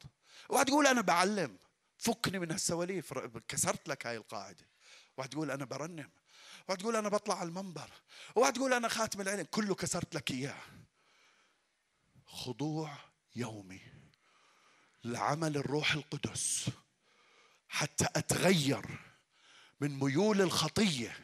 اوعى 0.51 0.65
تقول 0.65 0.87
أنا 0.87 1.01
بعلم. 1.01 1.57
فكني 1.97 2.39
من 2.39 2.51
هالسواليف 2.51 3.13
كسرت 3.47 3.87
لك 3.89 4.07
هاي 4.07 4.17
القاعدة. 4.17 4.67
اوعى 5.17 5.27
تقول 5.27 5.51
أنا 5.51 5.65
برنم. 5.65 6.09
اوعى 6.69 6.77
تقول 6.77 6.95
أنا 6.95 7.09
بطلع 7.09 7.39
على 7.39 7.49
المنبر. 7.49 7.89
اوعى 8.37 8.51
تقول 8.51 8.73
أنا 8.73 8.87
خاتم 8.87 9.21
العلم. 9.21 9.47
كله 9.51 9.75
كسرت 9.75 10.15
لك 10.15 10.31
إياه. 10.31 10.61
خضوع 12.25 12.97
يومي 13.35 13.81
لعمل 15.03 15.57
الروح 15.57 15.91
القدس 15.91 16.69
حتى 17.69 18.07
أتغير 18.15 18.85
من 19.81 19.99
ميول 19.99 20.41
الخطية 20.41 21.17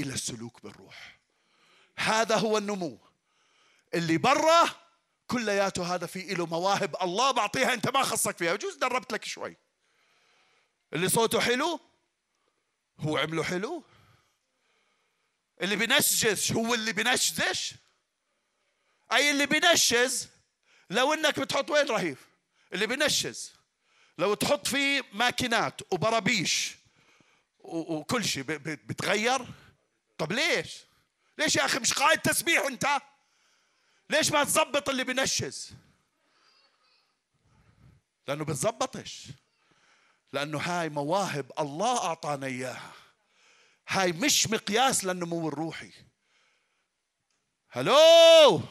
إلى 0.00 0.14
السلوك 0.14 0.62
بالروح. 0.62 1.18
هذا 1.96 2.36
هو 2.36 2.58
النمو. 2.58 2.98
اللي 3.94 4.18
برا 4.18 4.87
كلياته 5.28 5.94
هذا 5.94 6.06
في 6.06 6.34
له 6.34 6.46
مواهب 6.46 6.96
الله 7.02 7.30
بعطيها 7.30 7.74
أنت 7.74 7.88
ما 7.88 8.02
خصك 8.02 8.38
فيها. 8.38 8.54
بجوز 8.54 8.76
دربت 8.76 9.12
لك 9.12 9.24
شوي. 9.24 9.56
اللي 10.92 11.08
صوته 11.08 11.40
حلو 11.40 11.80
هو 13.00 13.18
عمله 13.18 13.42
حلو. 13.44 13.84
اللي 15.62 15.76
بنشجش 15.76 16.52
هو 16.52 16.74
اللي 16.74 16.92
بنشزش 16.92 17.74
أي 19.12 19.30
اللي 19.30 19.46
بنشز 19.46 20.28
لو 20.90 21.12
إنك 21.14 21.40
بتحط 21.40 21.70
وين 21.70 21.86
رهيف 21.88 22.18
اللي 22.72 22.86
بنشز. 22.86 23.52
لو 24.18 24.34
تحط 24.34 24.66
فيه 24.68 25.02
ماكينات 25.12 25.80
وبرابيش 25.92 26.76
وكل 27.58 28.24
شيء 28.24 28.42
بتغير 28.42 29.46
طب 30.18 30.32
ليش؟ 30.32 30.76
ليش 31.38 31.56
يا 31.56 31.64
أخي 31.64 31.78
مش 31.78 31.92
قائد 31.92 32.20
تسبيح 32.20 32.64
أنت؟ 32.66 32.86
ليش 34.10 34.32
ما 34.32 34.44
تظبط 34.44 34.88
اللي 34.88 35.04
بنشز؟ 35.04 35.74
لأنه 38.28 38.44
بتظبطش. 38.44 39.26
لأنه 40.32 40.58
هاي 40.58 40.88
مواهب 40.88 41.52
الله 41.58 42.04
أعطانا 42.04 42.46
إياها. 42.46 42.92
هاي 43.88 44.12
مش 44.12 44.46
مقياس 44.46 45.04
للنمو 45.04 45.48
الروحي 45.48 45.92
hello 47.70 48.62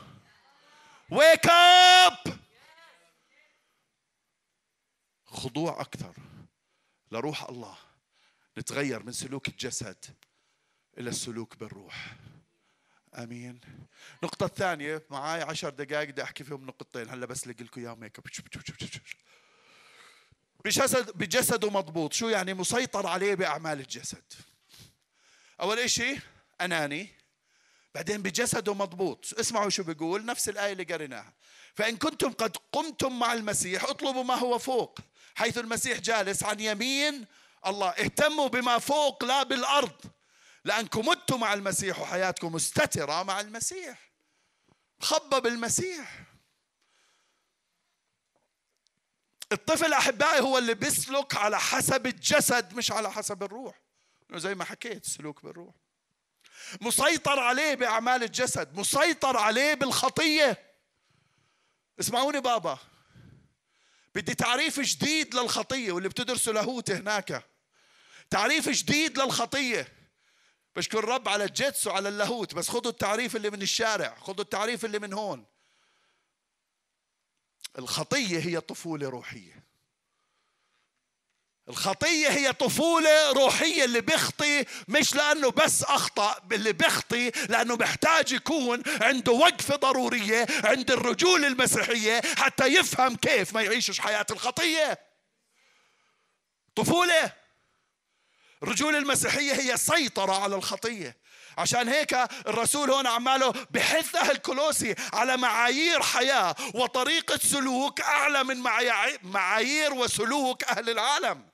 wake 1.12 1.48
up 1.48 2.40
خضوع 5.26 5.82
أكثر 5.82 6.16
لروح 7.12 7.44
الله. 7.44 7.78
نتغير 8.58 9.04
من 9.04 9.12
سلوك 9.12 9.48
الجسد 9.48 10.06
إلى 10.98 11.10
السلوك 11.10 11.58
بالروح. 11.58 12.16
آمين. 13.18 13.60
النقطة 14.24 14.46
الثانية 14.46 15.06
معاي 15.10 15.42
عشر 15.42 15.70
دقائق 15.70 16.10
بدي 16.10 16.24
أحكي 16.24 16.44
فيهم 16.44 16.66
نقطتين. 16.66 17.10
هلأ 17.10 17.26
بس 17.26 17.48
لكم 17.48 17.82
إياهم 17.82 18.04
هيك. 18.04 18.20
بجسد 20.66 21.12
بجسده 21.18 21.70
مضبوط. 21.70 22.14
شو 22.14 22.30
يعني؟ 22.30 22.54
مسيطر 22.54 23.08
عليه 23.08 23.36
بأعمال 23.36 23.80
الجسد. 23.80 24.34
أول 25.62 25.80
إشي 25.80 26.16
أناني. 26.62 27.10
بعدين 27.96 28.22
بجسده 28.22 28.74
مضبوط. 28.74 29.34
اسمعوا 29.40 29.70
شو 29.70 29.84
بيقول. 29.84 30.26
نفس 30.26 30.50
الآية 30.50 30.72
اللي 30.72 30.84
قريناها. 30.84 31.34
فإن 31.76 31.98
كنتم 31.98 32.32
قد 32.32 32.58
قمتم 32.72 33.20
مع 33.20 33.34
المسيح 33.34 33.84
اطلبوا 33.84 34.24
ما 34.24 34.36
هو 34.36 34.58
فوق 34.60 35.00
حيث 35.36 35.58
المسيح 35.58 36.00
جالس 36.00 36.44
عن 36.44 36.60
يمين 36.60 37.26
الله. 37.68 37.90
اهتموا 37.90 38.48
بما 38.48 38.78
فوق 38.78 39.24
لا 39.24 39.44
بالأرض. 39.44 40.17
لأنكم 40.68 41.08
متوا 41.08 41.38
مع 41.38 41.54
المسيح 41.54 42.00
وحياتكم 42.00 42.52
مستترة 42.52 43.24
مع 43.24 43.40
المسيح. 43.40 44.12
خبب 45.00 45.48
المسيح. 45.48 46.24
الطفل 49.52 49.94
أحبائي 49.94 50.42
هو 50.42 50.58
اللي 50.58 50.74
بيسلك 50.74 51.36
على 51.36 51.60
حسب 51.60 52.08
الجسد 52.08 52.74
مش 52.74 52.92
على 52.92 53.12
حسب 53.12 53.44
الروح. 53.44 53.76
زي 54.34 54.56
ما 54.56 54.64
حكيت 54.64 55.06
سلوك 55.06 55.44
بالروح. 55.44 55.76
مسيطر 56.82 57.40
عليه 57.40 57.76
بأعمال 57.76 58.24
الجسد 58.24 58.80
مسيطر 58.80 59.38
عليه 59.38 59.74
بالخطية. 59.74 60.76
اسمعوني 62.00 62.42
بابا. 62.42 62.80
بدي 64.16 64.36
تعريف 64.36 64.80
جديد 64.80 65.36
للخطية 65.36 65.92
واللي 65.92 66.10
بتدرسوا 66.10 66.54
لاهوت 66.54 66.92
هناك. 66.92 67.44
تعريف 68.30 68.70
جديد 68.70 69.20
للخطية. 69.20 69.97
بشكر 70.78 71.00
الرب 71.00 71.30
على 71.30 71.44
الجيتس 71.44 71.88
وعلى 71.88 72.10
اللاهوت. 72.10 72.56
بس 72.56 72.70
خذوا 72.70 72.92
التعريف 72.92 73.36
اللي 73.36 73.50
من 73.50 73.62
الشارع 73.62 74.18
خذوا 74.22 74.42
التعريف 74.42 74.86
اللي 74.86 75.00
من 75.00 75.14
هون. 75.14 75.46
الخطية 77.80 78.40
هي 78.40 78.60
طفولة 78.62 79.10
روحية. 79.10 79.64
الخطية 81.70 82.30
هي 82.30 82.54
طفولة 82.54 83.32
روحية 83.32 83.86
اللي 83.86 84.02
بيخطي 84.02 84.66
مش 84.88 85.16
لأنه 85.16 85.52
بس 85.52 85.84
أخطأ 85.84 86.42
اللي 86.52 86.74
بيخطي 86.74 87.30
لأنه 87.30 87.76
محتاج 87.76 88.32
يكون 88.32 88.84
عنده 89.02 89.32
وقفة 89.32 89.76
ضرورية 89.76 90.48
عند 90.64 90.92
الرجولة 90.92 91.48
المسيحية 91.48 92.22
حتى 92.38 92.66
يفهم 92.66 93.16
كيف 93.16 93.54
ما 93.54 93.62
يعيشش 93.62 94.00
حياة 94.00 94.26
الخطية. 94.32 95.00
طفولة! 96.76 97.47
الرجولة 98.64 98.98
المسيحية 98.98 99.54
هي 99.54 99.78
سيطرة 99.78 100.44
على 100.44 100.56
الخطية. 100.56 101.18
عشان 101.58 101.90
هيك 101.90 102.14
الرسول 102.48 102.92
هون 102.92 103.08
عماله 103.08 103.54
بحث 103.72 104.16
أهل 104.16 104.38
كولوسي 104.38 104.96
على 105.14 105.38
معايير 105.38 106.02
حياة 106.04 106.56
وطريقة 106.74 107.38
سلوك 107.38 108.02
أعلى 108.02 108.44
من 108.44 108.58
معايير 109.24 109.94
وسلوك 109.94 110.64
أهل 110.64 110.90
العالم. 110.90 111.48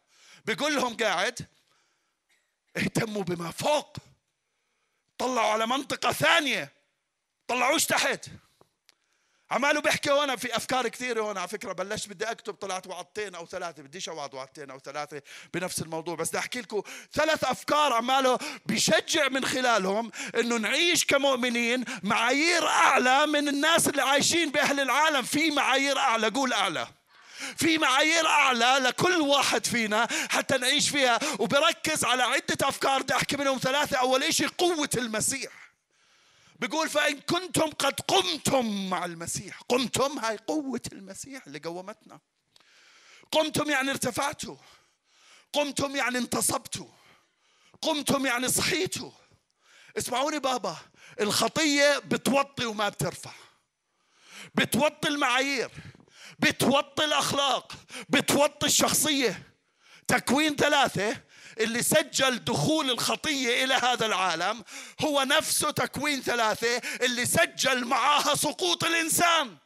بيقول 0.45 0.75
لهم 0.75 0.97
قاعد 0.97 1.47
اهتموا 2.77 3.23
بما 3.23 3.51
فوق. 3.51 3.97
طلعوا 5.17 5.51
على 5.51 5.67
منطقة 5.67 6.11
ثانية. 6.11 6.73
طلعوش 7.47 7.85
تحت. 7.85 8.25
عماله 9.53 9.81
بيحكي 9.81 10.11
هون 10.11 10.35
في 10.35 10.57
أفكار 10.57 10.87
كثيرة 10.87 11.21
هون 11.21 11.37
على 11.37 11.47
فكرة. 11.47 11.73
بلشت 11.73 12.09
بدي 12.09 12.25
أكتب 12.25 12.53
طلعت 12.53 12.87
وعظتين 12.87 13.35
أو 13.35 13.45
ثلاثة 13.45 13.83
بديش 13.83 14.09
اوعظ 14.09 14.35
وعظتين 14.35 14.71
أو 14.71 14.79
ثلاثة 14.79 15.21
بنفس 15.53 15.81
الموضوع. 15.81 16.15
بس 16.15 16.29
بدي 16.29 16.37
أحكي 16.39 16.61
لكم 16.61 16.81
ثلاث 17.13 17.43
أفكار 17.43 17.93
عماله 17.93 18.37
بشجع 18.65 19.27
من 19.27 19.45
خلالهم 19.45 20.11
إنه 20.39 20.57
نعيش 20.57 21.05
كمؤمنين 21.05 21.85
معايير 22.03 22.67
أعلى 22.67 23.27
من 23.27 23.47
الناس 23.47 23.87
اللي 23.87 24.01
عايشين 24.01 24.51
بأهل 24.51 24.79
العالم. 24.79 25.21
في 25.21 25.51
معايير 25.51 25.97
أعلى 25.97 26.27
قول 26.27 26.53
أعلى. 26.53 26.87
في 27.57 27.77
معايير 27.77 28.27
أعلى 28.27 28.77
لكل 28.81 29.21
واحد 29.21 29.65
فينا 29.65 30.07
حتى 30.29 30.57
نعيش 30.57 30.89
فيها. 30.89 31.19
وبركز 31.39 32.05
على 32.05 32.23
عدة 32.23 32.57
أفكار 32.67 33.01
بدي 33.01 33.15
أحكي 33.15 33.37
منهم 33.37 33.57
ثلاثة. 33.57 33.97
أول 33.97 34.33
شيء 34.33 34.47
قوة 34.47 34.89
المسيح. 34.97 35.62
بيقول 36.63 36.89
فإن 36.89 37.19
كنتم 37.19 37.69
قد 37.71 37.99
قمتم 37.99 38.89
مع 38.89 39.05
المسيح. 39.05 39.61
قمتم؟ 39.69 40.19
هاي 40.19 40.37
قوة 40.37 40.81
المسيح 40.93 41.47
اللي 41.47 41.59
قومتنا. 41.59 42.19
قمتم 43.31 43.69
يعني 43.69 43.91
ارتفعتوا. 43.91 44.57
قمتم 45.53 45.95
يعني 45.95 46.17
انتصبتوا. 46.17 46.87
قمتم 47.81 48.25
يعني 48.25 48.47
صحيتوا. 48.47 49.11
اسمعوني 49.97 50.39
بابا 50.39 50.77
الخطية 51.21 51.99
بتوطي 51.99 52.65
وما 52.65 52.89
بترفع. 52.89 53.33
بتوطي 54.55 55.07
المعايير. 55.07 55.71
بتوطي 56.39 57.05
الأخلاق. 57.05 57.73
بتوطي 58.09 58.65
الشخصية. 58.65 59.43
تكوين 60.07 60.55
ثلاثة 60.55 61.21
اللي 61.59 61.83
سجل 61.83 62.43
دخول 62.43 62.91
الخطية 62.91 63.63
إلى 63.63 63.73
هذا 63.73 64.05
العالم 64.05 64.63
هو 65.01 65.23
نفسه 65.23 65.71
تكوين 65.71 66.21
ثلاثة 66.21 66.77
اللي 67.05 67.25
سجل 67.25 67.85
معاها 67.85 68.35
سقوط 68.35 68.83
الإنسان. 68.83 69.57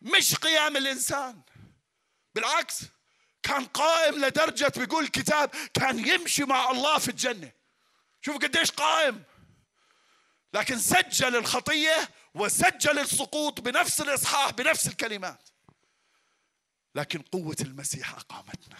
مش 0.00 0.34
قيام 0.34 0.76
الإنسان. 0.76 1.40
بالعكس 2.34 2.80
كان 3.42 3.64
قائم 3.64 4.24
لدرجة 4.24 4.72
بيقول 4.76 5.04
الكتاب 5.04 5.50
كان 5.74 6.08
يمشي 6.08 6.44
مع 6.44 6.70
الله 6.70 6.98
في 6.98 7.08
الجنة. 7.08 7.52
شوفوا 8.22 8.40
قديش 8.40 8.70
قائم. 8.70 9.22
لكن 10.54 10.78
سجل 10.78 11.36
الخطية 11.36 12.08
وسجل 12.34 12.98
السقوط 12.98 13.60
بنفس 13.60 14.00
الإصحاح 14.00 14.50
بنفس 14.50 14.86
الكلمات. 14.86 15.48
لكن 16.98 17.22
قوة 17.22 17.56
المسيح 17.60 18.14
أقامتنا. 18.14 18.76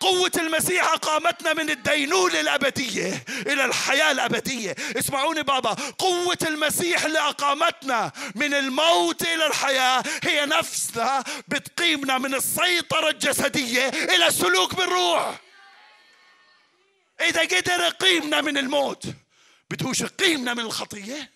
قوة 0.00 0.32
المسيح 0.38 0.92
أقامتنا 0.92 1.52
من 1.52 1.70
الدينونة 1.70 2.40
الأبدية 2.40 3.24
إلى 3.46 3.64
الحياة 3.64 4.12
الأبدية. 4.12 4.74
اسمعوني 4.96 5.42
بابا 5.42 5.70
قوة 5.98 6.38
المسيح 6.42 7.04
اللي 7.04 7.18
أقامتنا 7.18 8.12
من 8.34 8.54
الموت 8.54 9.22
إلى 9.22 9.46
الحياة 9.46 10.02
هي 10.24 10.46
نفسها 10.46 11.24
بتقيمنا 11.48 12.18
من 12.18 12.34
السيطرة 12.34 13.10
الجسدية 13.10 13.88
إلى 13.88 14.26
السلوك 14.26 14.74
بالروح. 14.74 15.40
إذا 17.20 17.40
قدر 17.40 17.80
يقيمنا 17.80 18.40
من 18.40 18.58
الموت 18.58 19.04
بدهوش 19.70 20.00
يقيمنا 20.00 20.54
من 20.54 20.60
الخطية. 20.60 21.30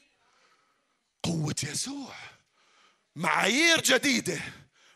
قوة 1.22 1.56
يسوع 1.62 2.14
معايير 3.16 3.80
جديدة. 3.80 4.40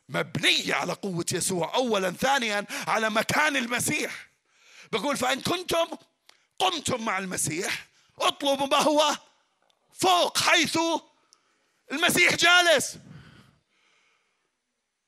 مبنية 0.09 0.75
على 0.75 0.93
قوة 0.93 1.27
يسوع. 1.33 1.75
أولا 1.75 2.11
ثانيا 2.11 2.67
على 2.87 3.11
مكان 3.11 3.57
المسيح. 3.57 4.29
بقول 4.93 5.17
فإن 5.17 5.41
كنتم 5.41 5.89
قمتم 6.59 7.05
مع 7.05 7.19
المسيح 7.19 7.87
اطلبوا 8.19 8.67
ما 8.67 8.77
هو 8.77 9.17
فوق 9.93 10.39
حيث 10.39 10.79
المسيح 11.93 12.35
جالس. 12.35 12.99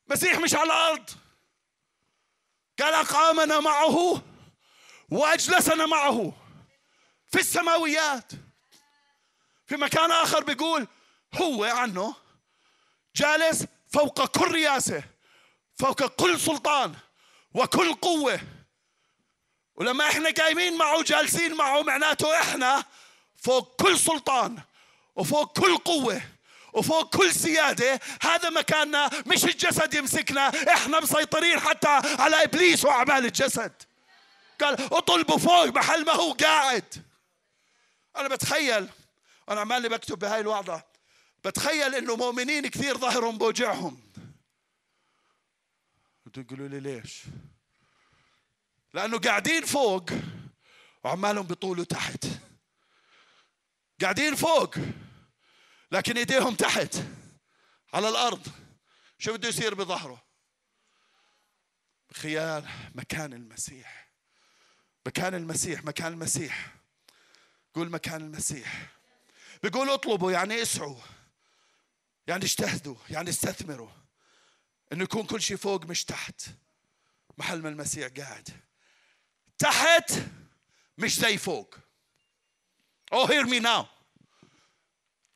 مسيح 0.06 0.38
مش 0.38 0.54
على 0.54 0.64
الأرض. 0.64 1.10
قال 2.80 2.94
أقامنا 2.94 3.60
معه 3.60 4.22
وأجلسنا 5.10 5.86
معه 5.86 6.32
في 7.32 7.40
السماويات. 7.40 8.32
في 9.66 9.76
مكان 9.76 10.10
آخر 10.10 10.44
بيقول 10.44 10.88
هو 11.34 11.64
عنه 11.64 12.14
جالس 13.16 13.66
فوق 13.92 14.26
كل 14.26 14.52
رياسة 14.52 15.02
فوق 15.78 16.06
كل 16.06 16.40
سلطان 16.40 16.94
وكل 17.54 17.94
قوة. 17.94 18.40
ولما 19.74 20.08
إحنا 20.08 20.30
قايمين 20.30 20.78
معه 20.78 21.02
جالسين 21.02 21.54
معه 21.54 21.82
معناته 21.82 22.40
إحنا 22.40 22.84
فوق 23.36 23.82
كل 23.82 23.98
سلطان 23.98 24.58
وفوق 25.16 25.58
كل 25.60 25.76
قوة 25.76 26.22
وفوق 26.72 27.16
كل 27.16 27.34
سيادة. 27.34 28.00
هذا 28.22 28.50
مكاننا 28.50 29.10
مش 29.26 29.44
الجسد 29.44 29.94
يمسكنا 29.94 30.72
إحنا 30.74 31.00
مسيطرين 31.00 31.60
حتى 31.60 32.00
على 32.18 32.44
إبليس 32.44 32.84
وأعمال 32.84 33.24
الجسد. 33.24 33.72
قال 34.60 34.94
اطلبوا 34.94 35.38
فوق 35.38 35.64
محل 35.64 36.04
ما 36.04 36.12
هو 36.12 36.32
قاعد. 36.32 37.04
أنا 38.16 38.28
بتخيل 38.28 38.88
أنا 39.48 39.60
عمالي 39.60 39.88
بكتب 39.88 40.18
بهاي 40.18 40.40
الوعظة. 40.40 40.89
بتخيل 41.44 41.94
إنه 41.94 42.16
مؤمنين 42.16 42.66
كثير 42.66 42.98
ظهرهم 42.98 43.38
بوجعهم. 43.38 44.10
تقولوا 46.32 46.68
لي 46.68 46.80
ليش؟ 46.80 47.22
لأنه 48.94 49.18
قاعدين 49.18 49.64
فوق 49.64 50.10
وعمالهم 51.04 51.46
بيطولوا 51.46 51.84
تحت. 51.84 52.26
قاعدين 54.00 54.34
فوق 54.34 54.74
لكن 55.92 56.16
إيديهم 56.16 56.54
تحت 56.54 56.96
على 57.94 58.08
الأرض. 58.08 58.46
شو 59.18 59.32
بده 59.32 59.48
يصير 59.48 59.74
بظهره؟ 59.74 60.22
خيال 62.14 62.68
مكان 62.94 63.32
المسيح. 63.32 64.10
مكان 65.06 65.34
المسيح 65.34 65.84
مكان 65.84 66.12
المسيح. 66.12 66.74
قول 67.74 67.90
مكان 67.90 68.20
المسيح. 68.20 68.86
بيقول 69.62 69.90
اطلبوا 69.90 70.32
يعني 70.32 70.62
اسعوا. 70.62 71.00
يعني 72.30 72.44
اجتهدوا 72.44 72.96
يعني 73.10 73.30
استثمروا. 73.30 73.90
إنه 74.92 75.04
يكون 75.04 75.22
كل 75.26 75.42
شيء 75.42 75.56
فوق 75.56 75.84
مش 75.84 76.04
تحت. 76.04 76.42
محل 77.38 77.62
ما 77.62 77.68
المسيح 77.68 78.08
قاعد. 78.18 78.48
تحت 79.58 80.12
مش 80.98 81.18
زي 81.18 81.38
فوق. 81.38 81.74
Oh 83.14 83.26
hear 83.26 83.46
me 83.46 83.60
now. 83.60 83.84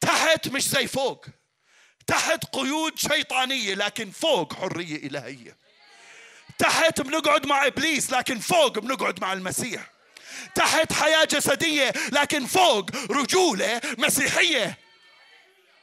تحت 0.00 0.48
مش 0.48 0.68
زي 0.68 0.86
فوق. 0.86 1.26
تحت 2.06 2.44
قيود 2.44 2.98
شيطانية 2.98 3.74
لكن 3.74 4.10
فوق 4.10 4.52
حرية 4.52 4.96
إلهية. 4.96 5.56
تحت 6.58 7.00
بنقعد 7.00 7.46
مع 7.46 7.66
إبليس 7.66 8.10
لكن 8.10 8.38
فوق 8.38 8.78
بنقعد 8.78 9.20
مع 9.20 9.32
المسيح. 9.32 9.90
تحت 10.54 10.92
حياة 10.92 11.24
جسدية 11.24 11.92
لكن 12.12 12.46
فوق 12.46 12.90
رجولة 13.10 13.80
مسيحية. 13.98 14.83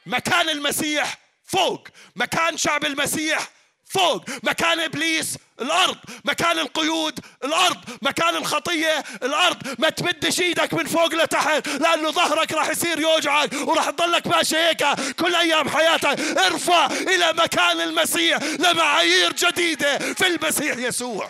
مكان 0.06 0.48
المسيح 0.48 1.18
فوق. 1.44 1.88
مكان 2.16 2.56
شعب 2.56 2.84
المسيح 2.84 3.48
فوق. 3.84 4.24
مكان 4.42 4.80
إبليس 4.80 5.38
الأرض. 5.60 5.98
مكان 6.24 6.58
القيود 6.58 7.18
الأرض. 7.44 7.78
مكان 8.02 8.36
الخطية 8.36 9.04
الأرض. 9.22 9.80
ما 9.80 9.88
تمدش 9.88 10.40
إيدك 10.40 10.74
من 10.74 10.86
فوق 10.86 11.14
لتحت 11.14 11.68
لأنه 11.68 12.10
ظهرك 12.10 12.52
راح 12.52 12.68
يصير 12.68 13.00
يوجعك 13.00 13.52
وراح 13.52 13.90
تضلك 13.90 14.26
ماشي 14.26 14.56
هيك 14.56 14.84
كل 15.18 15.34
أيام 15.34 15.68
حياتك. 15.68 16.20
ارفع 16.20 16.86
إلى 16.86 17.32
مكان 17.32 17.80
المسيح 17.80 18.42
لمعايير 18.42 19.32
جديدة 19.32 19.98
في 19.98 20.26
المسيح 20.26 20.76
يسوع. 20.76 21.28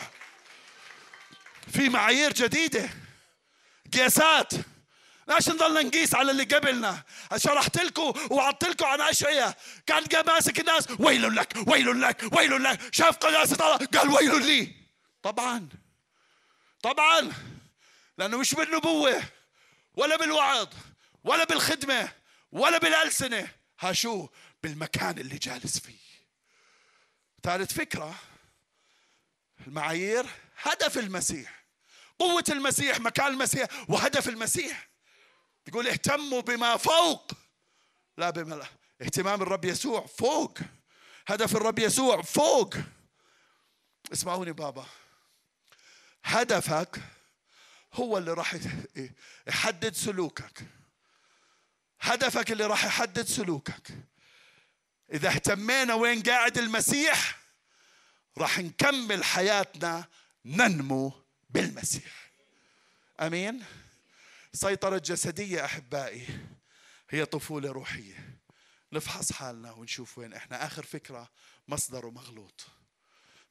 في 1.72 1.88
معايير 1.88 2.32
جديدة. 2.32 2.90
قياسات 3.94 4.52
ليش 5.34 5.48
نضلنا 5.48 5.82
نقيس 5.82 6.14
على 6.14 6.30
اللي 6.30 6.44
قبلنا. 6.44 7.02
شرحت 7.36 7.78
لكم 7.78 8.12
وعدت 8.30 8.64
لكم 8.64 8.84
عن 8.84 9.00
اشعياء 9.00 9.58
كان 9.86 10.26
ماسك 10.26 10.60
الناس 10.60 10.88
ويل 10.98 11.36
لك 11.36 11.54
ويل 11.66 12.00
لك 12.00 12.24
ويل 12.32 12.62
لك. 12.64 12.94
شاف 12.94 13.16
قداسة 13.16 13.54
الله 13.54 13.86
قال 13.86 14.08
ويل 14.08 14.46
لي. 14.46 14.74
طبعا. 15.22 15.68
طبعا. 16.82 17.32
لأنه 18.18 18.36
مش 18.36 18.54
بالنبوة 18.54 19.22
ولا 19.94 20.16
بالوعظ 20.16 20.68
ولا 21.24 21.44
بالخدمة 21.44 22.08
ولا 22.52 22.78
بالألسنة. 22.78 23.48
ها 23.80 23.92
شو 23.92 24.28
بالمكان 24.62 25.18
اللي 25.18 25.38
جالس 25.38 25.78
فيه. 25.78 26.02
ثالث 27.42 27.72
فكرة 27.72 28.14
المعايير 29.66 30.26
هدف 30.62 30.98
المسيح. 30.98 31.62
قوة 32.18 32.44
المسيح 32.48 33.00
مكان 33.00 33.26
المسيح 33.26 33.68
وهدف 33.88 34.28
المسيح. 34.28 34.91
يقول 35.68 35.88
اهتموا 35.88 36.40
بما 36.40 36.76
فوق 36.76 37.32
لا 38.16 38.30
بما 38.30 38.54
لا. 38.54 38.66
اهتمام 39.02 39.42
الرب 39.42 39.64
يسوع 39.64 40.06
فوق. 40.06 40.58
هدف 41.26 41.56
الرب 41.56 41.78
يسوع 41.78 42.22
فوق. 42.22 42.74
اسمعوني 44.12 44.52
بابا. 44.52 44.86
هدفك 46.24 47.00
هو 47.94 48.18
اللي 48.18 48.32
راح 48.32 48.56
يحدد 49.46 49.94
سلوكك. 49.94 50.62
هدفك 52.00 52.52
اللي 52.52 52.66
راح 52.66 52.84
يحدد 52.84 53.26
سلوكك. 53.26 53.88
إذا 55.12 55.28
اهتمينا 55.28 55.94
وين 55.94 56.22
قاعد 56.22 56.58
المسيح 56.58 57.38
راح 58.38 58.58
نكمل 58.58 59.24
حياتنا 59.24 60.04
ننمو 60.44 61.12
بالمسيح. 61.50 62.32
آمين؟ 63.20 63.64
سيطرة 64.52 64.98
جسدية 64.98 65.64
أحبائي 65.64 66.26
هي 67.10 67.24
طفولة 67.24 67.72
روحية. 67.72 68.38
نفحص 68.92 69.32
حالنا 69.32 69.72
ونشوف 69.72 70.18
وين 70.18 70.32
إحنا. 70.32 70.66
آخر 70.66 70.82
فكرة 70.82 71.30
مصدره 71.68 72.10
مغلوط. 72.10 72.66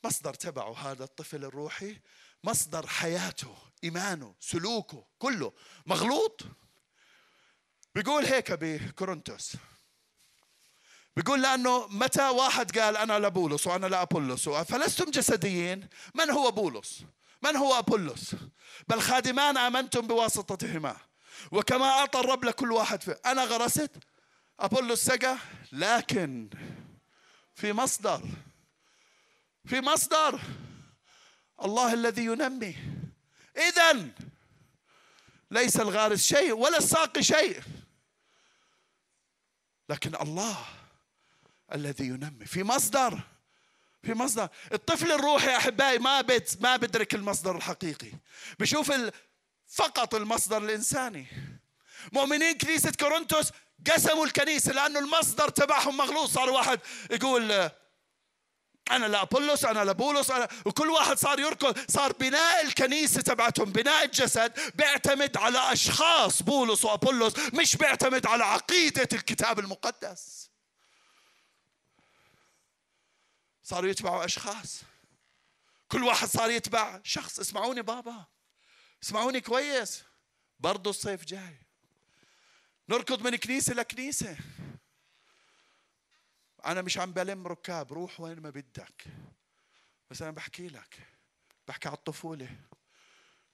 مصدر 0.04 0.34
تبعه 0.34 0.91
هذا 0.91 1.04
الطفل 1.04 1.45
الروحي. 1.45 1.99
مصدر 2.43 2.88
حياته 2.88 3.58
إيمانه 3.84 4.36
سلوكه 4.39 5.08
كله 5.20 5.54
مغلوط. 5.86 6.41
بيقول 7.95 8.26
هيك 8.26 8.52
بكورنثوس 8.52 9.56
بيقول 11.16 11.41
لأنه 11.41 11.88
متى 11.88 12.30
واحد 12.30 12.80
قال 12.80 12.97
أنا 12.97 13.20
لبولس 13.20 13.68
وأنا 13.68 13.88
لأبولس 13.88 14.49
فلستم 14.49 15.12
جسديين 15.12 15.88
من 16.16 16.30
هو 16.30 16.52
بولس؟ 16.52 17.04
من 17.42 17.56
هو 17.56 17.80
أبولس؟ 17.80 18.36
بل 18.88 19.02
خادمان 19.02 19.58
آمنتم 19.58 20.08
بواسطتهما. 20.08 20.98
وكما 21.52 21.86
أعطى 21.86 22.20
الرب 22.20 22.46
لكل 22.46 22.72
واحد 22.72 23.04
فيه 23.04 23.22
أنا 23.26 23.44
غرست 23.44 23.92
أبولس 24.60 25.06
سقى 25.06 25.38
لكن 25.72 26.50
في 27.56 27.74
مصدر 27.74 28.22
في 29.66 29.82
مصدر 29.82 30.42
الله 31.64 31.94
الذي 31.94 32.26
ينمي. 32.26 32.76
اذا 33.58 34.08
ليس 35.52 35.80
الغارس 35.80 36.24
شيء 36.26 36.52
ولا 36.52 36.78
الساقي 36.78 37.24
شيء 37.24 37.62
لكن 39.89 40.16
الله 40.16 40.66
الذي 41.74 42.06
ينمي. 42.06 42.46
في 42.46 42.64
مصدر 42.64 43.20
في 44.04 44.14
مصدر. 44.14 44.47
الطفل 44.74 45.12
الروحي 45.12 45.58
أحبائي 45.58 45.97
ما 45.97 46.22
بت 46.22 46.58
ما 46.62 46.76
بدرك 46.78 47.16
المصدر 47.16 47.56
الحقيقي. 47.56 48.12
بشوف 48.60 48.91
فقط 49.68 50.16
المصدر 50.16 50.58
الإنساني. 50.58 51.28
مؤمنين 52.12 52.58
كنيسة 52.58 52.91
كورنثوس 52.99 53.52
قسموا 53.91 54.26
الكنيسة 54.26 54.72
لأنه 54.72 54.99
المصدر 54.99 55.49
تبعهم 55.49 55.97
مغلوط. 55.97 56.30
صار 56.30 56.49
واحد 56.49 56.80
يقول 57.12 57.70
أنا 58.91 59.06
لا 59.06 59.22
ابولس 59.22 59.66
أنا 59.66 59.84
لا 59.84 59.91
بولس 59.91 60.32
أنا 60.32 60.47
وكل 60.66 60.89
واحد 60.89 61.18
صار 61.18 61.39
يركض. 61.39 61.91
صار 61.91 62.12
بناء 62.12 62.66
الكنيسة 62.66 63.22
تبعتهم 63.22 63.72
بناء 63.72 64.06
الجسد 64.06 64.60
بيعتمد 64.76 65.38
على 65.38 65.74
أشخاص 65.74 66.41
بولس 66.41 66.86
وابولس 66.86 67.34
مش 67.54 67.76
بيعتمد 67.76 68.26
على 68.26 68.43
عقيدة 68.43 69.08
الكتاب 69.14 69.60
المقدس. 69.60 70.51
صاروا 73.72 73.89
يتبعوا 73.89 74.26
أشخاص. 74.26 74.82
كل 75.88 76.03
واحد 76.03 76.28
صار 76.28 76.49
يتبع 76.49 76.99
شخص. 77.03 77.39
اسمعوني 77.39 77.82
بابا. 77.82 78.26
اسمعوني 79.03 79.41
كويس. 79.41 80.03
برضه 80.59 80.89
الصيف 80.89 81.26
جاي. 81.26 81.55
نركض 82.89 83.22
من 83.22 83.36
كنيسة 83.36 83.74
لكنيسة. 83.74 84.38
أنا 86.65 86.82
مش 86.82 86.97
عم 86.97 87.13
بلم 87.13 87.47
ركاب. 87.47 87.93
روح 87.93 88.19
وين 88.19 88.39
ما 88.39 88.49
بدك. 88.49 89.03
بس 90.09 90.22
أنا 90.22 90.32
بحكي 90.32 90.67
لك. 90.67 90.99
بحكي 91.67 91.88
على 91.88 91.97
الطفولة. 91.97 92.55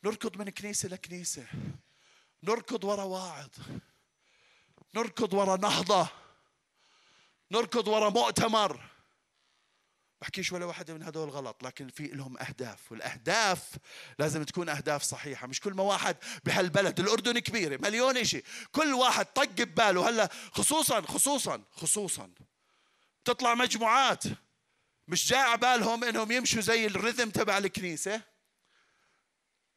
نركض 0.03 0.37
من 0.37 0.49
كنيسة 0.49 0.89
لكنيسة. 0.89 1.47
نركض 2.43 2.83
ورا 2.83 3.03
واعظ. 3.03 3.49
نركض 4.95 5.33
ورا 5.33 5.57
نهضة. 5.57 6.09
نركض 7.51 7.87
ورا 7.87 8.09
مؤتمر. 8.09 8.96
بحكيش 10.21 10.51
ولا 10.51 10.65
واحدة 10.65 10.93
من 10.93 11.03
هدول 11.03 11.29
غلط 11.29 11.63
لكن 11.63 11.87
في 11.87 12.07
لهم 12.07 12.37
أهداف 12.37 12.91
والأهداف 12.91 13.69
لازم 14.19 14.43
تكون 14.43 14.69
أهداف 14.69 15.03
صحيحة 15.03 15.47
مش 15.47 15.59
كل 15.59 15.73
ما 15.73 15.83
واحد 15.83 16.17
بهالبلد 16.45 16.99
الأردن 16.99 17.39
كبيرة 17.39 17.77
مليون 17.81 18.17
إشي 18.17 18.43
كل 18.71 18.93
واحد 18.93 19.25
طق 19.25 19.43
بباله. 19.43 20.09
هلأ 20.09 20.29
خصوصا 20.51 21.01
خصوصا 21.01 21.63
خصوصا 21.71 22.29
تطلع 23.25 23.55
مجموعات 23.55 24.23
مش 25.07 25.27
جاي 25.27 25.57
بالهم 25.57 26.03
إنهم 26.03 26.31
يمشوا 26.31 26.61
زي 26.61 26.85
الرذم 26.85 27.29
تبع 27.29 27.57
الكنيسة؟ 27.57 28.21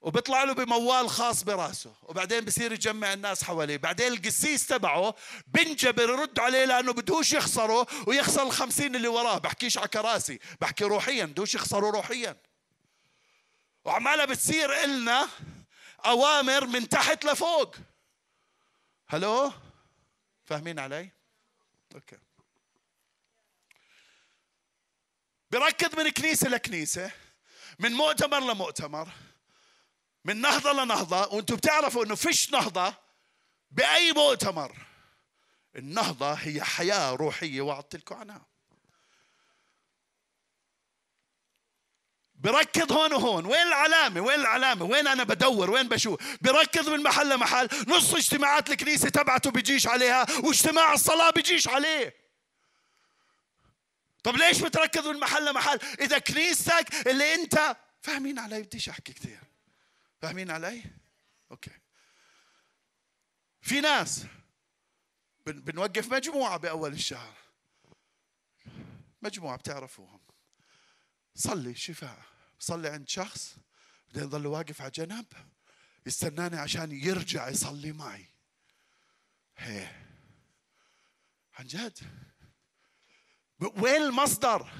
وبيطلع 0.01 0.44
له 0.44 0.53
بموال 0.53 1.11
خاص 1.11 1.42
براسه 1.42 1.94
وبعدين 2.03 2.44
بصير 2.44 2.72
يجمع 2.72 3.12
الناس 3.12 3.44
حواليه. 3.44 3.76
بعدين 3.76 4.12
القسيس 4.12 4.66
تبعه 4.66 5.14
بنجبر 5.46 6.03
يرد 6.03 6.38
عليه 6.38 6.64
لأنه 6.64 6.92
بدهوش 6.92 7.32
يخسره 7.32 7.86
ويخسر 8.07 8.42
الخمسين 8.42 8.96
اللي 8.96 9.09
وراه. 9.09 9.38
بحكيش 9.38 9.78
على 9.78 9.88
كراسي 9.88 10.38
بحكي 10.61 10.84
روحيا 10.84 11.24
بدهوش 11.24 11.55
يخسروا 11.55 11.90
روحيا. 11.90 12.36
وعمالها 13.84 14.24
بتصير 14.24 14.84
إلنا 14.84 15.28
أوامر 16.07 16.66
من 16.66 16.88
تحت 16.88 17.24
لفوق. 17.24 17.76
هلو؟ 19.09 19.53
فاهمين 20.44 20.78
علي؟ 20.78 21.11
أوكي. 21.94 22.18
بركض 25.51 26.01
من 26.01 26.11
كنيسة 26.11 26.48
لكنيسة 26.48 27.11
من 27.78 27.92
مؤتمر 27.92 28.40
لمؤتمر. 28.40 29.09
من 30.25 30.41
نهضة 30.41 30.73
لنهضة 30.73 31.35
وأنتم 31.35 31.57
بتعرفوا 31.57 32.05
انه 32.05 32.14
فيش 32.14 32.53
نهضة 32.53 32.95
بأي 33.71 34.12
مؤتمر 34.12 34.77
النهضة 35.77 36.33
هي 36.33 36.62
حياة 36.62 37.14
روحية 37.14 37.61
وعدت 37.61 37.97
لكم 37.97 38.14
عنها 38.14 38.47
بركض 42.35 42.93
هون 42.93 43.12
وهون. 43.12 43.47
وين 43.47 43.66
العلامة؟ 43.66 44.21
وين 44.21 44.41
العلامة؟ 44.41 44.85
وين 44.85 45.07
أنا 45.07 45.25
بدور؟ 45.25 45.71
وين 45.71 45.89
بشوف؟ 45.89 46.37
بركض 46.41 46.89
من 46.89 47.03
محل 47.03 47.35
لمحل. 47.35 47.68
نص 47.89 48.14
اجتماعات 48.14 48.71
الكنيسة 48.71 49.09
تبعته 49.09 49.51
بيجيش 49.51 49.87
عليها 49.87 50.27
واجتماع 50.45 50.93
الصلاة 50.93 51.31
بيجيش 51.31 51.68
عليه. 51.68 52.14
طب 54.25 54.37
ليش 54.37 54.61
بتركض 54.61 55.09
من 55.09 55.21
محل 55.21 55.51
لمحل؟ 55.51 55.79
إذا 56.01 56.18
كنيستك 56.18 57.09
اللي 57.09 57.35
أنت 57.35 57.77
فاهمين 58.03 58.39
علي؟ 58.39 58.62
بديش 58.62 58.89
أحكي 58.89 59.12
كثير 59.12 59.49
فاهمين 60.23 60.51
علي؟ 60.51 60.83
أوكي. 61.51 61.79
في 63.61 63.81
ناس 63.81 64.27
بنوقف 65.47 66.12
مجموعة 66.12 66.57
بأول 66.57 66.93
الشهر. 66.93 67.37
مجموعة 69.23 69.57
بتعرفوهم. 69.57 70.21
صلي 71.35 71.75
شفاء. 71.75 72.23
صلي 72.59 72.89
عند 72.89 73.09
شخص 73.09 73.57
بعدين 74.09 74.23
يضل 74.23 74.47
واقف 74.47 74.83
على 74.83 74.91
جنب. 74.91 75.27
يستناني 76.07 76.57
عشان 76.57 76.93
يرجع 76.93 77.49
يصلي 77.49 77.93
معي. 77.93 78.27
هي. 79.57 79.87
عن 81.59 81.66
جد. 81.66 81.99
وين 83.61 84.03
المصدر؟ 84.03 84.73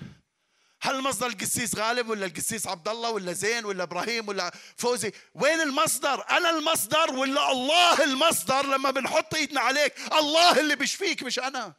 هل 0.83 0.95
المصدر 0.95 1.26
القسيس 1.26 1.74
غالب 1.76 2.09
ولا 2.09 2.26
القسيس 2.26 2.66
عبد 2.66 2.89
الله 2.89 3.11
ولا 3.11 3.33
زين 3.33 3.64
ولا 3.64 3.83
إبراهيم 3.83 4.28
ولا 4.28 4.53
فوزي؟ 4.76 5.12
وين 5.35 5.61
المصدر؟ 5.61 6.31
أنا 6.31 6.51
المصدر 6.51 7.12
ولا 7.12 7.53
الله 7.53 8.05
المصدر 8.05 8.66
لما 8.66 8.91
بنحط 8.91 9.35
إيدنا 9.35 9.61
عليك، 9.61 9.95
الله 10.12 10.61
اللي 10.61 10.76
بيشفيك 10.76 11.22
مش 11.22 11.39
أنا. 11.39 11.74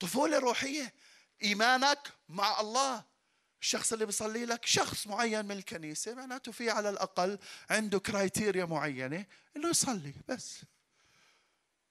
طفولة 0.00 0.38
روحية. 0.38 0.94
إيمانك 1.42 2.12
مع 2.28 2.60
الله. 2.60 3.04
الشخص 3.60 3.92
اللي 3.92 4.06
بيصلي 4.06 4.44
لك 4.44 4.66
شخص 4.66 5.06
معين 5.06 5.44
من 5.44 5.58
الكنيسة 5.58 6.14
معناته 6.14 6.52
في 6.52 6.70
على 6.70 6.90
الأقل 6.90 7.38
عنده 7.70 7.98
كرايتيريا 7.98 8.64
معينة 8.64 9.26
إنه 9.56 9.68
يصلي 9.68 10.14
بس. 10.28 10.60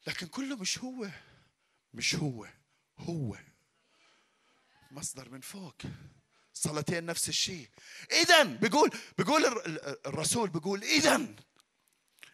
لكن 0.07 0.27
كله 0.27 0.55
مش 0.55 0.79
هو. 0.79 1.07
مش 1.93 2.15
هو. 2.15 2.47
هو. 2.97 3.35
مصدر 4.95 5.29
من 5.29 5.41
فوق. 5.41 5.75
صلاتين 6.53 7.05
نفس 7.05 7.29
الشيء. 7.29 7.69
اذا 8.11 8.43
بيقول 8.43 8.89
بيقول 9.17 9.45
الرسول 10.05 10.49
بيقول 10.49 10.83
اذا 10.83 11.35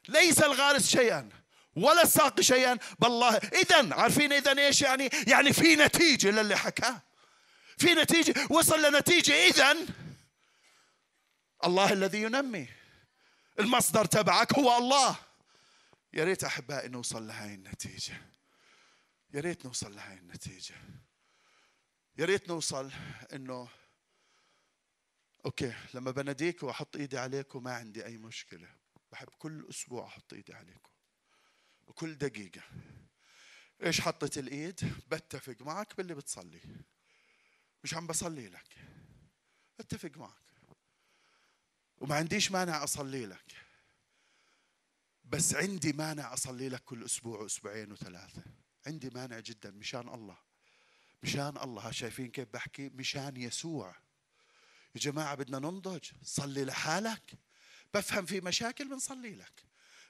ليس 0.08 0.42
الغارس 0.42 0.88
شيئا 0.88 1.30
ولا 1.76 2.04
الساقي 2.04 2.44
شيئا 2.44 2.78
بالله 3.00 3.38
اذا 3.38 3.96
عارفين 3.96 4.34
اذا 4.34 4.60
إيش 4.60 4.82
يعني؟ 4.82 5.10
يعني 5.28 5.54
في 5.54 5.76
نتيجة 5.76 6.32
للي 6.32 6.58
حكاه 6.58 7.02
في 7.78 7.94
نتيجة 7.94 8.48
وصل 8.50 8.82
لنتيجة 8.82 9.34
اذا 9.34 9.78
الله 11.66 11.94
الذي 11.94 12.22
ينمي. 12.22 12.68
المصدر 13.60 14.06
تبعك 14.06 14.54
هو 14.54 14.78
الله. 14.78 15.16
يا 16.14 16.24
ريت 16.24 16.44
أحبائي 16.44 16.90
نوصل 16.90 17.28
لهي 17.28 17.54
النتيجة. 17.54 18.22
يا 19.34 19.40
ريت 19.42 19.66
نوصل 19.66 19.96
لهي 19.96 20.14
النتيجة. 20.14 20.76
يا 22.18 22.26
ريت 22.26 22.50
نوصل 22.50 22.92
إنه 23.34 23.70
okay 25.46 25.74
لما 25.94 26.12
بناديك 26.12 26.64
وأحط 26.64 26.96
إيدي 26.96 27.18
عليكم 27.18 27.64
ما 27.64 27.74
عندي 27.74 28.06
أي 28.06 28.18
مشكلة. 28.18 28.76
بحب 29.12 29.28
كل 29.28 29.68
أسبوع 29.70 30.06
أحط 30.06 30.34
إيدي 30.34 30.54
عليكم 30.54 30.92
وكل 31.88 32.16
دقيقة. 32.16 32.62
إيش 33.84 34.02
حطيت 34.02 34.38
الإيد؟ 34.38 34.94
بتفق 35.12 35.62
معك 35.62 35.98
باللي 35.98 36.16
بتصلي. 36.16 36.62
مش 37.84 37.94
عم 37.94 38.08
بصلي 38.08 38.48
لك. 38.48 38.76
اتفق 39.80 40.18
معك. 40.18 40.42
وما 41.98 42.16
عنديش 42.16 42.52
مانع 42.52 42.84
أصلي 42.84 43.26
لك. 43.26 43.56
بس 45.24 45.56
عندي 45.56 45.94
مانع 45.94 46.34
أصلي 46.34 46.70
لك 46.70 46.84
كل 46.84 47.06
أسبوع 47.06 47.40
وأسبوعين 47.40 47.92
وثلاثة. 47.92 48.44
عندي 48.88 49.10
مانع 49.10 49.40
جدا 49.40 49.72
مشان 49.72 50.10
الله. 50.10 50.51
مشان 51.24 51.58
الله. 51.64 51.92
شايفين 51.92 52.28
كيف 52.28 52.48
بحكي؟ 52.54 52.90
مشان 52.90 53.38
يسوع. 53.38 53.96
يا 54.96 55.00
جماعة 55.00 55.36
بدنا 55.36 55.60
ننضج. 55.60 56.12
صلي 56.24 56.66
لحالك. 56.66 57.34
بفهم 57.94 58.26
في 58.26 58.42
مشاكل 58.42 58.88
بنصلي 58.88 59.36
لك. 59.36 59.64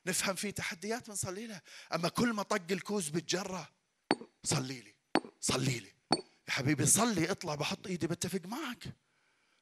نفهم 0.05 0.35
في 0.35 0.51
تحديات 0.51 1.07
بنصلي 1.07 1.47
لك 1.47 1.63
أما 1.93 2.09
كل 2.09 2.33
ما 2.33 2.43
طق 2.43 2.71
الكوز 2.71 3.09
بتجرى 3.09 3.67
صلي 4.43 4.81
لي. 4.81 4.95
صلي 5.41 5.79
لي. 5.79 5.93
يا 6.47 6.51
حبيبي 6.53 6.85
صلي. 6.85 7.31
اطلع 7.31 7.55
بحط 7.55 7.87
ايدي 7.87 8.07
بتفق 8.07 8.41
معك. 8.45 8.95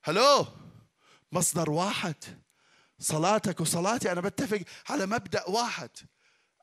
hello؟ 0.03 0.47
مصدر 1.31 1.69
واحد. 1.69 2.15
صلاتك 2.99 3.59
وصلاتي. 3.59 4.11
أنا 4.11 4.21
بتفق 4.21 4.61
على 4.89 5.05
مبدأ 5.05 5.49
واحد. 5.49 5.89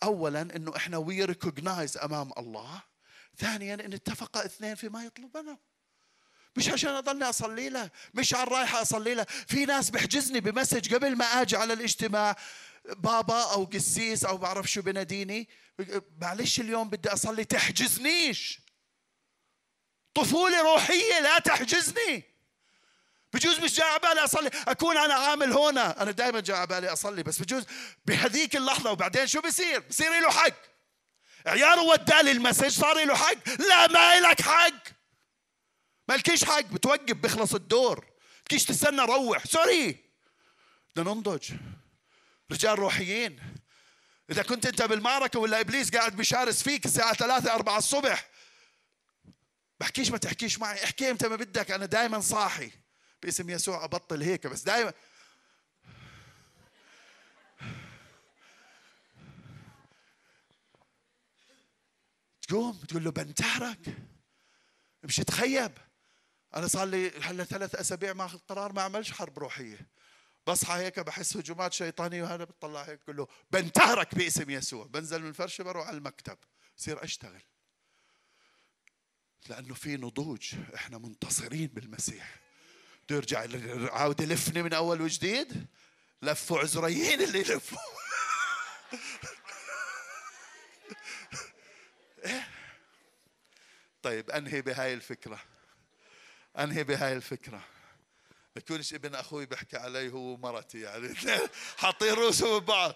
اولا 0.02 0.42
إنه 0.42 0.76
إحنا 0.76 0.96
we 0.96 1.24
recognize 1.24 1.96
أمام 1.96 2.32
الله. 2.38 2.82
ثانيا 3.38 3.74
إن 3.74 3.92
اتفق 3.92 4.36
اثنين 4.36 4.74
فيما 4.74 5.04
يطلبونه 5.04 5.58
مش 6.56 6.68
عشان 6.68 6.90
أضلني 6.90 7.24
أصلي 7.24 7.68
له 7.68 7.90
مش 8.14 8.34
على 8.34 8.42
الرايحه 8.42 8.82
أصلي 8.82 9.14
له. 9.14 9.26
في 9.48 9.64
ناس 9.64 9.90
بحجزني 9.90 10.40
ب 10.40 10.47
message 10.47 10.94
قبل 10.94 11.16
ما 11.16 11.24
آجي 11.24 11.56
على 11.56 11.72
الاجتماع 11.72 12.36
بابا 12.84 13.52
أو 13.52 13.64
قسيس 13.64 14.24
أو 14.24 14.36
بعرف 14.36 14.66
شو 14.66 14.82
بناديني 14.82 15.48
معلش 16.20 16.60
اليوم 16.60 16.90
بدي 16.90 17.08
أصلي 17.08 17.44
تحجزنيش. 17.44 18.60
طفولة 20.14 20.62
روحية 20.62 21.20
لا 21.20 21.38
تحجزني. 21.38 22.22
بجوز 23.32 23.58
مش 23.58 23.74
جاي 23.74 23.88
على 23.88 23.98
بالي 23.98 24.24
أصلي. 24.24 24.50
أكون 24.68 24.96
أنا 24.96 25.14
عامل 25.14 25.52
هنا. 25.52 26.02
أنا 26.02 26.10
دائما 26.10 26.40
جاي 26.40 26.56
على 26.56 26.66
بالي 26.66 26.88
أصلي 26.88 27.22
بس 27.22 27.38
بجوز 27.38 27.64
بهذيك 28.06 28.56
اللحظة 28.56 28.90
وبعدين 28.90 29.26
شو 29.26 29.40
بصير 29.40 29.80
بصير 29.80 30.20
له 30.20 30.30
حق. 30.30 30.75
عياره 31.46 31.80
ودالي 31.80 32.30
ال 32.30 32.35
message 32.35 32.68
صار 32.68 33.04
له 33.04 33.14
حق 33.14 33.48
لا 33.48 33.86
ما 33.86 34.20
لك 34.20 34.42
حق 34.42 34.96
مالكيش 36.08 36.44
حق 36.44 36.60
بتوقف 36.60 37.12
بيخلص 37.12 37.54
الدور. 37.54 38.06
فيش 38.44 38.64
تستنى 38.64 39.02
روح. 39.02 39.46
sorry. 39.46 40.04
بدنا 40.96 41.14
ننضج. 41.14 41.52
رجال 42.52 42.78
روحيين. 42.78 43.40
إذا 44.30 44.42
كنت 44.42 44.66
أنت 44.66 44.82
بالمعركة 44.82 45.38
ولا 45.38 45.60
إبليس 45.60 45.90
قاعد 45.90 46.16
بيشارس 46.16 46.62
فيك 46.62 46.84
الساعة 46.84 47.14
ثلاثة 47.14 47.54
أربعة 47.54 47.78
الصبح 47.78 48.28
بحكيش 49.80 50.10
ما 50.10 50.18
تحكيش 50.18 50.58
معي. 50.58 50.84
احكي 50.84 51.10
أنت 51.10 51.24
ما 51.24 51.36
بدك 51.36 51.70
أنا 51.70 51.86
دائما 51.86 52.20
صاحي. 52.20 52.70
باسم 53.22 53.50
يسوع 53.50 53.84
أبطل 53.84 54.22
هيك 54.22 54.46
بس 54.46 54.62
دائما 54.62 54.92
تقوم 62.46 62.80
تقول 62.88 63.04
له 63.04 63.10
بنتهرك 63.10 63.96
مش 65.02 65.16
تخيب. 65.16 65.72
أنا 66.54 66.66
صار 66.66 66.84
لي 66.88 67.12
هلا 67.20 67.44
ثلاث 67.44 67.74
أسابيع 67.74 68.12
ماخذ 68.12 68.38
قرار 68.38 68.72
ما 68.72 68.80
اعملش 68.80 69.12
حرب 69.12 69.38
روحية. 69.38 69.88
بصحى 70.46 70.74
هيك 70.74 71.00
بحس 71.00 71.36
هجومات 71.36 71.72
شيطانية 71.72 72.22
وهذا 72.22 72.44
بتطلع 72.44 72.82
هيك 72.82 73.00
بقول 73.02 73.16
له 73.16 73.28
بنتهرك 73.50 74.14
باسم 74.14 74.50
يسوع. 74.50 74.86
بنزل 74.86 75.22
من 75.22 75.28
الفرشة 75.28 75.64
بروح 75.64 75.86
على 75.86 75.96
المكتب. 75.96 76.38
بصير 76.76 77.04
أشتغل. 77.04 77.42
لأنه 79.48 79.74
في 79.74 79.96
نضوج. 79.96 80.54
إحنا 80.74 80.98
منتصرين 80.98 81.66
بالمسيح. 81.66 82.40
يرجع 83.10 83.46
عاود 83.92 84.20
يلفني 84.20 84.62
من 84.62 84.72
أول 84.72 85.00
وجديد. 85.00 85.66
لفوا 86.22 86.58
عزريين 86.58 87.22
اللي 87.22 87.38
يلفوا. 87.38 87.78
إيه؟ 92.26 92.48
طيب 94.02 94.30
أنهي 94.30 94.62
بهاي 94.62 94.94
الفكرة؟ 94.94 95.40
أنهي 96.58 96.84
بهاي 96.84 97.12
الفكرة؟ 97.12 97.64
بكونش 98.56 98.94
ابن 98.94 99.14
أخوي 99.14 99.46
بحكي 99.46 99.76
علي 99.76 100.12
هو 100.12 100.34
ومرتي 100.34 100.80
يعني 100.80 101.14
حاطين 101.78 102.14
رؤوسهم 102.14 102.58
ببعض 102.58 102.94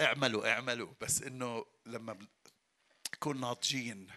اعملوا 0.00 0.52
اعملوا. 0.52 0.94
بس 1.00 1.22
إنه 1.22 1.66
لما 1.86 2.18
نكون 3.14 3.40
ناضجين 3.40 4.10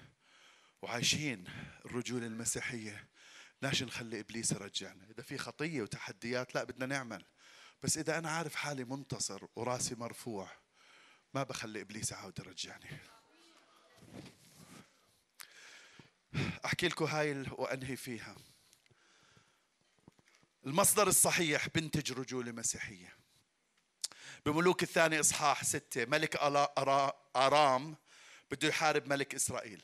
وعايشين 0.82 1.44
الرجوله 1.86 2.28
المسيحية 2.28 3.08
لاش 3.62 3.84
نخلي 3.84 4.20
إبليس 4.20 4.52
يرجعنا. 4.52 5.08
إذا 5.10 5.24
في 5.24 5.38
خطية 5.38 5.82
وتحديات 5.82 6.56
لا 6.56 6.64
بدنا 6.64 6.86
نعمل. 6.86 7.26
بس 7.84 7.98
إذا 7.98 8.18
أنا 8.18 8.32
عارف 8.32 8.56
حالي 8.56 8.84
منتصر 8.84 9.46
وراسي 9.56 9.96
مرفوع 9.96 10.48
ما 11.34 11.44
بخلي 11.44 11.82
إبليس 11.82 12.12
يعاود 12.12 12.40
يرجعني. 12.40 13.00
أحكي 16.66 16.88
لكم 16.88 17.06
هاي 17.06 17.46
وأنهي 17.52 17.96
فيها. 17.96 18.36
المصدر 20.66 21.08
الصحيح 21.08 21.68
بنتج 21.68 22.12
رجولة 22.12 22.52
مسيحية. 22.52 23.16
بملوك 24.46 24.84
الثاني 24.84 25.20
إصحاح 25.20 25.64
ستة 25.64 26.06
ملك 26.06 26.36
أرام 27.36 27.96
بده 28.52 28.68
يحارب 28.68 29.08
ملك 29.08 29.36
إسرائيل. 29.36 29.84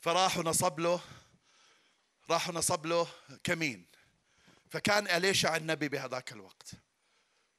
فراح 0.00 0.38
ونصب 0.38 0.80
له 0.80 1.00
راح 2.30 2.48
ونصب 2.48 2.86
له 2.86 3.08
كمين. 3.44 3.86
فكان 4.70 5.08
اليشع 5.08 5.56
النبي 5.56 5.88
بهذاك 5.88 6.32
الوقت؟ 6.32 6.72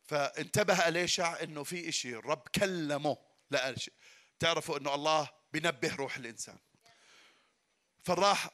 فانتبه 0.09 0.87
أليشع 0.87 1.43
إنه 1.43 1.63
في 1.63 1.89
إشي 1.89 2.15
الرب 2.15 2.47
كلمه 2.55 3.17
لا 3.51 3.75
تعرفوا 4.39 4.77
إنه 4.77 4.95
الله 4.95 5.29
بنبه 5.53 5.95
روح 5.95 6.17
الإنسان. 6.17 6.57
فراح 8.03 8.49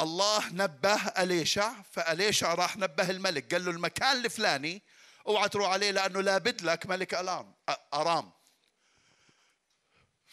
الله 0.00 0.52
نبه 0.52 1.08
أليشع 1.08 1.82
فأليشع 1.92 2.54
راح 2.54 2.76
نبه 2.76 3.10
الملك. 3.10 3.54
قال 3.54 3.64
له 3.64 3.70
المكان 3.70 4.24
الفلاني 4.24 4.82
أوعى 5.26 5.48
تروح 5.48 5.68
عليه 5.68 5.90
لأنه 5.90 6.20
لابد 6.20 6.62
لك 6.62 6.86
ملك 6.86 7.14
ألام 7.14 7.54
أرام. 7.94 8.32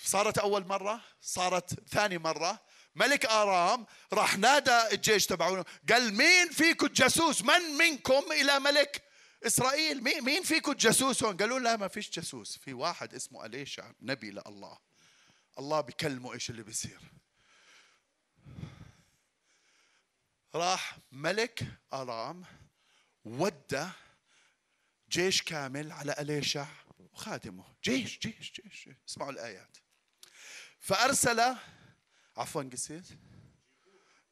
صارت 0.04 0.38
أول 0.38 0.68
مرة 0.68 1.02
صارت 1.22 1.90
ثاني 1.90 2.18
مرة 2.18 2.60
ملك 2.96 3.26
آرام 3.26 3.86
راح 4.14 4.38
نادى 4.38 4.88
الجيش 4.92 5.26
تبعونه. 5.26 5.66
قال 5.90 6.14
مين 6.14 6.50
فيكم؟ 6.50 6.86
الجاسوس 6.86 7.42
من 7.42 7.62
منكم 7.78 8.32
إلى 8.32 8.60
ملك؟ 8.60 9.13
إسرائيل 9.46 10.04
مين 10.04 10.44
فيكم 10.44 10.72
الجاسوس 10.72 11.24
هون؟ 11.24 11.38
قالوا 11.38 11.60
لا 11.60 11.76
ما 11.76 11.88
فيش 11.88 12.10
جاسوس. 12.10 12.58
في 12.58 12.74
واحد 12.74 13.14
اسمه 13.14 13.46
أليشع 13.46 13.92
نبي 14.02 14.32
لله. 14.32 14.78
الله 15.60 15.82
بكلمه 15.82 16.34
إيش 16.34 16.50
اللي 16.50 16.64
بيصير. 16.64 17.00
راح 20.56 20.98
ملك 21.12 21.68
أرام 21.94 22.44
ودى 23.26 23.90
جيش 25.10 25.42
كامل 25.42 25.92
على 25.92 26.16
أليشع 26.20 26.68
وخادمه. 27.00 27.76
جيش 27.84 28.20
جيش 28.20 28.52
جيش 28.52 28.90
اسمعوا 29.10 29.32
الآيات. 29.32 29.78
فأرسل 30.80 31.56
عفوا 32.38 32.64
قسيت 32.64 33.08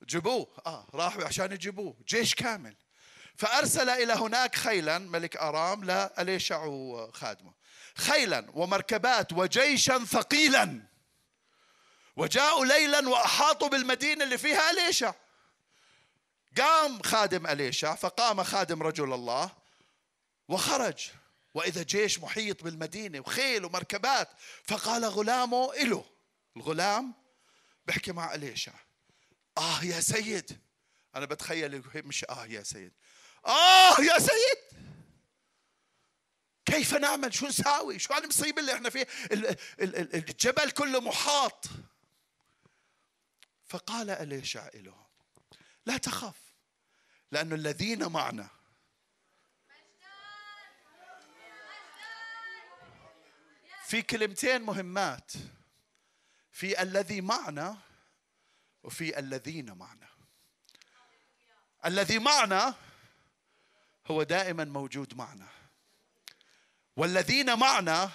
جيبوه. 0.03 0.62
آه 0.66 0.89
راحوا 0.93 1.26
عشان 1.26 1.51
يجيبوه. 1.51 1.97
جيش 2.07 2.36
كامل. 2.36 2.76
فأرسل 3.38 3.90
إلى 3.90 4.14
هناك 4.14 4.56
خيلا 4.56 4.98
ملك 4.98 5.38
أرام 5.38 5.84
لأليشع 5.84 6.64
وخادمه 6.64 7.54
خيلا 7.96 8.46
ومركبات 8.54 9.34
وجيشا 9.34 10.06
ثقيلا. 10.06 10.84
وجاءوا 12.16 12.66
ليلا 12.66 13.10
وأحاطوا 13.10 13.68
بالمدينة 13.68 14.24
اللي 14.24 14.38
فيها 14.38 14.72
أليشع. 14.72 15.14
قام 16.58 17.02
خادم 17.02 17.48
أليشع 17.48 17.96
فقام 17.96 18.44
خادم 18.44 18.84
رجل 18.84 19.14
الله 19.14 19.52
وخرج. 20.48 21.10
وإذا 21.54 21.84
جيش 21.84 22.20
محيط 22.20 22.64
بالمدينة 22.64 23.20
وخيل 23.20 23.66
ومركبات 23.66 24.30
فقال 24.64 25.06
غلامه 25.06 25.74
إله. 25.74 26.06
الغلام 26.58 27.14
بحكي 27.86 28.12
مع 28.12 28.36
أليشع. 28.36 28.74
آه 29.58 29.84
يا 29.84 30.00
سيد. 30.00 30.60
أنا 31.16 31.26
بتخيل 31.26 31.84
مش 31.96 32.26
آه 32.30 32.46
يا 32.46 32.64
سيد. 32.64 32.92
آه 33.46 34.02
يا 34.02 34.20
سيد. 34.20 34.82
كيف 36.66 36.93
نعمل؟ 36.93 37.34
شو 37.34 37.47
نساوي؟ 37.47 38.00
شو 38.00 38.13
المصيبة 38.13 38.62
اللي 38.62 38.74
إحنا 38.74 38.89
فيها؟ 38.89 39.05
الجبل 39.92 40.72
كله 40.72 41.01
محاط. 41.01 41.66
فقال 43.66 44.09
أليشع 44.09 44.70
له 44.74 45.05
لا 45.86 45.97
تخف 45.97 46.36
لأن 47.32 47.54
الذين 47.54 48.08
معنا 48.08 48.50
في 53.86 54.01
كلمتين 54.01 54.62
مهمات. 54.62 55.32
في 56.51 56.82
الذي 56.82 57.22
معنا 57.22 57.78
وفي 58.84 59.20
الذين 59.20 59.72
معنا. 59.74 60.08
الذي 61.86 62.20
معنا 62.20 62.76
هو 64.12 64.24
دائما 64.24 64.63
موجود 64.63 65.17
معنا. 65.17 65.47
والذين 66.96 67.59
معنا 67.59 68.12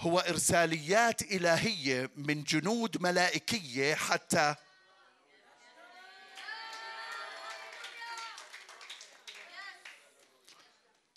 هو 0.00 0.18
إرساليات 0.18 1.22
إلهية 1.22 2.10
من 2.16 2.44
جنود 2.44 3.02
ملائكية 3.02 3.94
حتى 3.94 4.54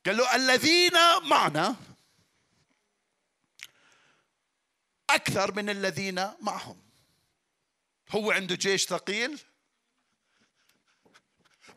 قال 0.06 0.18
له 0.18 0.36
الذين 0.36 0.94
معنا 1.24 1.76
أكثر 5.10 5.56
من 5.56 5.70
الذين 5.70 6.30
معهم. 6.42 6.82
هو 8.10 8.32
عنده 8.32 8.56
جيش 8.56 8.86
ثقيل؟ 8.86 9.40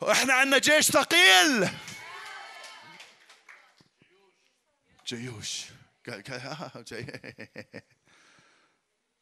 وإحنا 0.01 0.33
عندنا 0.33 0.57
جيش 0.57 0.91
ثقيل. 0.91 1.69
جيوش. 5.07 5.61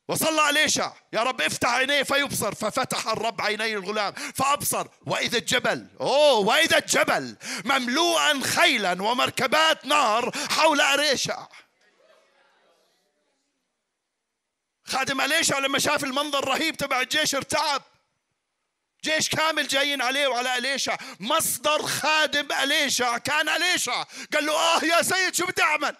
وصلى 0.07 0.49
أليشع 0.49 0.93
يا 1.13 1.23
رب 1.23 1.41
افتح 1.41 1.69
عينيه 1.69 2.03
فيبصر. 2.03 2.55
ففتح 2.55 3.07
الرب 3.07 3.41
عيني 3.41 3.73
الغلام. 3.73 4.13
فأبصر. 4.13 4.87
وإذا 5.05 5.37
الجبل. 5.37 5.87
أوه 6.01 6.39
وإذا 6.39 6.77
الجبل. 6.77 7.35
مملوءا 7.65 8.41
خيلا 8.43 9.03
ومركبات 9.03 9.85
نار 9.85 10.31
حول 10.49 10.81
أليشع 10.81 11.47
خادم 14.83 15.21
أليشع 15.21 15.59
لما 15.59 15.79
شاف 15.79 16.03
المنظر 16.03 16.39
الرهيب 16.39 16.77
تبع 16.77 17.01
الجيش 17.01 17.35
ارتعب. 17.35 17.81
جيش 19.03 19.29
كامل 19.29 19.67
جايين 19.67 20.01
عليه 20.01 20.27
وعلى 20.27 20.57
أليشع 20.57 20.97
مصدر 21.19 21.81
خادم 21.87 22.51
أليشع 22.51 23.17
كان 23.17 23.49
أليشع 23.49 24.03
قال 24.03 24.45
له 24.45 24.53
آه 24.53 24.83
يا 24.83 25.01
سيد 25.01 25.35
شو 25.35 25.45
بدي 25.45 25.61
أعمل؟ 25.61 25.97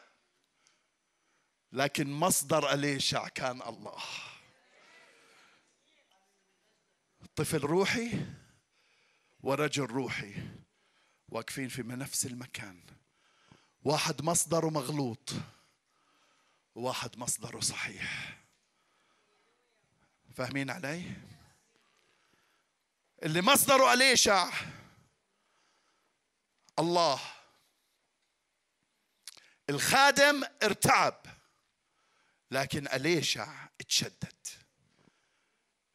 لكن 1.72 2.12
مصدر 2.12 2.74
أليشع 2.74 3.28
كان 3.28 3.62
الله. 3.62 4.04
طفل 7.36 7.60
روحي 7.60 8.12
ورجل 9.44 9.86
روحي 9.86 10.34
واقفين 11.30 11.68
في 11.68 11.82
نفس 11.82 12.26
المكان. 12.26 12.84
واحد 13.84 14.22
مصدره 14.22 14.70
مغلوط 14.70 15.34
وواحد 16.76 17.18
مصدره 17.18 17.60
صحيح. 17.60 18.38
فاهمين 20.36 20.70
علي؟ 20.70 21.12
اللي 23.26 23.42
مصدره 23.42 23.94
أليشع 23.94 24.52
الله. 26.80 27.22
الخادم 29.70 30.44
ارتعب 30.64 31.26
لكن 32.52 32.88
أليشع 32.88 33.68
اتشدد. 33.82 34.48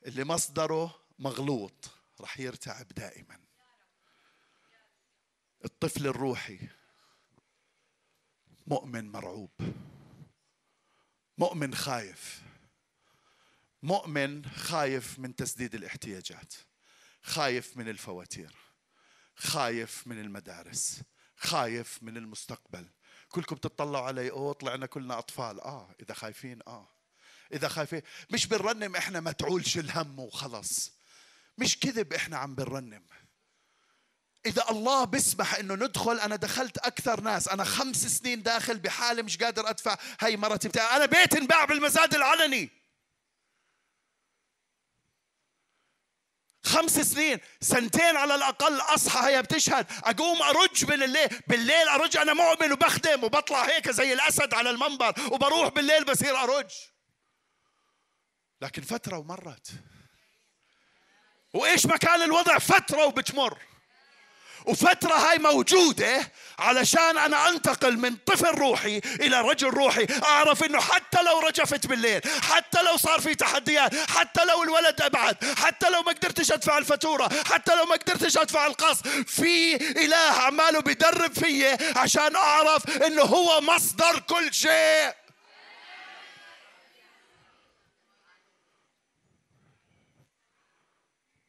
اللي 0.06 0.24
مصدره 0.24 1.04
مغلوط 1.18 1.90
رح 2.20 2.40
يرتعب 2.40 2.88
دائما. 2.88 3.40
الطفل 5.64 6.06
الروحي 6.06 6.68
مؤمن 8.66 9.12
مرعوب 9.12 9.50
مؤمن 11.38 11.74
خايف 11.74 12.42
مؤمن 13.82 14.46
خايف 14.46 15.18
من 15.18 15.36
تسديد 15.36 15.74
الاحتياجات. 15.74 16.54
خايف 17.22 17.76
من 17.76 17.88
الفواتير 17.88 18.54
خايف 19.36 20.06
من 20.06 20.20
المدارس 20.20 21.00
خايف 21.36 21.98
من 22.02 22.16
المستقبل. 22.16 22.88
كلكم 23.28 23.56
بتطلعوا 23.56 24.06
علي 24.06 24.30
أوه 24.30 24.52
طلعنا 24.52 24.86
كلنا 24.86 25.18
أطفال. 25.18 25.60
آه 25.60 25.94
إذا 26.02 26.14
خايفين 26.14 26.58
آه. 26.66 26.88
إذا 27.52 27.68
خايفين 27.68 28.02
مش 28.30 28.46
بنرنم 28.46 28.96
إحنا 28.96 29.20
ما 29.20 29.32
تعولش 29.32 29.78
الهم 29.78 30.18
وخلص. 30.18 30.92
مش 31.58 31.78
كذب 31.78 32.12
إحنا 32.12 32.38
عم 32.38 32.54
بنرنم. 32.54 33.02
إذا 34.46 34.70
الله 34.70 35.04
بيسمح 35.04 35.54
إنه 35.54 35.74
ندخل 35.74 36.20
أنا 36.20 36.36
دخلت 36.36 36.78
أكثر 36.78 37.20
ناس. 37.20 37.48
أنا 37.48 37.64
خمس 37.64 38.06
سنين 38.06 38.42
داخل 38.42 38.78
بحالة 38.78 39.22
مش 39.22 39.38
قادر 39.38 39.70
أدفع 39.70 39.96
هي 40.20 40.36
مرتي 40.36 40.68
بتاعي. 40.68 40.96
أنا 40.96 41.06
بيت 41.06 41.34
انباع 41.34 41.64
بالمزاد 41.64 42.14
العلني. 42.14 42.79
خمس 46.70 47.00
سنين 47.00 47.38
سنتين 47.60 48.16
على 48.16 48.34
الأقل 48.34 48.80
أصحى 48.80 49.30
هي 49.30 49.42
بتشهد 49.42 49.86
أقوم 50.04 50.42
أرج 50.42 50.84
من 50.84 51.02
الليل 51.02 51.28
بالليل 51.46 51.88
أرج 51.88 52.16
أنا 52.16 52.32
مؤمن 52.32 52.72
وبخدم 52.72 53.24
وبطلع 53.24 53.64
هيك 53.64 53.90
زي 53.90 54.12
الأسد 54.12 54.54
على 54.54 54.70
المنبر 54.70 55.14
وبروح 55.32 55.68
بالليل 55.68 56.04
بصير 56.04 56.36
أرج. 56.42 56.70
لكن 58.60 58.82
فترة 58.82 59.18
ومرت. 59.18 59.70
وإيش 61.54 61.86
ما 61.86 61.96
كان 61.96 62.22
الوضع؟ 62.22 62.58
فترة 62.58 63.04
وبتمر. 63.06 63.58
وفترة 64.66 65.14
هاي 65.14 65.38
موجودة 65.38 66.32
علشان 66.58 67.18
أنا 67.18 67.48
أنتقل 67.48 67.96
من 67.98 68.16
طفل 68.16 68.58
روحي 68.58 68.98
إلى 68.98 69.40
رجل 69.40 69.68
روحي. 69.68 70.06
أعرف 70.24 70.64
أنه 70.64 70.80
حتى 70.80 71.22
لو 71.22 71.38
رجفت 71.38 71.86
بالليل 71.86 72.20
حتى 72.42 72.82
لو 72.82 72.96
صار 72.96 73.20
في 73.20 73.34
تحديات 73.34 74.10
حتى 74.10 74.44
لو 74.44 74.62
الولد 74.62 75.00
أبعد 75.02 75.44
حتى 75.44 75.90
لو 75.90 76.02
ما 76.02 76.12
قدرتش 76.12 76.52
أدفع 76.52 76.78
الفاتورة 76.78 77.28
حتى 77.46 77.74
لو 77.74 77.84
ما 77.84 77.96
قدرتش 77.96 78.38
أدفع 78.38 78.66
القص 78.66 79.02
في 79.26 79.76
إله 79.76 80.16
عماله 80.16 80.80
بدرب 80.80 81.32
فيي 81.32 81.76
عشان 81.96 82.36
أعرف 82.36 82.90
أنه 82.90 83.22
هو 83.22 83.60
مصدر 83.60 84.18
كل 84.18 84.54
شيء. 84.54 85.14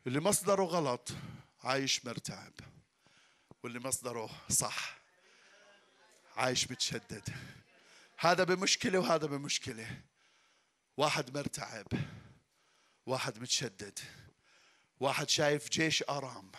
اللي 0.07 0.19
مصدره 0.19 0.63
غلط 0.63 1.09
عايش 1.63 2.05
مرتعب. 2.05 2.51
واللي 3.63 3.79
مصدره 3.79 4.29
صح. 4.49 4.97
عايش 6.35 6.71
متشدد. 6.71 7.35
هذا 8.17 8.43
بمشكلة 8.43 8.99
وهذا 8.99 9.27
بمشكلة. 9.27 10.01
واحد 10.97 11.37
مرتعب. 11.37 11.87
واحد 13.05 13.39
متشدد. 13.39 13.99
واحد 14.99 15.29
شايف 15.29 15.69
جيش 15.69 16.03
أرام. 16.09 16.51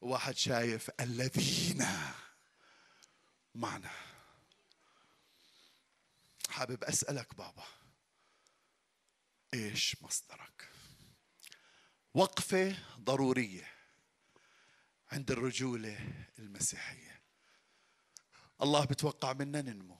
واحد 0.00 0.36
شايف 0.36 0.90
الذين 1.00 1.86
معنا. 3.54 3.90
حابب 6.48 6.84
أسألك 6.84 7.34
بابا 7.34 7.64
إيش 9.54 9.96
مصدرك؟ 10.02 10.68
وقفة 12.14 12.76
ضرورية. 13.00 13.75
عند 15.12 15.30
الرجولة 15.30 16.24
المسيحية. 16.38 17.22
الله 18.62 18.84
بتوقع 18.84 19.32
منا 19.32 19.62
ننمو. 19.62 19.98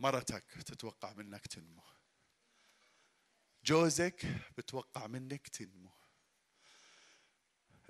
مرتك 0.00 0.44
تتوقع 0.66 1.12
منك 1.12 1.46
تنمو. 1.46 1.82
جوزك 3.64 4.26
بتوقع 4.58 5.06
منك 5.06 5.48
تنمو. 5.48 5.90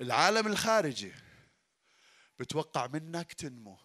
العالم 0.01 0.47
الخارجي 0.47 1.13
بتوقع 2.39 2.87
منك 2.87 3.33
تنمو. 3.33 3.79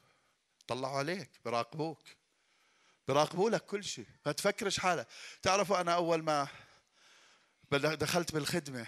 طلعوا 0.68 0.98
عليك 0.98 1.30
براقبوك. 1.46 2.04
براقبوا 3.08 3.50
لك 3.50 3.66
كل 3.66 3.84
شيء. 3.84 4.08
ما 4.26 4.32
تفكرش 4.32 4.80
حالك. 4.80 5.08
تعرفوا 5.42 5.82
أنا 5.82 5.96
أول 5.96 6.24
ما 6.24 6.48
دخلت 7.72 8.34
بالخدمة 8.34 8.88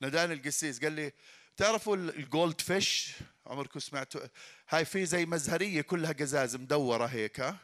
ناداني 0.00 0.34
القسيس 0.34 0.80
قال 0.80 0.92
لي 0.92 1.12
تعرفوا 1.56 1.96
الجولد 1.96 2.60
فيش؟ 2.60 3.12
عمركم 3.46 3.80
سمعتوا؟ 3.80 4.20
هاي 4.68 4.84
في 4.84 5.06
زي 5.06 5.26
مزهرية 5.26 5.82
كلها 5.82 6.12
قزاز 6.12 6.56
مدورة 6.56 7.06
هيك 7.06 7.40
ها؟ 7.40 7.56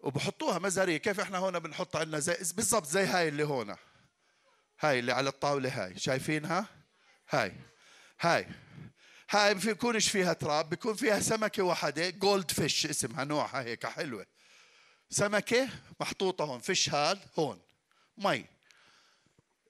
وبحطوها 0.00 0.58
مزهرية. 0.58 0.96
كيف 0.96 1.20
إحنا 1.20 1.38
هون 1.38 1.58
بنحط 1.58 1.96
عندنا 1.96 2.18
زي 2.18 2.36
بالضبط 2.54 2.86
زي 2.86 3.04
هاي 3.04 3.28
اللي 3.28 3.44
هون. 3.44 3.76
هاي 4.80 4.98
اللي 4.98 5.12
على 5.12 5.28
الطاولة 5.28 5.84
هاي. 5.84 5.98
شايفينها؟ 5.98 6.66
هاي. 7.30 7.52
هاي. 8.20 8.46
هاي 9.30 9.54
بيكونش 9.54 10.10
فيها 10.10 10.32
تراب 10.32 10.70
بيكون 10.70 10.94
فيها 10.94 11.20
سمكة 11.20 11.62
واحدة 11.62 12.10
goldfish 12.10 12.86
اسمها 12.86 13.24
نوعها 13.24 13.62
هيك 13.62 13.86
حلوة. 13.86 14.26
سمكة 15.10 15.68
محطوطة 16.00 16.44
هون 16.44 16.60
فيش 16.60 16.90
هاد 16.90 17.18
هون. 17.38 17.60
مي. 18.18 18.44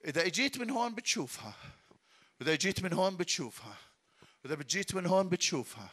إذا 0.04 0.26
إجيت 0.26 0.58
من 0.58 0.70
هون 0.70 0.94
بتشوفها. 0.94 1.54
وإذا 2.42 2.54
جيت 2.54 2.82
من 2.82 2.92
هون 2.92 3.16
بتشوفها. 3.16 3.76
وإذا 4.44 4.54
بتجيت 4.54 4.94
من 4.94 5.06
هون 5.06 5.28
بتشوفها. 5.28 5.90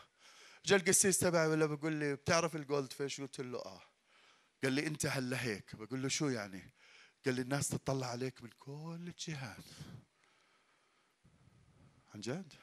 جا 0.66 0.76
القسيس 0.76 1.20
تبعي 1.20 1.48
ولا 1.48 1.66
بقول 1.66 1.94
لي 1.94 2.16
بتعرف 2.16 2.56
ال 2.56 2.94
goldfish 2.94 3.22
قلت 3.22 3.42
له 3.42 3.60
آه. 3.60 3.82
قال 4.64 4.74
لي 4.74 4.88
أنت 4.88 5.06
هلا 5.06 5.44
هيك. 5.44 5.76
بقول 5.76 6.02
له 6.02 6.08
شو 6.08 6.30
يعني؟ 6.30 6.74
قال 7.26 7.36
لي 7.36 7.42
الناس 7.42 7.68
تطلع 7.68 8.08
عليك 8.08 8.44
من 8.44 8.50
كل 8.50 9.06
الجهات. 9.08 9.64
عن 12.14 12.22
جد؟ 12.22 12.54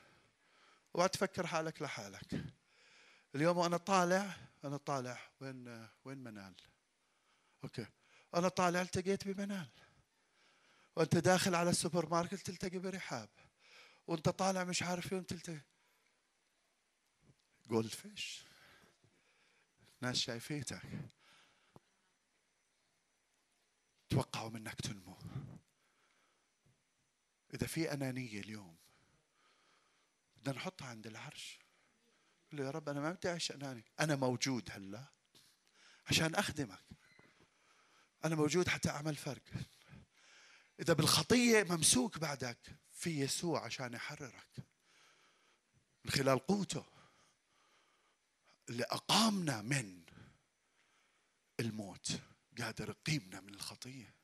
اوعى 0.96 1.08
تفكر 1.08 1.46
حالك 1.46 1.82
لحالك. 1.82 2.44
اليوم 3.34 3.56
وأنا 3.56 3.76
طالع 3.76 4.36
أنا 4.64 4.76
طالع 4.76 5.18
وين 5.40 5.88
وين 6.04 6.18
منال؟ 6.18 6.54
okay. 7.64 7.86
أنا 8.34 8.48
طالع 8.48 8.80
التقيت 8.82 9.28
بمنال. 9.28 9.68
وأنت 10.96 11.16
داخل 11.16 11.54
على 11.54 11.70
السوبر 11.70 12.08
ماركت 12.08 12.46
تلتقي 12.46 12.78
برحاب. 12.78 13.28
وانت 14.06 14.28
طالع 14.28 14.64
مش 14.64 14.82
عارف 14.82 15.08
فين 15.08 15.26
تلتقي 15.26 15.60
goldfish 17.66 18.44
ناس 20.00 20.16
شايفيتك 20.16 20.82
توقعوا 24.08 24.50
منك 24.50 24.80
تنمو. 24.80 25.16
إذا 27.54 27.66
في 27.66 27.92
أنانية 27.92 28.40
اليوم 28.40 28.76
بدنا 30.36 30.54
نحطها 30.54 30.88
عند 30.88 31.06
العرش. 31.06 31.58
قل 32.52 32.58
يا 32.58 32.70
رب 32.70 32.88
أنا 32.88 33.00
ما 33.00 33.12
بدي 33.12 33.28
أعيش 33.28 33.52
أناني. 33.52 33.84
أنا 34.00 34.16
موجود 34.16 34.70
هلا 34.70 35.04
عشان 36.06 36.34
أخدمك. 36.34 36.84
أنا 38.24 38.34
موجود 38.34 38.68
حتى 38.68 38.90
أعمل 38.90 39.16
فرق. 39.16 39.42
إذا 40.80 40.92
بالخطية 40.92 41.62
ممسوك 41.62 42.18
بعدك 42.18 42.58
في 42.92 43.20
يسوع 43.20 43.64
عشان 43.64 43.94
يحررك. 43.94 44.48
من 46.04 46.10
خلال 46.10 46.38
قوته 46.38 46.86
اللي 48.68 48.84
أقامنا 48.84 49.62
من 49.62 50.02
الموت 51.60 52.20
قادر 52.58 52.88
يقيمنا 52.88 53.40
من 53.40 53.54
الخطية. 53.54 54.14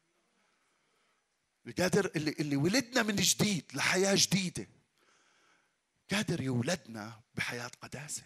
قادر 1.78 2.12
اللي, 2.16 2.30
اللي 2.30 2.56
ولدنا 2.56 3.02
من 3.02 3.16
جديد 3.16 3.64
لحياة 3.74 4.14
جديدة. 4.18 4.66
قادر 6.10 6.40
يولدنا 6.40 7.22
بحياة 7.34 7.68
قداسة. 7.68 8.22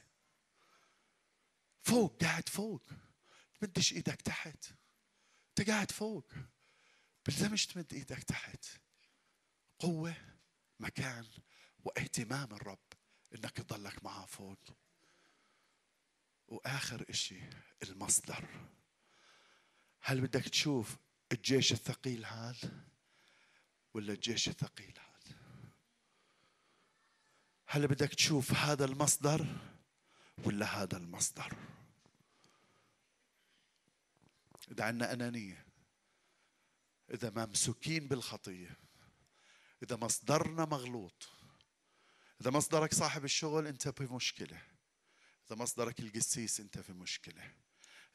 فوق 1.82 2.22
قاعد 2.22 2.48
فوق. 2.48 2.82
تمدش 3.60 3.92
إيدك 3.92 4.22
تحت. 4.22 4.72
أنت 5.48 5.70
قاعد 5.70 5.90
فوق. 5.90 6.32
بلزمش 7.26 7.66
تمد 7.66 7.94
إيدك 7.94 8.22
تحت. 8.22 8.66
قوة 9.78 10.16
مكان 10.80 11.26
واهتمام 11.84 12.54
الرب 12.54 12.78
إنك 13.34 13.50
تضلك 13.50 14.04
معاه 14.04 14.26
فوق. 14.26 14.58
وآخر 16.48 17.04
إشي 17.10 17.40
المصدر. 17.82 18.48
هل 20.00 20.20
بدك 20.20 20.48
تشوف 20.48 20.96
الجيش 21.32 21.72
الثقيل 21.72 22.24
هذا 22.24 22.84
ولا 23.94 24.12
الجيش 24.12 24.48
الثقيل 24.48 24.98
هذا؟ 24.98 25.36
هل 27.66 27.86
بدك 27.86 28.14
تشوف 28.14 28.52
هذا 28.52 28.84
المصدر 28.84 29.46
ولا 30.44 30.66
هذا 30.66 30.96
المصدر؟ 30.96 31.56
إذا 34.70 34.84
عندنا 34.84 35.12
أنانية. 35.12 35.65
إذا 37.10 37.30
ممسوكين 37.30 38.08
بالخطية 38.08 38.76
إذا 39.82 39.96
مصدرنا 39.96 40.64
مغلوط 40.64 41.28
إذا 42.40 42.50
مصدرك 42.50 42.94
صاحب 42.94 43.24
الشغل 43.24 43.66
أنت 43.66 43.88
في 43.88 44.04
مشكلة 44.04 44.62
إذا 45.46 45.56
مصدرك 45.56 46.00
القسيس 46.00 46.60
أنت 46.60 46.78
في 46.78 46.92
مشكلة 46.92 47.52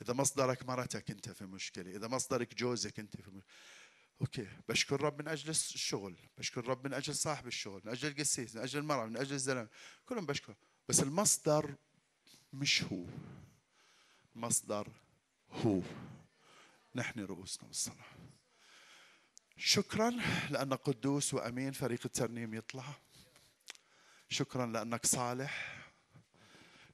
إذا 0.02 0.14
مصدرك 0.14 0.66
مرتك 0.66 1.12
أنت 1.12 1.30
في 1.30 1.46
مشكلة 1.46 1.96
إذا 1.96 2.08
مصدرك 2.08 2.56
جوزك 2.56 3.00
أنت 3.00 3.18
في 3.18 3.32
مشكلة. 3.32 3.44
أوكي 4.22 4.48
بشكر 4.70 5.02
رب 5.02 5.22
من 5.22 5.28
أجل 5.28 5.50
الشغل 5.50 6.18
بشكر 6.38 6.68
رب 6.68 6.88
من 6.88 6.94
أجل 6.94 7.16
صاحب 7.16 7.48
الشغل 7.48 7.82
من 7.86 7.92
أجل 7.92 8.08
القسيس 8.08 8.56
من 8.56 8.62
أجل 8.62 8.80
المرأة 8.80 9.06
من 9.06 9.18
أجل 9.18 9.34
الزلمة 9.34 9.70
كلهم 10.06 10.26
بشكر. 10.26 10.56
بس 10.90 11.00
المصدر 11.00 11.76
مش 12.54 12.84
هو. 12.84 13.06
المصدر 14.36 14.88
هو. 15.52 15.82
نحن 16.96 17.20
رؤوسنا 17.20 17.68
بالصلاة. 17.68 18.06
شكرا 19.64 20.10
لأنك 20.50 20.80
قدوس 20.80 21.34
وأمين 21.34 21.72
فريق 21.72 22.00
الترنيم 22.06 22.54
يطلع. 22.54 22.84
شكرا 24.30 24.66
لأنك 24.66 25.06
صالح. 25.06 25.78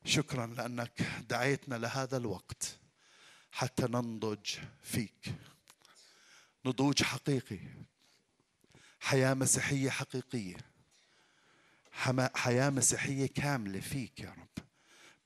شكرا 0.06 0.48
لأنك 0.48 1.02
دعيتنا 1.30 1.76
لهذا 1.76 2.18
الوقت 2.18 2.78
حتى 3.52 3.84
ننضج 3.84 4.46
فيك. 4.84 5.34
نضوج 6.66 7.04
حقيقي. 7.04 7.60
حياة 9.00 9.34
مسيحية 9.34 9.90
حقيقية. 9.90 10.58
حياة 12.36 12.70
مسيحية 12.70 13.28
كاملة 13.28 13.80
فيك 13.80 14.20
يا 14.20 14.30
رب. 14.30 14.66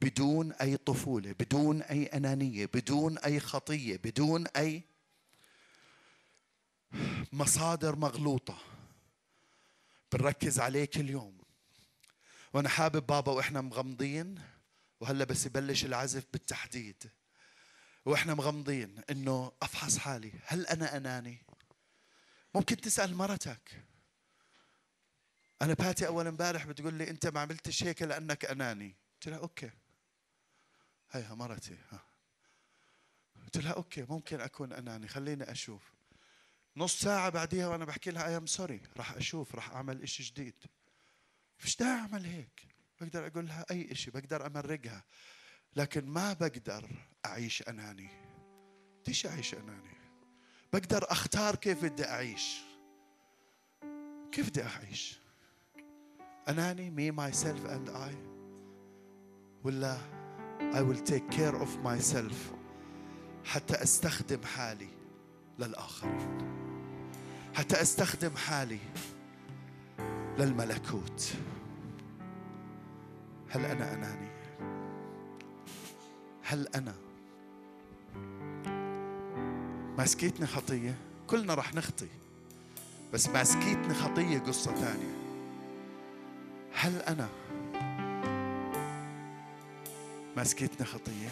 بدون 0.01 0.51
أي 0.51 0.77
طفولة 0.77 1.31
بدون 1.31 1.81
أي 1.81 2.05
أنانية 2.05 2.65
بدون 2.65 3.17
أي 3.17 3.39
خطية 3.39 3.97
بدون 3.97 4.47
أي 4.47 4.90
مصادر 7.33 7.95
مغلوطة. 7.95 8.57
بنركز 10.11 10.59
عليك 10.59 10.97
اليوم. 10.97 11.37
وأنا 12.53 12.69
حابب 12.69 13.07
بابا 13.07 13.31
وإحنا 13.31 13.61
مغمضين 13.61 14.41
وهلأ 14.99 15.23
بس 15.23 15.45
يبلش 15.45 15.85
العزف 15.85 16.25
بالتحديد. 16.33 17.11
وإحنا 18.05 18.33
مغمضين 18.33 19.01
إنه 19.09 19.51
أفحص 19.61 19.97
حالي. 19.97 20.31
هل 20.45 20.67
أنا 20.67 20.97
أناني؟ 20.97 21.37
ممكن 22.55 22.77
تسأل 22.77 23.15
مرتك. 23.15 23.83
أنا 25.61 25.73
باتي 25.73 26.07
أول 26.07 26.27
امبارح 26.27 26.65
بتقول 26.65 26.93
لي 26.93 27.09
أنت 27.09 27.27
ما 27.27 27.39
عملتش 27.39 27.83
هيك 27.83 28.01
لأنك 28.01 28.45
أناني. 28.45 28.95
قلت 29.13 29.27
لها 29.27 29.37
أوكي. 29.37 29.71
هيها 31.11 31.35
مرتي 31.35 31.77
ها. 31.91 32.03
قلت 33.43 33.57
لها 33.57 33.71
okay 33.71 34.01
ممكن 34.09 34.41
أكون 34.41 34.73
أناني. 34.73 35.07
خليني 35.07 35.51
أشوف. 35.51 35.81
نص 36.77 36.99
ساعة 36.99 37.29
بعديها 37.29 37.67
وأنا 37.67 37.85
بحكي 37.85 38.11
لها 38.11 38.27
I 38.27 38.37
am 38.37 38.45
sorry 38.45 38.81
راح 38.97 39.13
أشوف 39.13 39.55
راح 39.55 39.71
أعمل 39.71 40.01
إشي 40.01 40.23
جديد. 40.23 40.55
فيش 41.57 41.77
داعي 41.77 41.99
أعمل 41.99 42.25
هيك؟ 42.25 42.67
بقدر 43.01 43.27
أقول 43.27 43.47
لها 43.47 43.65
أي 43.71 43.91
إشي 43.91 44.11
بقدر 44.11 44.45
أمرقها 44.45 45.03
لكن 45.75 46.05
ما 46.05 46.33
بقدر 46.33 46.89
أعيش 47.25 47.63
أناني. 47.69 48.09
ليش 49.07 49.25
أعيش 49.25 49.53
أناني؟ 49.53 49.97
بقدر 50.73 51.11
أختار 51.11 51.55
كيف 51.55 51.85
بدي 51.85 52.05
أعيش. 52.05 52.57
كيف 54.31 54.49
بدي 54.49 54.63
أعيش؟ 54.63 55.19
أناني 56.49 56.89
me 56.91 57.15
myself 57.15 57.69
and 57.69 57.89
I? 57.89 58.15
ولا 59.63 59.97
I 60.73 60.81
will 60.81 61.01
take 61.11 61.29
care 61.31 61.55
of 61.55 61.85
myself 61.85 62.35
حتى 63.45 63.83
أستخدم 63.83 64.45
حالي؟ 64.45 65.00
للآخرين 65.61 66.37
حتى 67.55 67.81
أستخدم 67.81 68.37
حالي 68.37 68.79
للملكوت. 70.37 71.33
هل 73.49 73.65
أنا 73.65 73.93
أناني؟ 73.93 74.31
هل 76.43 76.67
أنا 76.67 76.93
ماسكيتني 79.97 80.47
خطية؟ 80.47 80.95
كلنا 81.27 81.53
رح 81.53 81.73
نخطي 81.73 82.07
بس 83.13 83.29
ماسكيتني 83.29 83.93
خطية 83.93 84.39
قصة 84.39 84.75
ثانية. 84.75 85.15
هل 86.73 87.01
أنا 87.01 87.29
ماسكيتني 90.37 90.85
خطية؟ 90.85 91.29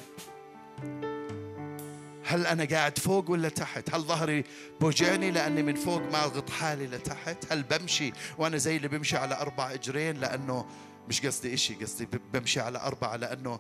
هل 2.30 2.47
أنا 2.47 2.65
قاعد 2.65 2.99
فوق 2.99 3.30
ولا 3.31 3.49
تحت؟ 3.49 3.95
هل 3.95 4.01
ظهري 4.01 4.43
بوجعني 4.81 5.31
لأني 5.31 5.64
من 5.64 5.76
فوق 5.76 6.01
ما 6.01 6.26
أضغط 6.26 6.49
حالي 6.49 6.88
لتحت؟ 6.88 7.51
هل 7.51 7.64
بمشي 7.64 8.14
وأنا 8.38 8.57
زي 8.57 8.77
اللي 8.77 8.88
بمشي 8.88 9.18
على 9.18 9.35
أربع 9.35 9.73
إجرين 9.73 10.19
لأنه 10.19 10.65
مش 11.10 11.26
قصدي 11.26 11.53
إشي 11.53 11.73
قصدي 11.73 12.07
بمشي 12.34 12.60
على 12.60 12.80
أربعة 12.80 13.15
لأنه 13.15 13.60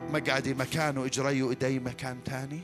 مقعدي 0.00 0.54
مكان 0.54 0.98
وإجري 0.98 1.42
وإيدي 1.42 1.78
مكان 1.78 2.24
تاني؟ 2.24 2.60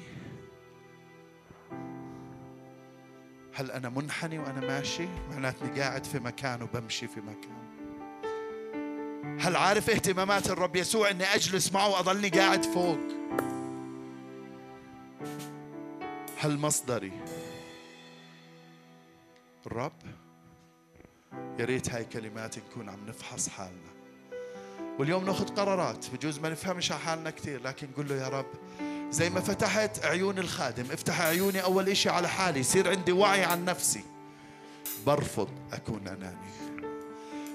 هل 3.55 3.71
أنا 3.71 3.89
منحني 3.89 4.39
وأنا 4.39 4.61
ماشي؟ 4.61 5.07
معناتني 5.31 5.81
قاعد 5.81 6.05
في 6.05 6.19
مكان 6.19 6.63
وبمشي 6.63 7.09
في 7.09 7.21
مكان. 7.21 7.67
هل 9.41 9.57
عارف 9.57 9.91
اهتمامات 9.91 10.51
الرب 10.51 10.77
يسوع 10.77 11.11
أني 11.11 11.25
أجلس 11.25 11.73
معه 11.73 11.89
وأظلني 11.89 12.29
قاعد 12.29 12.65
فوق؟ 12.65 12.99
هل 16.39 16.59
مصدري 16.59 17.13
الرب 19.67 19.93
يا 21.59 21.65
ريت 21.65 21.91
هاي 21.91 22.05
كلمات 22.05 22.59
نكون 22.59 22.89
عم 22.89 23.07
نفحص 23.07 23.49
حالنا. 23.49 23.97
واليوم 24.99 25.25
ناخذ 25.25 25.49
قرارات 25.49 26.07
بجوز 26.11 26.39
ما 26.39 26.49
نفهمش 26.49 26.93
حالنا 26.93 27.31
كثير 27.31 27.63
لكن 27.63 27.89
نقول 27.91 28.09
له 28.09 28.15
يا 28.15 28.29
رب 28.29 28.47
زي 29.11 29.31
ما 29.31 29.41
فتحت 29.41 30.05
عيون 30.05 30.39
الخادم 30.39 30.93
افتح 30.93 31.21
عيوني 31.21 31.63
أول 31.63 31.89
إشي 31.89 32.09
على 32.09 32.29
حالي 32.29 32.61
يصير 32.61 32.91
عندي 32.91 33.13
وعي 33.13 33.45
عن 33.45 33.65
نفسي. 33.65 34.05
برفض 35.07 35.49
أكون 35.73 36.09
أناني. 36.09 36.47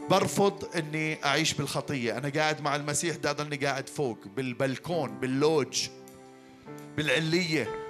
برفض 0.09 0.75
إني 0.75 1.25
أعيش 1.25 1.53
بالخطية. 1.53 2.17
أنا 2.17 2.29
قاعد 2.29 2.61
مع 2.61 2.75
المسيح 2.75 3.15
ده 3.15 3.31
ضلني 3.31 3.55
قاعد 3.55 3.89
فوق 3.89 4.27
بالبلكون 4.27 5.19
باللوج 5.19 5.89
بالعلية. 6.97 7.80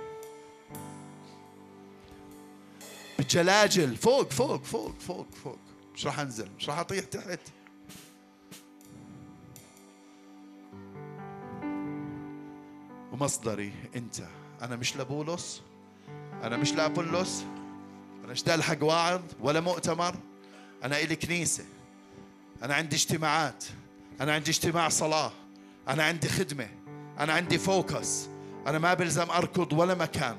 الجلاجل 3.22 3.96
فوق 3.96 4.32
فوق 4.32 4.64
فوق 4.64 5.00
فوق 5.00 5.28
فوق. 5.44 5.60
مش 5.96 6.06
راح 6.06 6.20
أنزل 6.20 6.50
مش 6.58 6.70
راح 6.70 6.80
أطيح 6.80 7.06
تحت. 7.06 7.40
ومصدري 13.12 13.74
أنت. 13.96 14.24
أنا 14.62 14.76
مش 14.76 14.98
لبولس 14.98 15.62
أنا 16.44 16.58
مش 16.58 16.74
لابولس 16.74 17.46
أنا 18.24 18.32
مش 18.32 18.44
حق 18.44 18.84
واعظ 18.84 19.22
ولا 19.40 19.60
مؤتمر. 19.60 20.16
أنا 20.84 21.00
إلي 21.00 21.16
كنيسة. 21.16 21.64
أنا 22.64 22.76
عندي 22.76 22.96
اجتماعات. 22.96 23.64
أنا 24.22 24.34
عندي 24.34 24.52
اجتماع 24.52 24.90
صلاة. 24.90 25.32
أنا 25.88 26.04
عندي 26.04 26.30
خدمة. 26.30 26.70
أنا 27.20 27.34
عندي 27.34 27.58
فوكس. 27.58 28.28
أنا 28.68 28.80
ما 28.80 28.94
بلزم 28.94 29.30
أركض 29.32 29.74
ولا 29.74 29.96
مكان. 29.96 30.38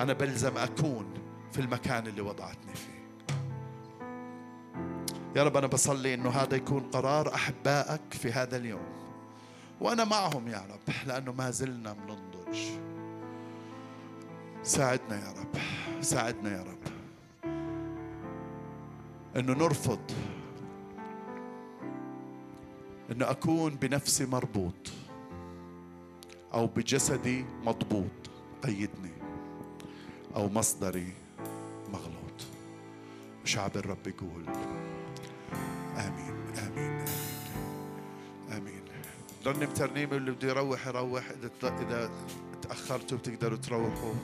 أنا 0.00 0.12
بلزم 0.12 0.56
أكون 0.56 1.25
في 1.56 1.62
المكان 1.62 2.06
اللي 2.06 2.20
وضعتني 2.20 2.74
فيه. 2.74 3.26
يا 5.36 5.42
رب 5.42 5.56
أنا 5.56 5.66
بصلي 5.66 6.14
أنه 6.14 6.30
هذا 6.30 6.56
يكون 6.56 6.82
قرار 6.82 7.34
أحبائك 7.34 8.00
في 8.10 8.32
هذا 8.32 8.56
اليوم. 8.56 8.86
وأنا 9.80 10.04
معهم 10.04 10.48
يا 10.48 10.58
رب 10.70 10.94
لأنه 11.06 11.32
ما 11.32 11.50
زلنا 11.50 11.92
بننضج. 11.92 12.58
ساعدنا 14.62 15.16
يا 15.16 15.32
رب 15.40 15.60
ساعدنا 16.02 16.50
يا 16.50 16.62
رب. 16.62 16.92
أنه 19.36 19.52
نرفض 19.52 20.00
أنه 23.10 23.30
أكون 23.30 23.74
بنفسي 23.74 24.26
مربوط 24.26 24.92
أو 26.54 26.66
بجسدي 26.66 27.44
مضبوط 27.64 28.30
قيدني 28.64 29.12
أو 30.36 30.48
مصدري 30.48 31.12
شعب 33.46 33.76
الرب 33.76 34.06
يقول. 34.06 34.44
آمين 35.96 36.34
آمين 36.58 37.04
آمين 38.52 38.82
آمين. 38.82 38.82
ضمن 39.44 39.62
اللي 40.16 40.30
بده 40.30 40.48
يروح 40.48 40.86
يروح. 40.86 41.24
إذا 41.30 41.70
إذا 41.80 42.10
تأخرتوا 42.62 43.18
بتقدروا 43.18 43.58
تروحوا. 43.58 44.14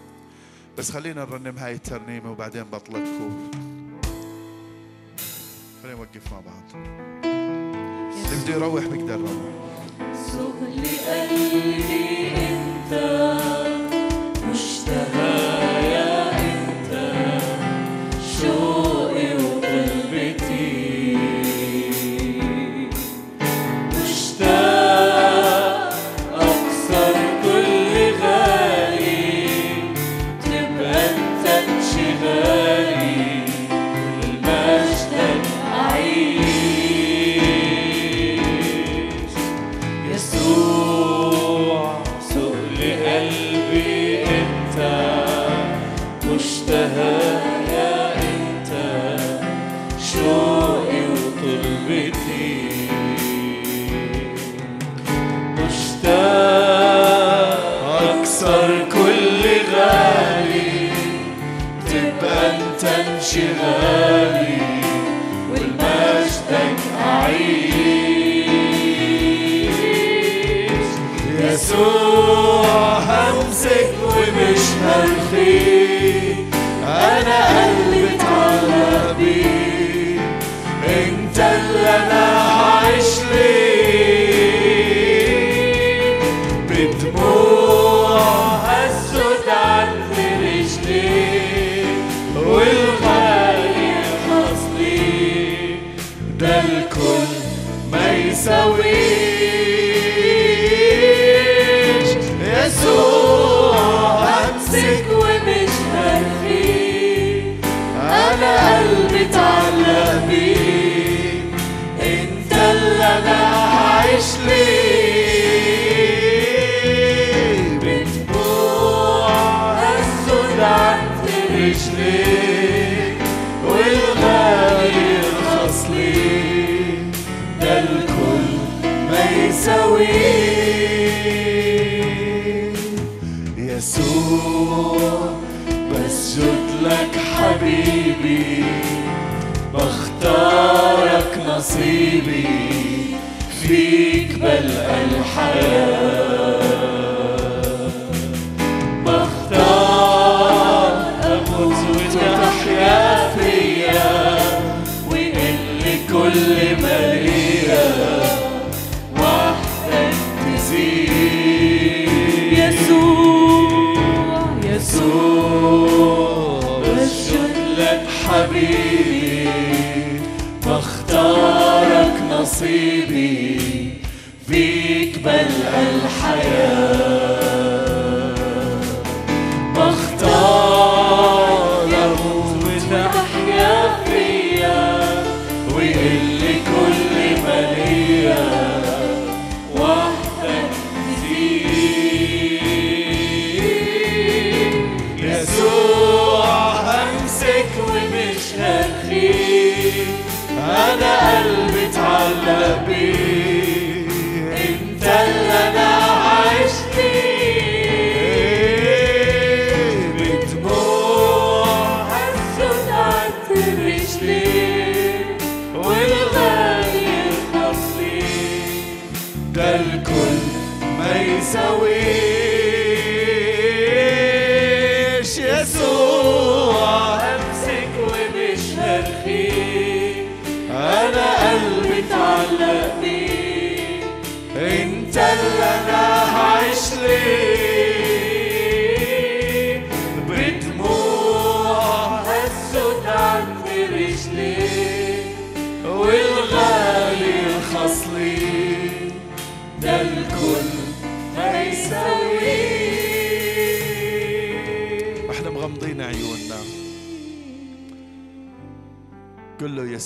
بس 0.79 0.91
خلينا 0.91 1.25
نرنم 1.25 1.59
هاي 1.59 1.73
الترنيمة 1.73 2.31
وبعدين 2.31 2.65
بطلبكم 2.65 3.51
خلينا 5.83 5.99
نوقف 5.99 6.33
مع 6.33 6.41
بعض. 6.41 6.85
اللي 8.15 8.45
بده 8.45 8.55
يروح 8.55 8.87
بيقدر 8.87 9.19
يروح. 9.19 9.33
سوق 10.33 10.55
قلبي 11.09 12.33
انت. 12.37 13.72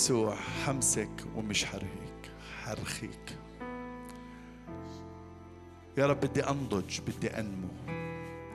يسوع 0.07 0.35
حمسك 0.65 1.09
ومش 1.35 1.65
حرهيك 1.65 2.31
حرخيك. 2.63 3.37
يا 5.97 6.05
رب 6.05 6.19
بدي 6.19 6.43
أنضج 6.43 6.99
بدي 7.07 7.29
أنمو. 7.29 7.67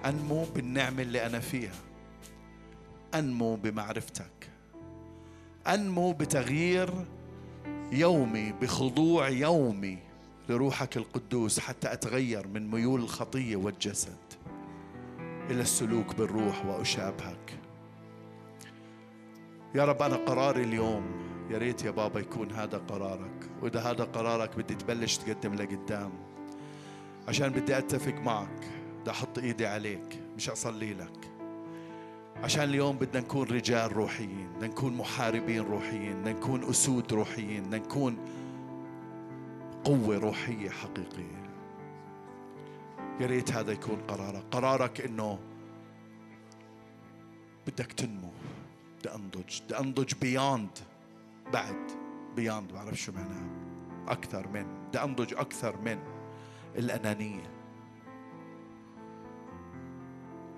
أنمو 0.04 0.44
بالنعمة 0.54 1.02
اللي 1.02 1.26
أنا 1.26 1.40
فيها. 1.40 1.74
أنمو 3.14 3.56
بمعرفتك. 3.56 4.50
أنمو 5.66 6.12
بتغيير 6.12 6.90
يومي 7.92 8.52
بخضوع 8.52 9.28
يومي 9.28 9.98
لروحك 10.48 10.96
القدوس 10.96 11.60
حتى 11.60 11.92
أتغير 11.92 12.46
من 12.46 12.70
ميول 12.70 13.00
الخطية 13.00 13.56
والجسد 13.56 14.18
إلى 15.50 15.60
السلوك 15.60 16.14
بالروح 16.14 16.66
وأشابهك. 16.66 17.58
يا 19.74 19.84
رب 19.84 20.02
أنا 20.02 20.16
قراري 20.16 20.64
اليوم 20.64 21.21
يا 21.52 21.58
ريت 21.58 21.84
يا 21.84 21.90
بابا 21.90 22.20
يكون 22.20 22.52
هذا 22.52 22.78
قرارك. 22.78 23.50
وإذا 23.62 23.80
هذا 23.80 24.04
قرارك 24.04 24.56
بدي 24.56 24.74
تبلش 24.74 25.16
تقدم 25.16 25.54
لقدام. 25.54 26.12
عشان 27.28 27.48
بدي 27.48 27.78
أتفق 27.78 28.14
معك 28.14 28.68
بدي 29.00 29.10
أحط 29.10 29.38
إيدي 29.38 29.66
عليك 29.66 30.22
مش 30.36 30.50
أصلي 30.50 30.94
لك. 30.94 31.30
عشان 32.42 32.62
اليوم 32.62 32.96
بدنا 32.96 33.20
نكون 33.20 33.48
رجال 33.48 33.96
روحيين 33.96 34.48
بدنا 34.56 34.66
نكون 34.66 34.96
محاربين 34.96 35.60
روحيين 35.60 36.20
بدنا 36.20 36.32
نكون 36.32 36.64
أسود 36.64 37.12
روحيين 37.12 37.62
بدنا 37.62 37.78
نكون 37.78 38.16
قوة 39.84 40.18
روحية 40.18 40.70
حقيقية. 40.70 41.42
يا 43.20 43.26
ريت 43.26 43.52
هذا 43.52 43.72
يكون 43.72 43.96
قرارك. 44.08 44.44
قرارك 44.50 45.00
إنه 45.00 45.38
بدك 47.66 47.92
تنمو 47.92 48.30
بدي 48.98 49.14
أنضج 49.14 49.62
بدي 49.62 49.78
أنضج 49.78 50.14
beyond 50.20 50.78
بعد 51.52 51.92
beyond 52.36 52.72
بعرف 52.72 52.94
شو 52.94 53.12
معناها. 53.12 53.48
أكثر 54.08 54.48
من 54.48 54.86
بدي 54.88 54.98
أنضج 54.98 55.34
أكثر 55.34 55.80
من 55.80 55.98
الأنانية. 56.76 57.50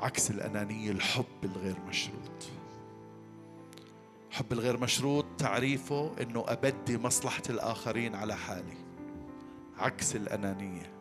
عكس 0.01 0.31
الأنانية 0.31 0.91
الحب 0.91 1.45
الغير 1.45 1.81
مشروط. 1.89 2.51
حب 4.31 4.53
الغير 4.53 4.81
مشروط 4.81 5.25
تعريفه 5.39 6.23
إنه 6.23 6.45
أبدي 6.49 6.99
مصلحة 6.99 7.43
الآخرين 7.51 8.15
على 8.15 8.37
حالي. 8.37 8.77
عكس 9.79 10.17
الأنانية. 10.17 10.95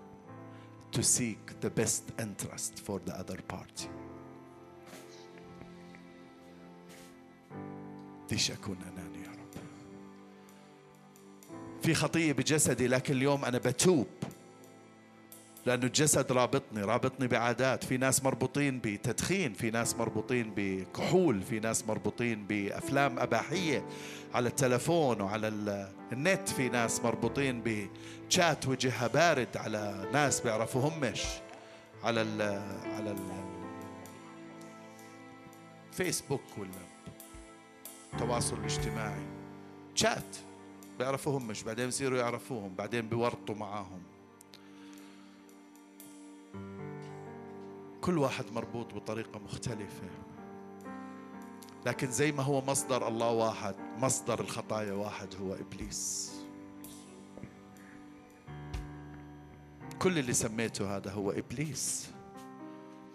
To 0.96 1.02
seek 1.02 1.66
the 1.66 1.70
best 1.82 2.04
interest 2.22 2.80
for 2.86 3.00
the 3.08 3.14
other 3.22 3.42
party. 3.54 3.90
بديش 8.24 8.52
أكون 8.52 8.78
أناني. 8.82 9.13
في 11.84 11.94
خطية 11.94 12.34
بجسدي 12.34 12.88
لكن 12.88 13.14
اليوم 13.14 13.46
أنا 13.46 13.58
بتوب. 13.58 14.08
لأنه 15.66 15.86
الجسد 15.86 16.32
رابطني 16.32 16.82
رابطني 16.82 17.28
بعادات. 17.28 17.84
في 17.84 17.98
ناس 17.98 18.24
مربوطين 18.24 18.80
بتدخين 18.80 19.54
في 19.54 19.72
ناس 19.72 19.96
مربوطين 19.96 20.54
بكحول 20.56 21.42
في 21.42 21.60
ناس 21.60 21.88
مربوطين 21.88 22.46
بأفلام 22.48 23.20
أباحية 23.20 23.86
على 24.34 24.50
التلفون 24.50 25.22
وعلى 25.22 25.48
النت. 26.12 26.50
في 26.50 26.70
ناس 26.70 27.02
مربوطين 27.02 27.64
بشات 28.30 28.68
وجهها 28.68 29.08
بارد 29.08 29.58
على 29.58 30.10
ناس 30.14 30.42
بيعرفوهمش 30.42 31.24
على 32.04 32.22
ال 32.22 32.42
على 32.96 33.12
ال 33.12 33.18
فيسبوك 35.92 36.42
ولا 36.58 36.70
التواصل 38.14 38.58
الاجتماعي. 38.58 39.24
شات. 39.96 40.38
بيعرفوهم 41.00 41.48
مش 41.48 41.64
بعدين 41.64 41.88
بصيروا 41.88 42.20
يعرفوهم 42.20 42.76
بعدين 42.76 43.10
بيورطوا 43.10 43.56
معاهم. 43.56 44.02
كل 48.02 48.18
واحد 48.18 48.46
مربوط 48.54 48.94
بطريقة 48.94 49.40
مختلفة. 49.40 50.10
لكن 51.86 52.12
زي 52.12 52.32
ما 52.32 52.44
هو 52.44 52.62
مصدر 52.62 53.08
الله 53.08 53.32
واحد 53.32 53.76
مصدر 53.98 54.40
الخطايا 54.40 54.94
واحد 54.94 55.28
هو 55.42 55.54
إبليس. 55.54 56.34
كل 60.00 60.20
اللي 60.20 60.34
سميته 60.34 60.98
هذا 60.98 61.12
هو 61.12 61.32
إبليس. 61.32 62.10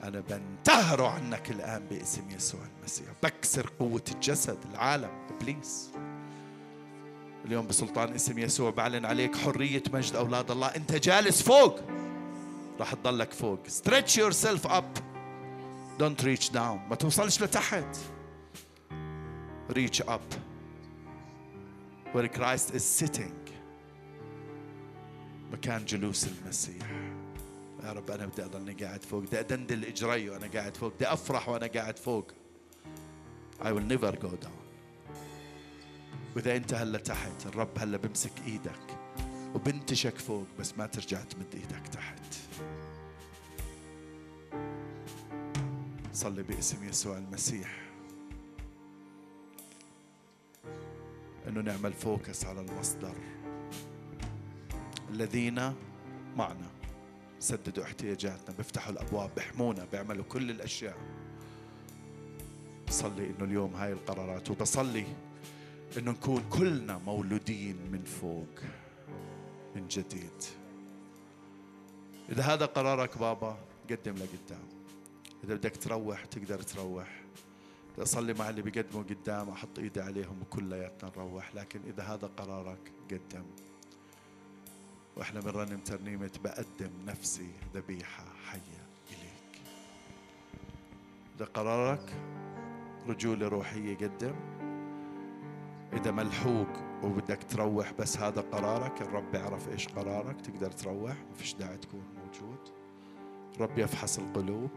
أنا 0.03 0.21
بنتهر 0.21 1.05
عنك 1.05 1.51
الآن 1.51 1.87
باسم 1.91 2.31
يسوع 2.31 2.61
المسيح. 2.79 3.07
بكسر 3.23 3.71
قوة 3.79 4.05
الجسد 4.13 4.59
العالم 4.71 5.11
إبليس. 5.31 5.91
اليوم 7.49 7.67
بسلطان 7.67 8.15
اسم 8.15 8.39
يسوع 8.39 8.71
بعلن 8.71 9.05
عليك 9.05 9.37
حرية 9.37 9.83
مجد 9.93 10.17
أولاد 10.17 10.51
الله. 10.51 10.67
أنت 10.67 10.95
جالس 10.95 11.43
فوق. 11.43 11.81
راح 12.81 12.95
تضلك 12.95 13.33
فوق. 13.33 13.59
Stretch 13.67 14.17
yourself 14.17 14.67
up. 14.67 14.99
Don't 15.99 16.23
reach 16.23 16.51
down. 16.53 16.79
ما 16.91 16.95
توصلش 16.95 17.43
لتحت. 17.43 17.97
Reach 19.71 20.01
up. 20.01 20.35
Where 22.13 22.29
Christ 22.29 22.75
is 22.75 22.85
sitting. 23.01 23.53
مكان 25.53 25.85
جلوس 25.85 26.27
المسيح. 26.27 26.87
يا 27.85 27.93
رب 27.93 28.11
أنا 28.11 28.27
بدي 28.27 28.45
أضلني 28.45 28.73
قاعد 28.73 29.05
فوق. 29.05 29.23
بدي 29.23 29.41
أدندل 29.41 29.85
إجري 29.85 30.31
وأنا 30.31 30.47
قاعد 30.55 30.77
فوق. 30.77 30.95
بدي 30.95 31.07
أفرح 31.13 31.49
وأنا 31.49 31.67
قاعد 31.67 31.99
فوق. 31.99 32.33
I 33.61 33.73
will 33.73 33.89
never 33.93 34.13
go 34.13 34.29
down. 34.29 34.58
وإذا 36.39 36.57
أنت 36.57 36.75
هلأ 36.75 36.99
تحت 36.99 37.47
الرب 37.47 37.79
هلأ 37.79 37.97
بمسك 37.97 38.33
إيدك 38.47 38.99
وبنتشك 39.55 40.19
فوق 40.19 40.47
بس 40.59 40.79
ما 40.79 40.87
ترجع 40.87 41.23
تمد 41.23 41.55
إيدك 41.55 41.89
تحت. 41.89 42.35
صلي 46.13 46.43
باسم 46.43 46.89
يسوع 46.89 47.19
المسيح. 47.19 47.81
إنه 51.49 51.61
نعمل 51.61 51.93
فوكس 51.93 52.45
على 52.45 52.61
المصدر. 52.61 53.15
الذين 55.11 55.73
معنا 56.37 56.71
سددوا 57.41 57.85
احتياجاتنا 57.85 58.57
بيفتحوا 58.57 58.93
الأبواب 58.93 59.31
بيحمونا 59.35 59.87
بيعملوا 59.93 60.25
كل 60.25 60.51
الأشياء. 60.51 60.97
بصلي 62.89 63.27
إنه 63.27 63.45
اليوم 63.45 63.75
هاي 63.75 63.93
القرارات 63.93 64.51
وبصلي 64.51 65.05
انه 65.99 66.11
نكون 66.11 66.45
كلنا 66.51 66.99
مولودين 66.99 67.77
من 67.93 68.05
فوق 68.05 68.61
من 69.77 69.89
جديد. 69.89 70.43
إذا 72.29 72.43
هذا 72.43 72.67
قرارك 72.67 73.19
بابا 73.19 73.59
قدم 73.91 74.15
لقدام 74.15 74.69
إذا 75.45 75.55
بدك 75.55 75.77
تروح 75.77 76.25
تقدر 76.25 76.63
تروح. 76.63 77.23
أصلي 77.99 78.35
مع 78.35 78.49
اللي 78.49 78.63
بيقدموا 78.63 79.03
قدام 79.03 79.49
أحط 79.49 79.79
إيدي 79.79 80.01
عليهم 80.01 80.43
وكلياتنا 80.43 81.11
نروح. 81.17 81.55
لكن 81.55 81.81
إذا 81.87 82.03
هذا 82.03 82.27
قرارك 82.37 82.93
قدم. 83.11 83.45
وإحنا 85.17 85.41
بنرنم 85.41 85.81
ترنيمة 85.81 86.31
بقدم 86.45 86.91
نفسي 87.07 87.51
ذبيحة 87.75 88.25
حية 88.51 88.87
إليك. 89.11 89.63
إذا 91.37 91.45
قرارك 91.45 92.13
رجولة 93.09 93.49
روحية 93.49 93.97
قدم. 93.97 94.58
إذا 95.93 96.11
ملحوق 96.11 96.69
وبدك 97.03 97.39
تروح 97.43 97.93
بس 97.99 98.19
هذا 98.19 98.41
قرارك 98.41 99.03
الرب 99.03 99.35
يعرف 99.35 99.69
إيش 99.69 99.89
قرارك 99.89 100.41
تقدر 100.41 100.71
تروح 100.71 101.13
ما 101.13 101.35
فيش 101.39 101.55
داعي 101.55 101.77
تكون 101.77 102.03
موجود. 102.25 102.59
رب 103.61 103.79
يفحص 103.79 104.19
القلوب. 104.19 104.71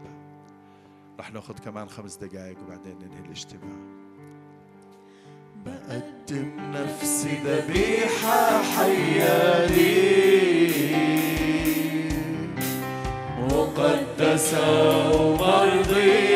رح 1.20 1.32
ناخذ 1.32 1.54
كمان 1.58 1.88
خمس 1.88 2.16
دقائق 2.16 2.56
وبعدين 2.66 2.98
ننهي 2.98 3.20
الاجتماع. 3.24 3.76
بقدم 5.66 6.50
نفسي 6.58 7.38
ذبيحة 7.44 8.62
حية 8.62 9.66
مقدسة 13.38 15.10
ومرضية. 15.20 16.31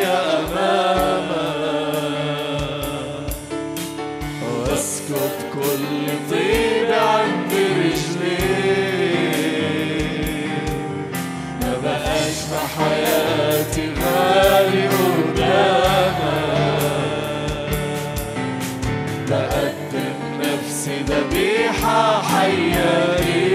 حياتي 22.47 23.47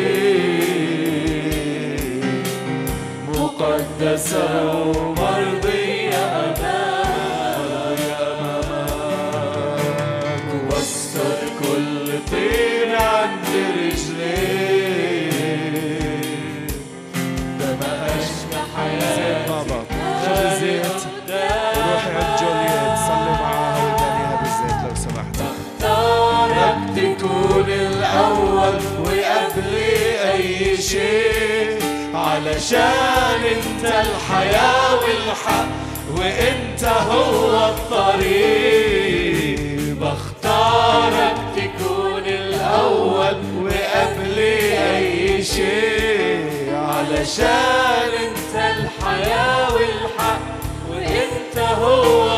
مقدسة 3.28 5.11
شيء 30.92 31.78
علشان 32.14 33.40
انت 33.56 33.84
الحياة 33.84 34.94
والحق 34.94 35.68
وانت 36.16 36.84
هو 36.84 37.68
الطريق. 37.68 39.60
بختارك 40.00 41.36
تكون 41.56 42.24
الأول 42.26 43.36
وقبل 43.62 44.38
أي 44.38 45.42
شيء. 45.44 46.74
علشان 46.74 48.10
انت 48.26 48.54
الحياة 48.54 49.74
والحق 49.74 50.40
وانت 50.90 51.56
هو 51.58 52.31